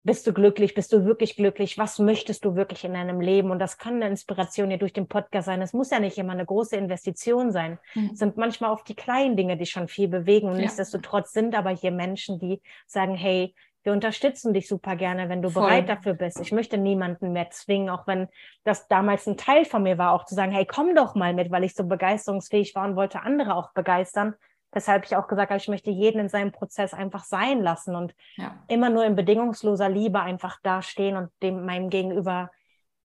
bist 0.05 0.25
du 0.25 0.33
glücklich, 0.33 0.75
bist 0.75 0.93
du 0.93 1.05
wirklich 1.05 1.35
glücklich, 1.35 1.79
was 1.79 1.99
möchtest 1.99 2.45
du 2.45 2.55
wirklich 2.55 2.85
in 2.85 2.95
deinem 2.95 3.21
Leben? 3.21 3.51
Und 3.51 3.59
das 3.59 3.77
kann 3.77 3.97
eine 3.97 4.09
Inspiration 4.09 4.71
ja 4.71 4.77
durch 4.77 4.93
den 4.93 5.09
Podcast 5.09 5.47
sein. 5.47 5.61
Es 5.61 5.73
muss 5.73 5.91
ja 5.91 5.99
nicht 5.99 6.17
immer 6.17 6.33
eine 6.33 6.47
große 6.47 6.77
Investition 6.77 7.51
sein. 7.51 7.81
Mhm. 7.95 8.11
Es 8.13 8.21
sind 8.21 8.37
manchmal 8.37 8.71
oft 8.71 8.89
die 8.89 8.95
kleinen 8.95 9.37
Dinge, 9.37 9.57
die 9.57 9.67
schon 9.67 9.89
viel 9.89 10.07
bewegen. 10.07 10.47
Und 10.47 10.55
ja. 10.55 10.61
nichtsdestotrotz 10.61 11.33
sind 11.33 11.57
aber 11.57 11.71
hier 11.71 11.91
Menschen, 11.91 12.39
die 12.39 12.63
sagen, 12.87 13.17
hey, 13.17 13.53
wir 13.87 13.93
unterstützen 13.93 14.53
dich 14.53 14.67
super 14.67 14.97
gerne, 14.97 15.29
wenn 15.29 15.43
du 15.43 15.49
Voll. 15.49 15.63
bereit 15.63 15.89
dafür 15.89 16.15
bist. 16.15 16.41
Ich 16.41 16.51
möchte 16.51 16.77
niemanden 16.77 17.33
mehr 17.33 17.51
zwingen, 17.51 17.89
auch 17.89 18.09
wenn 18.09 18.27
das 18.65 18.89
damals 18.89 19.29
ein 19.29 19.37
Teil 19.37 19.65
von 19.65 19.85
mir 19.85 19.97
war, 19.97 20.11
auch 20.11 20.25
zu 20.25 20.35
sagen, 20.35 20.51
hey, 20.51 20.67
komm 20.67 20.97
doch 20.97 21.15
mal 21.15 21.33
mit, 21.33 21.53
weil 21.53 21.63
ich 21.63 21.77
so 21.77 21.85
begeisterungsfähig 21.85 22.75
war 22.75 22.85
und 22.85 22.97
wollte 22.97 23.23
andere 23.23 23.55
auch 23.55 23.73
begeistern. 23.75 24.35
Weshalb 24.73 25.05
ich 25.05 25.15
auch 25.15 25.29
gesagt 25.29 25.51
habe, 25.51 25.61
ich 25.61 25.69
möchte 25.69 25.91
jeden 25.91 26.19
in 26.19 26.29
seinem 26.29 26.51
Prozess 26.51 26.95
einfach 26.95 27.23
sein 27.23 27.63
lassen 27.63 27.95
und 27.95 28.13
ja. 28.35 28.57
immer 28.67 28.91
nur 28.91 29.05
in 29.05 29.15
bedingungsloser 29.15 29.89
Liebe 29.89 30.21
einfach 30.21 30.59
dastehen 30.65 31.17
und 31.17 31.31
dem 31.41 31.65
meinem 31.65 31.89
Gegenüber 31.89 32.51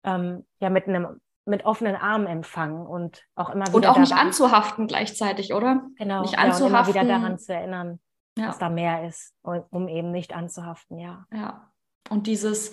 ähm, 0.04 0.46
ja 0.60 0.70
mit 0.70 0.88
einem 0.88 1.20
mit 1.46 1.66
offenen 1.66 1.96
Armen 1.96 2.28
empfangen 2.28 2.86
und 2.86 3.24
auch 3.34 3.50
immer 3.50 3.66
wieder 3.66 3.76
und 3.76 3.88
auch 3.88 3.98
nicht 3.98 4.14
anzuhaften 4.14 4.86
gleichzeitig, 4.86 5.54
oder? 5.54 5.88
Genau. 5.98 6.22
Nicht 6.22 6.38
anzuhaften. 6.38 6.74
Ja, 6.74 6.80
immer 6.80 6.88
wieder 6.88 7.20
daran 7.20 7.40
zu 7.40 7.54
erinnern 7.54 8.00
ja. 8.38 8.48
dass 8.48 8.60
da 8.60 8.70
mehr 8.70 9.08
ist, 9.08 9.34
um 9.42 9.88
eben 9.88 10.12
nicht 10.12 10.34
anzuhaften, 10.34 11.00
ja. 11.00 11.26
Ja. 11.34 11.72
Und 12.10 12.28
dieses, 12.28 12.72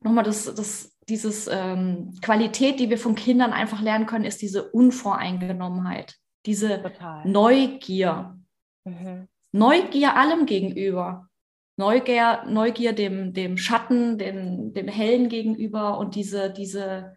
nochmal 0.00 0.24
das, 0.24 0.52
das, 0.54 0.96
dieses 1.08 1.48
ähm, 1.50 2.18
Qualität, 2.22 2.78
die 2.80 2.90
wir 2.90 2.98
von 2.98 3.14
Kindern 3.14 3.52
einfach 3.52 3.80
lernen 3.80 4.06
können, 4.06 4.24
ist 4.24 4.42
diese 4.42 4.70
Unvoreingenommenheit, 4.70 6.16
diese 6.46 6.82
Total. 6.82 7.26
Neugier. 7.26 8.38
Mhm. 8.84 9.28
Neugier 9.52 10.16
allem 10.16 10.46
gegenüber. 10.46 11.28
Neugier, 11.76 12.44
Neugier 12.46 12.92
dem, 12.92 13.32
dem 13.32 13.56
Schatten, 13.56 14.18
dem, 14.18 14.74
dem 14.74 14.86
Hellen 14.86 15.28
gegenüber 15.28 15.98
und 15.98 16.14
diese, 16.14 16.50
diese, 16.52 17.14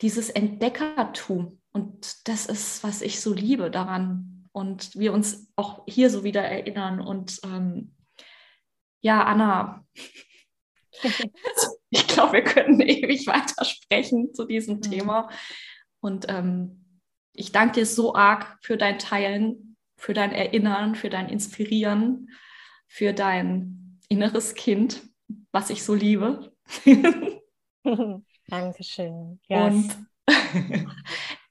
dieses 0.00 0.30
Entdeckertum. 0.30 1.60
Und 1.72 2.28
das 2.28 2.46
ist, 2.46 2.84
was 2.84 3.02
ich 3.02 3.20
so 3.20 3.32
liebe 3.32 3.70
daran, 3.70 4.41
und 4.52 4.94
wir 4.94 5.12
uns 5.12 5.50
auch 5.56 5.82
hier 5.86 6.10
so 6.10 6.24
wieder 6.24 6.42
erinnern. 6.42 7.00
Und 7.00 7.40
ähm, 7.44 7.94
ja, 9.00 9.24
Anna, 9.24 9.84
ich 11.90 12.06
glaube, 12.06 12.34
wir 12.34 12.44
können 12.44 12.80
ewig 12.86 13.26
weitersprechen 13.26 14.34
zu 14.34 14.44
diesem 14.44 14.76
mhm. 14.76 14.82
Thema. 14.82 15.30
Und 16.00 16.26
ähm, 16.28 17.00
ich 17.32 17.52
danke 17.52 17.80
dir 17.80 17.86
so 17.86 18.14
arg 18.14 18.58
für 18.62 18.76
dein 18.76 18.98
Teilen, 18.98 19.76
für 19.96 20.14
dein 20.14 20.32
Erinnern, 20.32 20.94
für 20.94 21.10
dein 21.10 21.28
Inspirieren, 21.28 22.30
für 22.88 23.12
dein 23.12 24.00
inneres 24.08 24.54
Kind, 24.54 25.02
was 25.52 25.70
ich 25.70 25.82
so 25.82 25.94
liebe. 25.94 26.54
Dankeschön. 28.48 29.40
Yes. 29.48 29.72
Und 29.72 30.06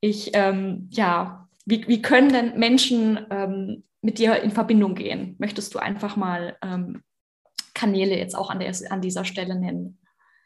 ich, 0.01 0.31
ähm, 0.33 0.87
ja, 0.91 1.49
wie, 1.65 1.87
wie 1.87 2.01
können 2.01 2.31
denn 2.31 2.57
Menschen 2.57 3.25
ähm, 3.29 3.83
mit 4.01 4.17
dir 4.17 4.41
in 4.41 4.51
Verbindung 4.51 4.95
gehen? 4.95 5.35
Möchtest 5.39 5.73
du 5.75 5.79
einfach 5.79 6.15
mal 6.15 6.57
ähm, 6.61 7.03
Kanäle 7.73 8.17
jetzt 8.17 8.35
auch 8.35 8.49
an, 8.49 8.59
der, 8.59 8.73
an 8.89 9.01
dieser 9.01 9.25
Stelle 9.25 9.55
nennen, 9.55 9.99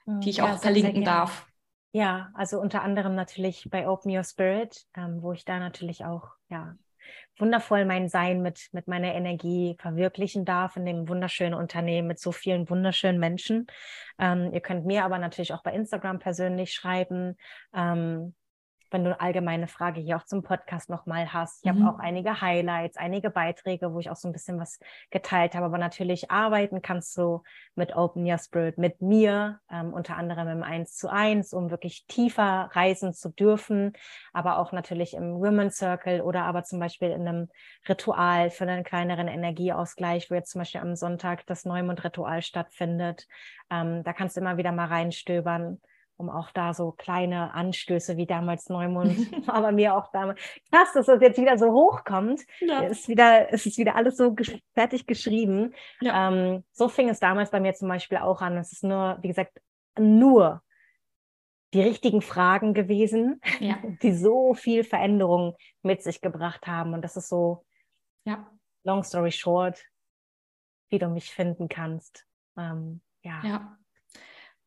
hm, 0.06 0.20
die 0.22 0.30
ich 0.30 0.38
ja, 0.38 0.46
auch 0.46 0.58
verlinken 0.60 1.04
darf? 1.04 1.48
Ja, 1.92 2.30
also 2.34 2.60
unter 2.60 2.82
anderem 2.82 3.16
natürlich 3.16 3.68
bei 3.72 3.88
Open 3.88 4.16
Your 4.16 4.24
Spirit, 4.24 4.86
ähm, 4.96 5.22
wo 5.22 5.32
ich 5.32 5.46
da 5.46 5.60
natürlich 5.60 6.04
auch 6.04 6.28
ja, 6.50 6.76
wundervoll 7.38 7.86
mein 7.86 8.10
Sein 8.10 8.42
mit, 8.42 8.68
mit 8.72 8.88
meiner 8.88 9.14
Energie 9.14 9.76
verwirklichen 9.80 10.46
darf 10.46 10.76
in 10.76 10.86
dem 10.86 11.08
wunderschönen 11.08 11.54
Unternehmen 11.54 12.08
mit 12.08 12.20
so 12.20 12.32
vielen 12.32 12.70
wunderschönen 12.70 13.20
Menschen. 13.20 13.68
Ähm, 14.20 14.52
ihr 14.54 14.62
könnt 14.62 14.86
mir 14.86 15.06
aber 15.06 15.20
natürlich 15.20 15.54
auch 15.54 15.64
bei 15.64 15.74
Instagram 15.74 16.20
persönlich 16.20 16.74
schreiben. 16.74 17.38
Ähm, 17.74 18.36
wenn 18.92 19.04
du 19.04 19.12
eine 19.12 19.22
allgemeine 19.22 19.68
Frage 19.68 20.02
hier 20.02 20.18
auch 20.18 20.26
zum 20.26 20.44
Podcast 20.44 20.90
nochmal 20.90 21.34
hast. 21.34 21.66
Ich 21.66 21.72
mhm. 21.72 21.86
habe 21.86 21.96
auch 21.96 22.00
einige 22.00 22.42
Highlights, 22.42 22.98
einige 22.98 23.30
Beiträge, 23.30 23.94
wo 23.94 24.00
ich 24.00 24.10
auch 24.10 24.16
so 24.16 24.28
ein 24.28 24.32
bisschen 24.32 24.60
was 24.60 24.80
geteilt 25.12 25.56
habe. 25.56 25.66
Aber 25.66 25.78
natürlich 25.78 26.32
arbeiten 26.32 26.82
kannst 26.82 27.18
du 27.18 27.44
mit 27.76 27.96
Open 27.96 28.26
Your 28.30 28.38
Spirit, 28.38 28.78
mit 28.78 29.02
mir, 29.02 29.60
ähm, 29.72 29.94
unter 29.94 30.18
anderem 30.18 30.48
im 30.48 30.64
1 30.64 30.96
zu 30.96 31.10
1, 31.12 31.54
um 31.54 31.72
wirklich 31.72 32.06
tiefer 32.08 32.70
reisen 32.74 33.14
zu 33.14 33.30
dürfen. 33.30 33.94
Aber 34.34 34.60
auch 34.60 34.72
natürlich 34.72 35.14
im 35.14 35.40
Women's 35.40 35.78
Circle 35.78 36.22
oder 36.22 36.44
aber 36.44 36.64
zum 36.64 36.80
Beispiel 36.80 37.10
in 37.12 37.28
einem 37.28 37.50
Ritual 37.88 38.50
für 38.50 38.64
einen 38.66 38.84
kleineren 38.84 39.28
Energieausgleich, 39.28 40.30
wo 40.30 40.36
jetzt 40.36 40.52
zum 40.52 40.60
Beispiel 40.60 40.82
am 40.82 40.96
Sonntag 40.96 41.46
das 41.48 41.66
Neumond-Ritual 41.66 42.42
stattfindet. 42.42 43.28
Ähm, 43.70 44.04
da 44.04 44.14
kannst 44.14 44.38
du 44.38 44.42
immer 44.42 44.58
wieder 44.58 44.72
mal 44.72 44.88
reinstöbern 44.88 45.82
um 46.18 46.30
auch 46.30 46.52
da 46.52 46.74
so 46.74 46.92
kleine 46.92 47.54
Anstöße 47.54 48.18
wie 48.18 48.26
damals 48.26 48.70
Neumond, 48.70 49.18
aber 49.48 49.72
mir 49.72 49.96
auch 49.96 50.12
damals. 50.12 50.40
Krass, 50.72 50.94
dass 50.94 51.08
das 51.08 51.22
jetzt 51.22 51.40
wieder 51.40 51.58
so 51.58 51.72
hochkommt. 51.72 52.42
Ja. 52.60 52.84
Es, 52.84 53.02
ist 53.02 53.10
wieder, 53.10 53.52
es 53.52 53.66
ist 53.66 53.78
wieder 53.78 53.96
alles 53.96 54.18
so 54.18 54.34
gesch 54.34 54.58
fertig 54.74 55.08
geschrieben. 55.08 55.74
Ja. 56.02 56.30
Ähm, 56.30 56.64
so 56.72 56.88
fing 56.88 57.10
es 57.10 57.20
damals 57.20 57.52
bei 57.52 57.60
mir 57.60 57.74
zum 57.74 57.90
Beispiel 57.90 58.18
auch 58.18 58.42
an. 58.42 58.58
Es 58.58 58.72
ist 58.72 58.84
nur, 58.84 59.18
wie 59.22 59.28
gesagt, 59.28 59.62
nur 59.98 60.62
die 61.74 61.82
richtigen 61.82 62.22
Fragen 62.22 62.74
gewesen, 62.74 63.42
ja. 63.60 63.78
die 64.02 64.14
so 64.14 64.54
viel 64.54 64.84
Veränderung 64.84 65.56
mit 65.82 66.02
sich 66.02 66.22
gebracht 66.22 66.68
haben. 66.68 66.94
Und 66.94 67.02
das 67.02 67.18
ist 67.18 67.28
so, 67.28 67.66
ja. 68.24 68.50
long 68.84 69.04
story 69.04 69.32
short, 69.32 69.84
wie 70.90 71.00
du 71.00 71.10
mich 71.10 71.32
finden 71.32 71.68
kannst. 71.68 72.26
Ähm, 72.58 73.02
ja. 73.24 73.42
ja. 73.44 73.78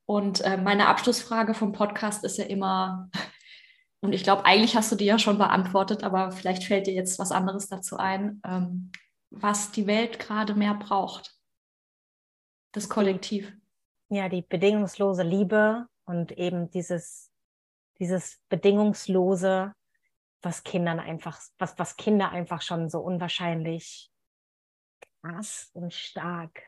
Und 0.09 0.41
äh, 0.41 0.57
meine 0.57 0.89
Abschlussfrage 0.89 1.53
vom 1.53 1.73
Podcast 1.73 2.25
ist 2.25 2.39
ja 2.39 2.47
immer, 2.47 3.11
und 4.01 4.15
ich 4.15 4.23
glaube, 4.23 4.47
eigentlich 4.47 4.75
hast 4.75 4.91
du 4.91 4.97
die 4.97 5.05
ja 5.05 5.19
schon 5.19 5.37
beantwortet, 5.37 6.03
aber 6.03 6.33
vielleicht 6.33 6.65
fällt 6.65 6.87
dir 6.87 6.95
jetzt 6.95 7.19
was 7.19 7.31
anderes 7.31 7.69
dazu 7.69 7.99
ein, 7.99 8.41
ähm, 8.47 8.91
was 9.29 9.71
die 9.71 9.87
Welt 9.87 10.19
gerade 10.19 10.55
mehr 10.55 10.73
braucht. 10.73 11.37
Das 12.73 12.89
Kollektiv. 12.89 13.53
Ja, 14.09 14.31
die 14.31 14.41
bedingungslose 14.41 15.25
Liebe 15.25 15.87
und 16.07 16.33
eben 16.33 16.71
dieses, 16.71 17.31
dieses 17.99 18.41
bedingungslose, 18.49 19.75
was 20.41 20.65
Kindern 20.65 21.01
einfach, 21.01 21.39
was, 21.59 21.79
was 21.79 21.97
Kinder 21.99 22.31
einfach 22.31 22.63
schon 22.63 22.89
so 22.89 23.01
unwahrscheinlich 23.01 24.11
krass 25.21 25.69
und 25.75 25.93
stark 25.93 26.63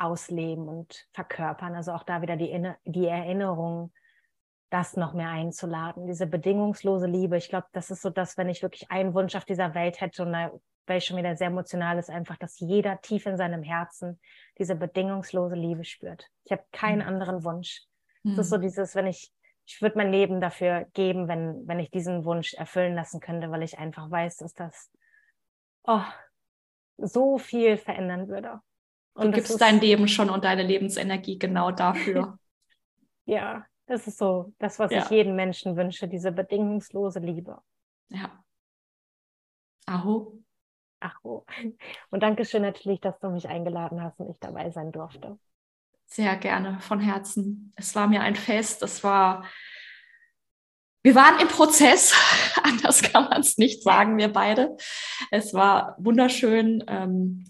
ausleben 0.00 0.68
und 0.68 1.06
verkörpern. 1.12 1.74
Also 1.74 1.92
auch 1.92 2.02
da 2.02 2.22
wieder 2.22 2.36
die, 2.36 2.72
die 2.84 3.06
Erinnerung, 3.06 3.92
das 4.70 4.96
noch 4.96 5.14
mehr 5.14 5.30
einzuladen, 5.30 6.06
diese 6.06 6.26
bedingungslose 6.26 7.06
Liebe. 7.06 7.36
Ich 7.36 7.48
glaube, 7.48 7.66
das 7.72 7.90
ist 7.90 8.02
so 8.02 8.10
das, 8.10 8.38
wenn 8.38 8.48
ich 8.48 8.62
wirklich 8.62 8.90
einen 8.90 9.14
Wunsch 9.14 9.34
auf 9.34 9.44
dieser 9.44 9.74
Welt 9.74 10.00
hätte 10.00 10.22
und 10.22 10.32
da 10.32 10.50
weil 10.90 10.98
ich 10.98 11.04
schon 11.04 11.16
wieder 11.16 11.36
sehr 11.36 11.46
emotional 11.46 11.98
ist, 11.98 12.10
einfach, 12.10 12.36
dass 12.36 12.58
jeder 12.58 13.00
tief 13.00 13.24
in 13.24 13.36
seinem 13.36 13.62
Herzen 13.62 14.20
diese 14.58 14.74
bedingungslose 14.74 15.54
Liebe 15.54 15.84
spürt. 15.84 16.28
Ich 16.44 16.50
habe 16.50 16.64
keinen 16.72 17.02
mhm. 17.02 17.06
anderen 17.06 17.44
Wunsch. 17.44 17.82
Es 18.24 18.32
mhm. 18.32 18.40
ist 18.40 18.50
so 18.50 18.56
mhm. 18.58 18.62
dieses, 18.62 18.94
wenn 18.96 19.06
ich, 19.06 19.32
ich 19.66 19.80
würde 19.80 19.96
mein 19.96 20.10
Leben 20.10 20.40
dafür 20.40 20.86
geben, 20.92 21.28
wenn, 21.28 21.66
wenn 21.68 21.78
ich 21.78 21.92
diesen 21.92 22.24
Wunsch 22.24 22.54
erfüllen 22.54 22.96
lassen 22.96 23.20
könnte, 23.20 23.52
weil 23.52 23.62
ich 23.62 23.78
einfach 23.78 24.10
weiß, 24.10 24.38
dass 24.38 24.52
das 24.52 24.90
oh, 25.84 26.02
so 26.98 27.38
viel 27.38 27.76
verändern 27.76 28.26
würde. 28.26 28.60
Und 29.14 29.32
du 29.32 29.32
gibst 29.32 29.60
dein 29.60 29.80
Leben 29.80 30.08
schon 30.08 30.30
und 30.30 30.44
deine 30.44 30.62
Lebensenergie 30.62 31.38
genau 31.38 31.70
dafür. 31.70 32.38
ja, 33.24 33.66
das 33.86 34.06
ist 34.06 34.18
so 34.18 34.52
das, 34.58 34.78
was 34.78 34.92
ja. 34.92 35.02
ich 35.02 35.10
jedem 35.10 35.34
Menschen 35.34 35.76
wünsche, 35.76 36.08
diese 36.08 36.32
bedingungslose 36.32 37.18
Liebe. 37.18 37.58
Ja. 38.08 38.42
Aho. 39.86 40.38
Aho. 41.00 41.44
Und 42.10 42.22
danke 42.22 42.44
schön 42.44 42.62
natürlich, 42.62 43.00
dass 43.00 43.18
du 43.18 43.30
mich 43.30 43.48
eingeladen 43.48 44.02
hast 44.02 44.20
und 44.20 44.30
ich 44.30 44.38
dabei 44.38 44.70
sein 44.70 44.92
durfte. 44.92 45.38
Sehr 46.06 46.36
gerne, 46.36 46.80
von 46.80 47.00
Herzen. 47.00 47.72
Es 47.76 47.94
war 47.94 48.06
mir 48.06 48.20
ein 48.20 48.36
Fest. 48.36 48.82
Es 48.82 49.02
war, 49.02 49.44
wir 51.02 51.14
waren 51.14 51.40
im 51.40 51.48
Prozess. 51.48 52.14
Anders 52.62 53.02
kann 53.02 53.24
man 53.24 53.40
es 53.40 53.58
nicht 53.58 53.82
sagen, 53.82 54.18
wir 54.18 54.32
beide. 54.32 54.76
Es 55.30 55.54
war 55.54 55.96
wunderschön. 55.98 56.84
Ähm, 56.86 57.49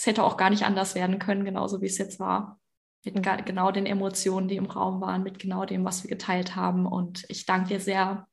es 0.00 0.06
hätte 0.06 0.24
auch 0.24 0.38
gar 0.38 0.48
nicht 0.48 0.64
anders 0.64 0.94
werden 0.94 1.18
können, 1.18 1.44
genauso 1.44 1.82
wie 1.82 1.86
es 1.86 1.98
jetzt 1.98 2.18
war. 2.18 2.58
Mit 3.04 3.16
mhm. 3.16 3.44
genau 3.44 3.70
den 3.70 3.84
Emotionen, 3.84 4.48
die 4.48 4.56
im 4.56 4.64
Raum 4.64 5.02
waren, 5.02 5.22
mit 5.22 5.38
genau 5.38 5.66
dem, 5.66 5.84
was 5.84 6.02
wir 6.02 6.08
geteilt 6.08 6.56
haben. 6.56 6.86
Und 6.86 7.26
ich 7.28 7.44
danke 7.44 7.68
dir 7.68 7.80
sehr 7.80 8.26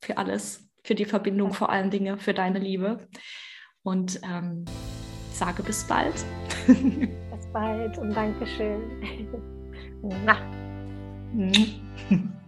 für 0.00 0.16
alles, 0.16 0.64
für 0.84 0.94
die 0.94 1.04
Verbindung 1.04 1.54
vor 1.54 1.70
allen 1.70 1.90
Dingen, 1.90 2.20
für 2.20 2.34
deine 2.34 2.60
Liebe. 2.60 3.08
Und 3.82 4.20
ähm, 4.22 4.64
sage 5.32 5.64
bis 5.64 5.82
bald. 5.88 6.14
bis 6.68 7.52
bald 7.52 7.98
und 7.98 8.14
Dankeschön. 8.14 8.80
Na. 10.24 10.36
Mhm. 11.32 12.32